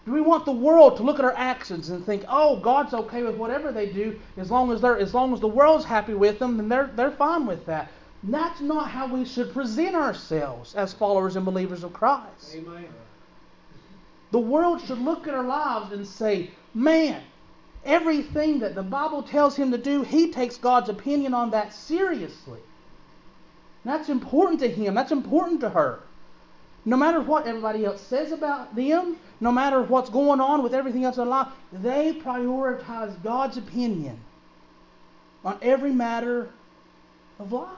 Do 0.08 0.14
we 0.14 0.22
want 0.22 0.46
the 0.46 0.54
world 0.54 0.96
to 0.98 1.04
look 1.04 1.20
at 1.20 1.26
our 1.26 1.36
actions 1.36 1.90
and 1.90 2.04
think, 2.06 2.24
"Oh, 2.30 2.62
God's 2.62 2.94
okay 2.94 3.24
with 3.24 3.36
whatever 3.36 3.74
they 3.74 3.88
do 3.88 4.18
as 4.38 4.50
long 4.50 4.72
as 4.72 4.80
they're 4.80 4.98
as 4.98 5.14
long 5.14 5.34
as 5.34 5.42
the 5.42 5.50
world's 5.50 5.84
happy 5.84 6.14
with 6.14 6.40
them, 6.40 6.56
then 6.56 6.70
they're 6.70 6.90
they're 6.96 7.12
fine 7.12 7.46
with 7.46 7.66
that." 7.66 7.90
that's 8.24 8.62
not 8.62 8.90
how 8.90 9.14
we 9.14 9.26
should 9.26 9.54
present 9.54 9.96
ourselves 9.96 10.76
as 10.76 10.94
followers 10.94 11.36
and 11.36 11.44
believers 11.44 11.84
of 11.84 11.92
Christ. 11.92 12.56
Amen. 12.56 12.88
The 14.32 14.40
world 14.40 14.82
should 14.82 15.00
look 15.00 15.28
at 15.28 15.34
our 15.34 15.44
lives 15.44 15.92
and 15.92 16.08
say, 16.08 16.52
"Man, 16.74 17.22
everything 17.84 18.60
that 18.60 18.76
the 18.76 18.84
Bible 18.84 19.24
tells 19.24 19.58
him 19.58 19.72
to 19.72 19.78
do, 19.78 20.04
he 20.04 20.32
takes 20.32 20.56
God's 20.56 20.88
opinion 20.88 21.34
on 21.34 21.52
that 21.52 21.74
seriously. 21.74 22.62
That's 23.84 24.08
important 24.08 24.62
to 24.62 24.70
him. 24.70 24.96
That's 24.96 25.12
important 25.12 25.60
to 25.62 25.70
her. 25.70 26.00
No 26.86 26.96
matter 26.96 27.20
what 27.20 27.46
everybody 27.46 27.84
else 27.84 28.02
says 28.02 28.32
about 28.32 28.74
them, 28.74 29.18
no 29.40 29.52
matter 29.52 29.82
what's 29.82 30.10
going 30.10 30.42
on 30.42 30.64
with 30.64 30.74
everything 30.74 31.04
else 31.06 31.18
in 31.18 31.30
life, 31.30 31.48
they 31.72 32.14
prioritize 32.14 33.22
God's 33.24 33.58
opinion 33.58 34.20
on 35.46 35.58
every 35.62 35.92
matter 35.92 36.50
of 37.40 37.52
life. 37.52 37.70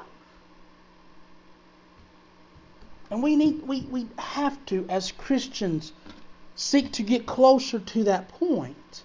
And 3.12 3.24
we 3.24 3.36
need 3.36 3.68
we, 3.68 3.82
we 3.82 4.08
have 4.18 4.64
to, 4.68 4.86
as 4.88 5.12
Christians, 5.12 5.92
seek 6.56 6.92
to 6.94 7.04
get 7.04 7.26
closer 7.26 7.80
to 7.80 8.04
that 8.06 8.30
point. 8.30 9.04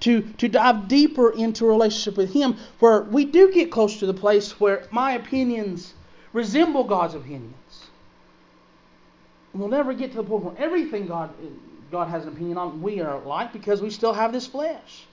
To, 0.00 0.22
to 0.38 0.48
dive 0.48 0.88
deeper 0.88 1.30
into 1.30 1.64
a 1.64 1.68
relationship 1.68 2.16
with 2.16 2.32
Him 2.32 2.56
where 2.80 3.02
we 3.02 3.24
do 3.24 3.52
get 3.52 3.70
close 3.70 4.00
to 4.00 4.06
the 4.06 4.14
place 4.14 4.58
where 4.58 4.88
my 4.90 5.12
opinions 5.12 5.94
resemble 6.32 6.82
God's 6.82 7.14
opinions. 7.14 7.54
We'll 9.54 9.68
never 9.68 9.92
get 9.92 10.12
to 10.12 10.16
the 10.18 10.24
point 10.24 10.44
where 10.44 10.54
everything 10.58 11.06
God, 11.06 11.30
God 11.90 12.08
has 12.08 12.24
an 12.24 12.30
opinion 12.30 12.58
on 12.58 12.80
we 12.80 13.00
are 13.00 13.20
like 13.20 13.52
because 13.52 13.82
we 13.82 13.90
still 13.90 14.14
have 14.14 14.32
this 14.32 14.46
flesh. 14.46 15.04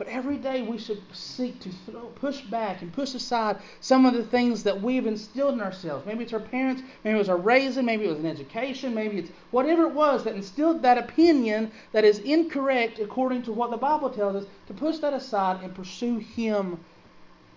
But 0.00 0.08
every 0.08 0.38
day 0.38 0.62
we 0.62 0.78
should 0.78 1.02
seek 1.12 1.60
to 1.60 1.68
throw, 1.68 2.06
push 2.06 2.40
back 2.40 2.80
and 2.80 2.90
push 2.90 3.14
aside 3.14 3.58
some 3.80 4.06
of 4.06 4.14
the 4.14 4.24
things 4.24 4.62
that 4.62 4.80
we've 4.80 5.06
instilled 5.06 5.52
in 5.52 5.60
ourselves. 5.60 6.06
Maybe 6.06 6.24
it's 6.24 6.32
our 6.32 6.40
parents, 6.40 6.82
maybe 7.04 7.16
it 7.16 7.18
was 7.18 7.28
our 7.28 7.36
raising, 7.36 7.84
maybe 7.84 8.06
it 8.06 8.08
was 8.08 8.18
an 8.18 8.24
education, 8.24 8.94
maybe 8.94 9.18
it's 9.18 9.30
whatever 9.50 9.82
it 9.82 9.92
was 9.92 10.24
that 10.24 10.34
instilled 10.34 10.80
that 10.82 10.96
opinion 10.96 11.70
that 11.92 12.06
is 12.06 12.18
incorrect 12.20 12.98
according 12.98 13.42
to 13.42 13.52
what 13.52 13.70
the 13.70 13.76
Bible 13.76 14.08
tells 14.08 14.36
us, 14.36 14.46
to 14.68 14.72
push 14.72 14.96
that 15.00 15.12
aside 15.12 15.62
and 15.62 15.74
pursue 15.74 16.16
Him 16.16 16.80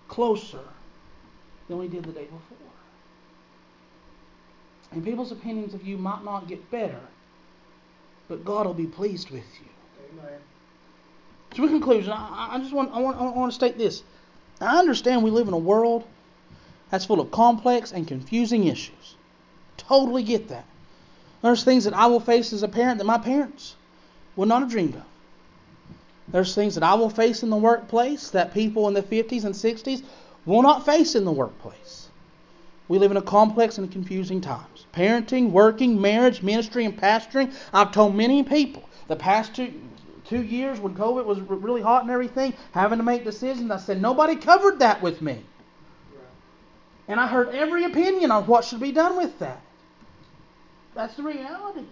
closer 0.10 0.66
than 1.70 1.78
we 1.78 1.88
did 1.88 2.04
the 2.04 2.12
day 2.12 2.26
before. 2.26 2.73
And 4.94 5.04
people's 5.04 5.32
opinions 5.32 5.74
of 5.74 5.86
you 5.86 5.98
might 5.98 6.24
not 6.24 6.48
get 6.48 6.70
better, 6.70 7.00
but 8.28 8.46
God 8.46 8.68
will 8.68 8.74
be 8.74 8.86
pleased 8.86 9.32
with 9.32 9.44
you. 9.60 9.68
Amen. 10.20 10.40
So, 11.56 11.64
in 11.64 11.70
conclusion, 11.70 12.12
I, 12.12 12.50
I 12.54 12.60
just 12.60 12.74
want 12.74 12.92
I, 12.94 13.00
want 13.00 13.18
I 13.18 13.24
want 13.30 13.52
to 13.52 13.56
state 13.56 13.78
this. 13.78 14.04
I 14.62 14.78
understand 14.78 15.24
we 15.24 15.32
live 15.32 15.48
in 15.48 15.54
a 15.54 15.58
world 15.58 16.04
that's 16.90 17.06
full 17.06 17.20
of 17.20 17.32
complex 17.32 17.92
and 17.92 18.08
confusing 18.08 18.66
issues. 18.66 19.16
Totally 19.78 20.24
get 20.24 20.50
that. 20.50 20.66
There's 21.42 21.64
things 21.64 21.84
that 21.86 21.94
I 21.94 22.06
will 22.06 22.20
face 22.20 22.54
as 22.54 22.64
a 22.64 22.68
parent 22.68 23.00
that 23.00 23.06
my 23.06 23.18
parents 23.18 23.76
would 24.36 24.48
not 24.48 24.62
have 24.62 24.72
dreamed 24.72 24.96
of. 24.96 25.04
There's 26.28 26.56
things 26.56 26.76
that 26.76 26.84
I 26.84 26.94
will 26.94 27.10
face 27.10 27.44
in 27.44 27.50
the 27.50 27.58
workplace 27.58 28.30
that 28.30 28.54
people 28.54 28.88
in 28.88 28.94
the 28.94 29.04
50s 29.04 29.44
and 29.44 29.54
60s 29.54 30.04
will 30.46 30.62
not 30.62 30.86
face 30.86 31.16
in 31.16 31.26
the 31.26 31.32
workplace. 31.32 32.03
We 32.88 32.98
live 32.98 33.12
in 33.12 33.18
a 33.18 33.22
complex 33.22 33.78
and 33.78 33.92
confusing 33.92 34.42
times. 34.42 34.86
Parenting, 34.94 35.52
working, 35.52 36.02
marriage, 36.02 36.42
ministry, 36.42 36.86
and 36.86 36.98
pastoring. 37.00 37.54
I've 37.74 37.92
told 37.92 38.16
many 38.16 38.44
people 38.44 38.84
the 39.08 39.16
past 39.16 39.56
two, 39.56 39.74
two 40.26 40.44
years 40.44 40.80
when 40.80 40.96
COVID 40.96 41.26
was 41.26 41.40
really 41.40 41.82
hot 41.82 42.04
and 42.04 42.12
everything, 42.12 42.54
having 42.72 43.00
to 43.00 43.04
make 43.04 43.24
decisions. 43.24 43.72
I 43.72 43.78
said, 43.78 44.02
nobody 44.02 44.36
covered 44.36 44.80
that 44.80 45.02
with 45.02 45.22
me. 45.22 45.44
And 47.08 47.20
I 47.20 47.28
heard 47.28 47.50
every 47.50 47.84
opinion 47.86 48.32
on 48.32 48.46
what 48.48 48.66
should 48.66 48.80
be 48.80 48.92
done 48.92 49.18
with 49.18 49.40
that. 49.40 49.62
That's 50.96 51.16
the 51.16 51.24
reality. 51.24 51.86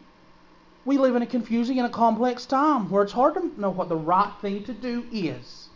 We 0.85 0.97
live 0.97 1.15
in 1.15 1.21
a 1.21 1.27
confusing 1.27 1.77
and 1.79 1.87
a 1.87 1.91
complex 1.91 2.45
time 2.45 2.89
where 2.89 3.03
it's 3.03 3.11
hard 3.11 3.35
to 3.35 3.59
know 3.59 3.69
what 3.69 3.89
the 3.89 3.95
right 3.95 4.31
thing 4.41 4.63
to 4.63 4.73
do 4.73 5.05
is 5.11 5.69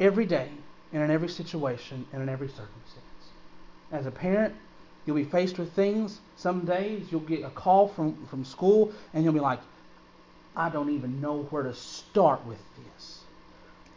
every 0.00 0.26
day 0.26 0.48
and 0.92 1.02
in 1.02 1.10
every 1.10 1.28
situation 1.28 2.06
and 2.12 2.22
in 2.22 2.28
every 2.28 2.48
circumstance. 2.48 3.06
As 3.92 4.06
a 4.06 4.10
parent, 4.10 4.54
you'll 5.06 5.16
be 5.16 5.24
faced 5.24 5.58
with 5.58 5.72
things. 5.74 6.20
Some 6.36 6.64
days 6.64 7.06
you'll 7.10 7.20
get 7.20 7.44
a 7.44 7.50
call 7.50 7.88
from, 7.88 8.26
from 8.26 8.44
school 8.44 8.92
and 9.12 9.22
you'll 9.22 9.34
be 9.34 9.40
like, 9.40 9.60
I 10.56 10.68
don't 10.68 10.90
even 10.90 11.20
know 11.20 11.42
where 11.50 11.62
to 11.62 11.74
start 11.74 12.44
with 12.46 12.58
this. 12.76 13.20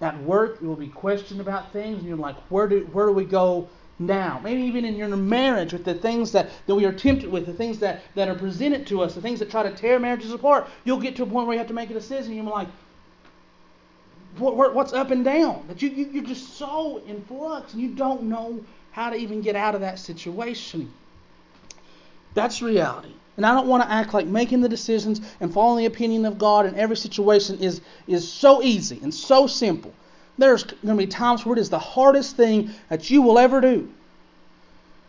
At 0.01 0.21
work, 0.23 0.59
you 0.61 0.67
will 0.67 0.75
be 0.75 0.87
questioned 0.87 1.41
about 1.41 1.71
things, 1.71 1.99
and 1.99 2.07
you're 2.07 2.17
like, 2.17 2.35
where 2.49 2.67
do 2.67 2.81
where 2.91 3.07
do 3.07 3.13
we 3.13 3.23
go 3.25 3.69
now? 3.97 4.41
Maybe 4.43 4.61
even 4.63 4.83
in 4.83 4.95
your 4.95 5.07
marriage, 5.07 5.71
with 5.71 5.85
the 5.85 5.93
things 5.93 6.31
that, 6.33 6.49
that 6.67 6.75
we 6.75 6.85
are 6.85 6.91
tempted 6.91 7.31
with, 7.31 7.45
the 7.45 7.53
things 7.53 7.79
that, 7.79 8.01
that 8.15 8.27
are 8.27 8.35
presented 8.35 8.85
to 8.87 9.01
us, 9.01 9.15
the 9.15 9.21
things 9.21 9.39
that 9.39 9.49
try 9.49 9.63
to 9.63 9.71
tear 9.71 9.99
marriages 9.99 10.31
apart, 10.31 10.67
you'll 10.83 10.99
get 10.99 11.15
to 11.15 11.23
a 11.23 11.25
point 11.25 11.47
where 11.47 11.53
you 11.53 11.59
have 11.59 11.67
to 11.67 11.73
make 11.73 11.89
a 11.89 11.93
decision. 11.93 12.33
And 12.33 12.43
you're 12.43 12.53
like, 12.53 12.67
what, 14.37 14.75
what's 14.75 14.91
up 14.91 15.11
and 15.11 15.23
down? 15.23 15.65
That 15.69 15.81
you, 15.81 15.89
you 15.89 16.09
you're 16.11 16.23
just 16.23 16.57
so 16.57 17.01
in 17.07 17.23
flux, 17.23 17.73
and 17.73 17.81
you 17.81 17.95
don't 17.95 18.23
know 18.23 18.63
how 18.95 19.09
to 19.09 19.17
even 19.17 19.41
get 19.41 19.57
out 19.57 19.75
of 19.75 19.81
that 19.81 19.99
situation. 19.99 20.89
That's 22.33 22.61
reality. 22.61 23.11
And 23.35 23.45
I 23.45 23.53
don't 23.53 23.67
want 23.67 23.83
to 23.83 23.91
act 23.91 24.13
like 24.13 24.25
making 24.25 24.61
the 24.61 24.69
decisions 24.69 25.19
and 25.41 25.53
following 25.53 25.79
the 25.79 25.85
opinion 25.85 26.25
of 26.25 26.37
God 26.37 26.65
in 26.65 26.75
every 26.75 26.95
situation 26.95 27.59
is, 27.59 27.81
is 28.07 28.31
so 28.31 28.63
easy 28.63 28.97
and 29.03 29.13
so 29.13 29.47
simple. 29.47 29.93
There's 30.37 30.63
going 30.63 30.95
to 30.97 31.05
be 31.05 31.07
times 31.07 31.45
where 31.45 31.57
it 31.57 31.59
is 31.59 31.69
the 31.69 31.77
hardest 31.77 32.37
thing 32.37 32.71
that 32.87 33.09
you 33.09 33.21
will 33.21 33.37
ever 33.37 33.59
do. 33.59 33.91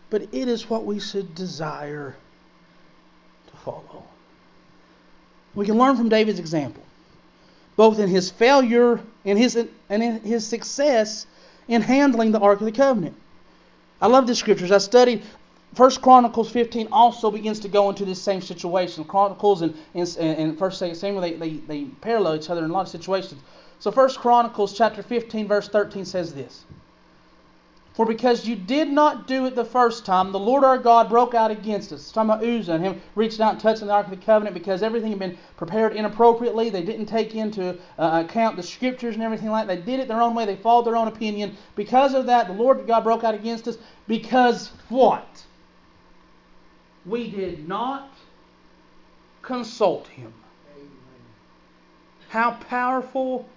But 0.09 0.23
it 0.33 0.49
is 0.49 0.69
what 0.69 0.83
we 0.83 0.99
should 0.99 1.33
desire 1.33 2.17
to 3.49 3.57
follow. 3.57 4.03
We 5.55 5.65
can 5.65 5.77
learn 5.77 5.95
from 5.95 6.09
David's 6.09 6.39
example, 6.39 6.83
both 7.77 7.99
in 7.99 8.09
his 8.09 8.31
failure 8.31 8.99
and 9.23 9.39
his, 9.39 9.55
and 9.55 9.69
in 10.03 10.19
his 10.19 10.45
success 10.45 11.25
in 11.69 11.81
handling 11.81 12.33
the 12.33 12.39
Ark 12.39 12.59
of 12.59 12.65
the 12.65 12.73
Covenant. 12.73 13.15
I 14.01 14.07
love 14.07 14.27
the 14.27 14.35
scriptures. 14.35 14.71
I 14.71 14.77
studied 14.77 15.23
First 15.73 16.01
Chronicles 16.01 16.49
15 16.49 16.87
also 16.91 17.29
begins 17.29 17.59
to 17.59 17.67
go 17.67 17.89
into 17.89 18.05
this 18.05 18.21
same 18.21 18.41
situation. 18.41 19.03
Chronicles 19.03 19.61
and, 19.61 19.75
and, 19.95 20.57
First 20.57 20.79
Samuel 20.79 21.21
they, 21.21 21.33
they, 21.33 21.53
they 21.53 21.85
parallel 22.01 22.35
each 22.35 22.49
other 22.49 22.63
in 22.63 22.71
a 22.71 22.73
lot 22.73 22.81
of 22.81 22.87
situations. 22.87 23.41
So 23.79 23.91
First 23.91 24.19
Chronicles 24.19 24.75
chapter 24.75 25.03
15 25.03 25.47
verse 25.47 25.67
13 25.69 26.05
says 26.05 26.33
this. 26.33 26.65
For 27.97 28.05
because 28.05 28.47
you 28.47 28.55
did 28.55 28.89
not 28.89 29.27
do 29.27 29.47
it 29.47 29.55
the 29.55 29.65
first 29.65 30.05
time, 30.05 30.31
the 30.31 30.39
Lord 30.39 30.63
our 30.63 30.77
God 30.77 31.09
broke 31.09 31.33
out 31.33 31.51
against 31.51 31.91
us. 31.91 32.01
It's 32.01 32.11
talking 32.11 32.29
about 32.29 32.45
Uzzah 32.45 32.73
and 32.73 32.85
him 32.85 33.01
reaching 33.15 33.41
out 33.41 33.53
and 33.53 33.59
touching 33.59 33.87
the 33.87 33.93
Ark 33.93 34.05
of 34.05 34.11
the 34.11 34.23
Covenant 34.23 34.53
because 34.53 34.83
everything 34.83 35.09
had 35.09 35.19
been 35.19 35.37
prepared 35.57 35.95
inappropriately. 35.95 36.69
They 36.69 36.83
didn't 36.83 37.07
take 37.07 37.33
into 37.33 37.77
uh, 37.97 38.23
account 38.23 38.55
the 38.55 38.61
scriptures 38.63 39.15
and 39.15 39.23
everything 39.23 39.49
like 39.49 39.65
that. 39.65 39.83
They 39.83 39.91
did 39.91 39.99
it 39.99 40.07
their 40.07 40.21
own 40.21 40.35
way. 40.35 40.45
They 40.45 40.55
followed 40.55 40.85
their 40.85 40.95
own 40.95 41.07
opinion. 41.07 41.57
Because 41.75 42.13
of 42.13 42.27
that, 42.27 42.47
the 42.47 42.53
Lord 42.53 42.85
God 42.85 43.03
broke 43.03 43.23
out 43.23 43.33
against 43.33 43.67
us. 43.67 43.77
Because 44.07 44.71
what? 44.89 45.43
we 47.07 47.31
did 47.31 47.67
not 47.67 48.11
consult 49.41 50.07
him. 50.07 50.33
How 52.29 52.51
powerful 52.69 53.47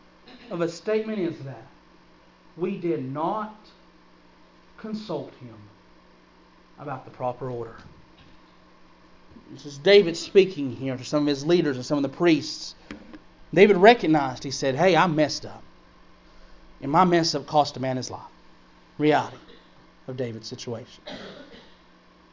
of 0.51 0.61
a 0.61 0.69
statement 0.69 1.19
is 1.19 1.39
that? 1.41 1.67
We 2.57 2.79
did 2.79 3.05
not 3.13 3.55
consult 4.81 5.33
him 5.35 5.57
about 6.79 7.05
the 7.05 7.11
proper 7.11 7.51
order. 7.51 7.77
This 9.53 9.67
is 9.67 9.79
David 9.79 10.17
speaking 10.17 10.75
here 10.75 10.97
to 10.97 11.05
some 11.05 11.23
of 11.23 11.27
his 11.29 11.45
leaders 11.45 11.77
and 11.77 11.85
some 11.85 11.99
of 11.99 12.03
the 12.03 12.17
priests. 12.17 12.75
David 13.53 13.77
recognized, 13.77 14.43
he 14.43 14.51
said, 14.51 14.75
Hey, 14.75 14.97
I 14.97 15.07
messed 15.07 15.45
up. 15.45 15.63
And 16.81 16.91
my 16.91 17.05
mess 17.05 17.35
up 17.35 17.47
cost 17.47 17.77
a 17.77 17.81
man 17.81 17.97
his 17.97 18.11
life. 18.11 18.23
Reality 18.97 19.37
of 20.09 20.17
David's 20.17 20.49
situation. 20.49 21.03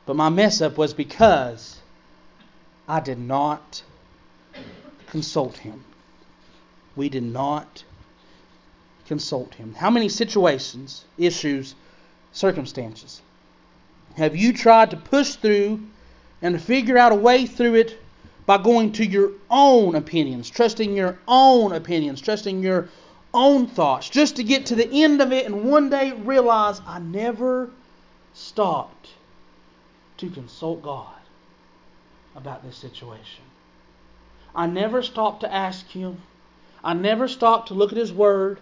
But 0.05 0.15
my 0.15 0.29
mess 0.29 0.61
up 0.61 0.77
was 0.77 0.93
because 0.93 1.79
I 2.87 3.01
did 3.01 3.19
not 3.19 3.83
consult 5.07 5.57
him. 5.57 5.83
We 6.95 7.09
did 7.09 7.23
not 7.23 7.83
consult 9.07 9.55
him. 9.55 9.73
How 9.73 9.89
many 9.89 10.07
situations, 10.07 11.05
issues, 11.17 11.75
circumstances 12.31 13.21
have 14.17 14.35
you 14.35 14.51
tried 14.51 14.89
to 14.91 14.97
push 14.97 15.35
through 15.35 15.79
and 16.41 16.55
to 16.55 16.59
figure 16.59 16.97
out 16.97 17.11
a 17.11 17.15
way 17.15 17.45
through 17.45 17.75
it 17.75 17.99
by 18.47 18.57
going 18.57 18.91
to 18.93 19.05
your 19.05 19.31
own 19.49 19.93
opinions, 19.95 20.49
trusting 20.49 20.95
your 20.95 21.19
own 21.27 21.71
opinions, 21.71 22.19
trusting 22.19 22.63
your 22.63 22.89
own 23.33 23.67
thoughts, 23.67 24.09
just 24.09 24.37
to 24.37 24.43
get 24.43 24.65
to 24.65 24.75
the 24.75 25.03
end 25.03 25.21
of 25.21 25.31
it 25.31 25.45
and 25.45 25.69
one 25.69 25.89
day 25.89 26.13
realize 26.13 26.81
I 26.87 26.99
never 26.99 27.69
stopped 28.33 29.09
to 30.17 30.29
consult 30.29 30.81
God 30.81 31.13
about 32.35 32.63
this 32.63 32.77
situation. 32.77 33.43
I 34.55 34.65
never 34.65 35.03
stopped 35.03 35.41
to 35.41 35.53
ask 35.53 35.85
Him. 35.89 36.21
I 36.83 36.93
never 36.93 37.27
stopped 37.27 37.67
to 37.67 37.75
look 37.75 37.91
at 37.91 37.97
His 37.97 38.13
Word. 38.13 38.59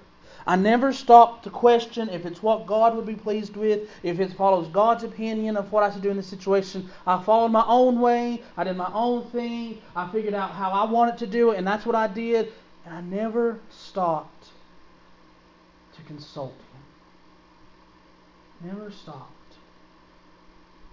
I 0.47 0.55
never 0.55 0.93
stopped 0.93 1.43
to 1.45 1.49
question 1.49 2.07
if 2.09 2.25
it's 2.25 2.43
what 2.43 2.67
God 2.67 2.95
would 2.95 3.05
be 3.05 3.15
pleased 3.15 3.55
with, 3.55 3.89
if 4.03 4.19
it 4.19 4.33
follows 4.33 4.67
God's 4.67 5.03
opinion 5.03 5.57
of 5.57 5.71
what 5.71 5.83
I 5.83 5.91
should 5.91 6.03
do 6.03 6.11
in 6.11 6.17
this 6.17 6.27
situation. 6.27 6.89
I 7.07 7.23
followed 7.23 7.49
my 7.49 7.65
own 7.67 7.99
way. 7.99 8.43
I 8.55 8.63
did 8.63 8.77
my 8.77 8.91
own 8.93 9.25
thing. 9.31 9.81
I 9.95 10.07
figured 10.11 10.35
out 10.35 10.51
how 10.51 10.71
I 10.71 10.89
wanted 10.89 11.17
to 11.19 11.27
do 11.27 11.51
it, 11.51 11.57
and 11.57 11.65
that's 11.65 11.85
what 11.85 11.95
I 11.95 12.05
did. 12.07 12.51
And 12.85 12.93
I 12.93 13.01
never 13.01 13.59
stopped 13.71 14.49
to 15.95 16.01
consult 16.03 16.53
him. 18.61 18.69
Never 18.71 18.91
stopped 18.91 19.55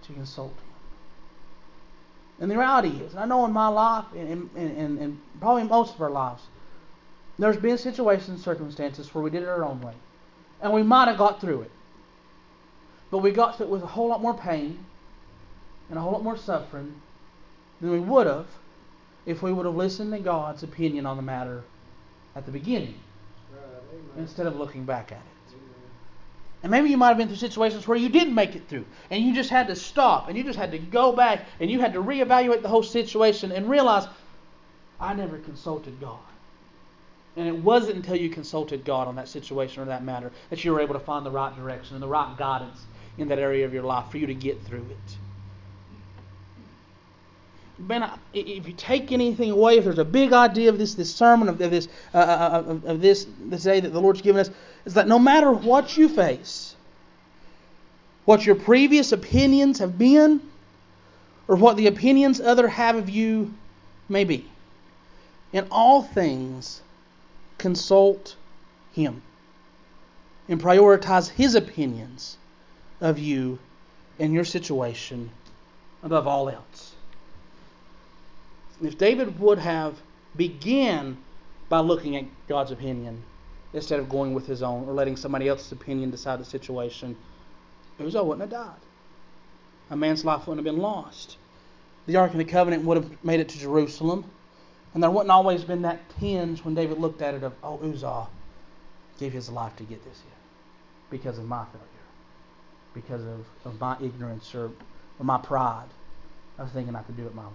to 0.03 0.13
consult 0.13 0.51
him. 0.51 0.73
And 2.39 2.49
the 2.49 2.57
reality 2.57 2.89
is, 2.89 3.15
I 3.15 3.25
know 3.25 3.45
in 3.45 3.51
my 3.51 3.67
life, 3.67 4.05
and, 4.15 4.49
and, 4.55 4.77
and, 4.77 4.99
and 4.99 5.21
probably 5.39 5.63
most 5.63 5.93
of 5.93 6.01
our 6.01 6.09
lives, 6.09 6.41
there's 7.39 7.57
been 7.57 7.77
situations, 7.77 8.29
and 8.29 8.39
circumstances 8.39 9.13
where 9.13 9.23
we 9.23 9.29
did 9.29 9.43
it 9.43 9.49
our 9.49 9.63
own 9.63 9.81
way. 9.81 9.93
And 10.61 10.71
we 10.71 10.83
might 10.83 11.07
have 11.07 11.17
got 11.17 11.41
through 11.41 11.61
it. 11.63 11.71
But 13.11 13.19
we 13.19 13.31
got 13.31 13.57
through 13.57 13.67
it 13.67 13.69
with 13.69 13.83
a 13.83 13.87
whole 13.87 14.07
lot 14.07 14.21
more 14.21 14.33
pain 14.33 14.85
and 15.89 15.97
a 15.97 16.01
whole 16.01 16.11
lot 16.11 16.23
more 16.23 16.37
suffering 16.37 17.01
than 17.81 17.91
we 17.91 17.99
would 17.99 18.27
have 18.27 18.47
if 19.25 19.41
we 19.41 19.53
would 19.53 19.65
have 19.65 19.75
listened 19.75 20.11
to 20.11 20.19
God's 20.19 20.63
opinion 20.63 21.05
on 21.05 21.17
the 21.17 21.23
matter 21.23 21.63
at 22.35 22.45
the 22.45 22.51
beginning 22.51 22.95
right, 23.53 23.61
instead 24.17 24.47
of 24.47 24.55
looking 24.55 24.85
back 24.85 25.11
at 25.11 25.17
it. 25.17 25.55
And 26.63 26.71
maybe 26.71 26.89
you 26.89 26.97
might 26.97 27.09
have 27.09 27.17
been 27.17 27.27
through 27.27 27.37
situations 27.37 27.87
where 27.87 27.97
you 27.97 28.09
didn't 28.09 28.33
make 28.33 28.55
it 28.55 28.69
through, 28.69 28.85
and 29.11 29.21
you 29.23 29.35
just 29.35 29.49
had 29.49 29.67
to 29.67 29.75
stop, 29.75 30.29
and 30.29 30.37
you 30.37 30.45
just 30.45 30.57
had 30.57 30.71
to 30.71 30.79
go 30.79 31.11
back, 31.11 31.45
and 31.59 31.69
you 31.69 31.81
had 31.81 31.93
to 31.93 32.01
reevaluate 32.01 32.61
the 32.61 32.69
whole 32.69 32.83
situation 32.83 33.51
and 33.51 33.69
realize, 33.69 34.07
I 34.99 35.13
never 35.13 35.37
consulted 35.39 35.99
God. 35.99 36.19
And 37.35 37.47
it 37.47 37.55
wasn't 37.55 37.97
until 37.97 38.15
you 38.15 38.29
consulted 38.29 38.85
God 38.85 39.07
on 39.07 39.15
that 39.15 39.27
situation 39.27 39.81
or 39.81 39.85
that 39.85 40.03
matter 40.03 40.31
that 40.49 40.63
you 40.63 40.71
were 40.71 40.81
able 40.81 40.93
to 40.93 40.99
find 40.99 41.25
the 41.25 41.31
right 41.31 41.55
direction 41.55 41.95
and 41.95 42.03
the 42.03 42.07
right 42.07 42.35
guidance 42.37 42.85
in 43.17 43.27
that 43.29 43.39
area 43.39 43.65
of 43.65 43.73
your 43.73 43.83
life 43.83 44.09
for 44.11 44.17
you 44.17 44.27
to 44.27 44.33
get 44.33 44.61
through 44.63 44.85
it. 44.89 45.17
Ben, 47.79 48.07
if 48.33 48.67
you 48.67 48.73
take 48.73 49.11
anything 49.11 49.49
away, 49.49 49.77
if 49.77 49.83
there's 49.83 49.97
a 49.97 50.05
big 50.05 50.31
idea 50.31 50.69
of 50.69 50.77
this, 50.77 50.93
this 50.93 51.13
sermon, 51.13 51.49
of 51.49 51.57
this, 51.57 51.87
uh, 52.13 52.17
uh, 52.17 52.21
uh, 52.21 52.91
of, 52.91 53.01
this, 53.01 53.25
this 53.45 53.63
day 53.63 53.79
that 53.79 53.89
the 53.89 53.99
Lord's 53.99 54.21
given 54.21 54.39
us, 54.39 54.51
is 54.85 54.93
that 54.93 55.07
no 55.07 55.17
matter 55.17 55.51
what 55.51 55.97
you 55.97 56.07
face, 56.07 56.75
what 58.25 58.45
your 58.45 58.55
previous 58.55 59.11
opinions 59.11 59.79
have 59.79 59.97
been, 59.97 60.39
or 61.47 61.55
what 61.55 61.75
the 61.75 61.87
opinions 61.87 62.39
other 62.39 62.67
have 62.67 62.95
of 62.95 63.09
you 63.09 63.53
may 64.07 64.23
be, 64.23 64.45
in 65.51 65.67
all 65.71 66.03
things, 66.03 66.81
consult 67.63 68.35
Him 68.91 69.21
and 70.49 70.61
prioritize 70.61 71.29
His 71.29 71.55
opinions 71.55 72.37
of 72.99 73.17
you 73.17 73.57
and 74.19 74.33
your 74.33 74.43
situation 74.43 75.29
above 76.03 76.27
all 76.27 76.49
else. 76.49 76.93
If 78.83 78.97
David 78.97 79.39
would 79.39 79.59
have 79.59 79.97
began 80.35 81.17
by 81.69 81.79
looking 81.79 82.17
at 82.17 82.25
God's 82.49 82.71
opinion 82.71 83.23
instead 83.73 84.01
of 84.01 84.09
going 84.09 84.33
with 84.33 84.45
his 84.45 84.61
own 84.61 84.83
or 84.83 84.93
letting 84.93 85.15
somebody 85.15 85.47
else's 85.47 85.71
opinion 85.71 86.11
decide 86.11 86.41
the 86.41 86.45
situation, 86.45 87.15
Uzzah 87.97 88.25
wouldn't 88.25 88.41
have 88.41 88.65
died. 88.65 88.81
A 89.89 89.95
man's 89.95 90.25
life 90.25 90.47
wouldn't 90.47 90.65
have 90.65 90.75
been 90.75 90.83
lost. 90.83 91.37
The 92.07 92.17
Ark 92.17 92.31
of 92.31 92.37
the 92.37 92.43
Covenant 92.43 92.83
would 92.83 92.97
have 92.97 93.23
made 93.23 93.39
it 93.39 93.47
to 93.49 93.57
Jerusalem. 93.57 94.25
And 94.93 95.01
there 95.01 95.09
wouldn't 95.09 95.31
always 95.31 95.63
been 95.63 95.81
that 95.83 96.01
tinge 96.19 96.63
when 96.63 96.75
David 96.75 96.99
looked 96.99 97.21
at 97.21 97.33
it 97.33 97.43
of, 97.43 97.53
oh, 97.63 97.79
Uzzah 97.83 98.27
gave 99.19 99.33
his 99.33 99.49
life 99.49 99.75
to 99.77 99.83
get 99.83 100.03
this 100.03 100.19
here 100.21 100.31
because 101.09 101.37
of 101.37 101.45
my 101.45 101.65
failure, 101.65 101.87
because 102.93 103.21
of, 103.23 103.45
of 103.65 103.79
my 103.79 103.97
ignorance 104.01 104.53
or, 104.53 104.71
or 105.19 105.25
my 105.25 105.37
pride 105.37 105.87
of 106.57 106.71
thinking 106.71 106.95
I 106.95 107.01
could 107.01 107.17
do 107.17 107.25
it 107.25 107.33
my 107.33 107.45
way. 107.45 107.53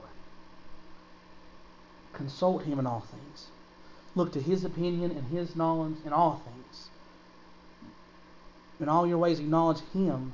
Consult 2.12 2.64
him 2.64 2.78
in 2.78 2.86
all 2.86 3.00
things. 3.00 3.48
Look 4.14 4.32
to 4.32 4.40
his 4.40 4.64
opinion 4.64 5.12
and 5.12 5.26
his 5.28 5.54
knowledge 5.54 5.96
in 6.04 6.12
all 6.12 6.42
things. 6.44 6.88
In 8.80 8.88
all 8.88 9.06
your 9.06 9.18
ways, 9.18 9.38
acknowledge 9.38 9.80
him, 9.92 10.32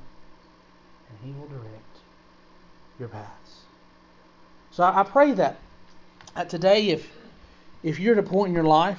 and 1.08 1.18
he 1.22 1.32
will 1.38 1.48
direct 1.48 1.98
your 2.98 3.08
paths. 3.08 3.60
So 4.70 4.84
I 4.84 5.02
pray 5.02 5.32
that 5.32 5.58
today, 6.48 6.88
if 6.88 7.10
if 7.82 8.00
you're 8.00 8.18
at 8.18 8.24
a 8.24 8.28
point 8.28 8.48
in 8.48 8.54
your 8.54 8.64
life 8.64 8.92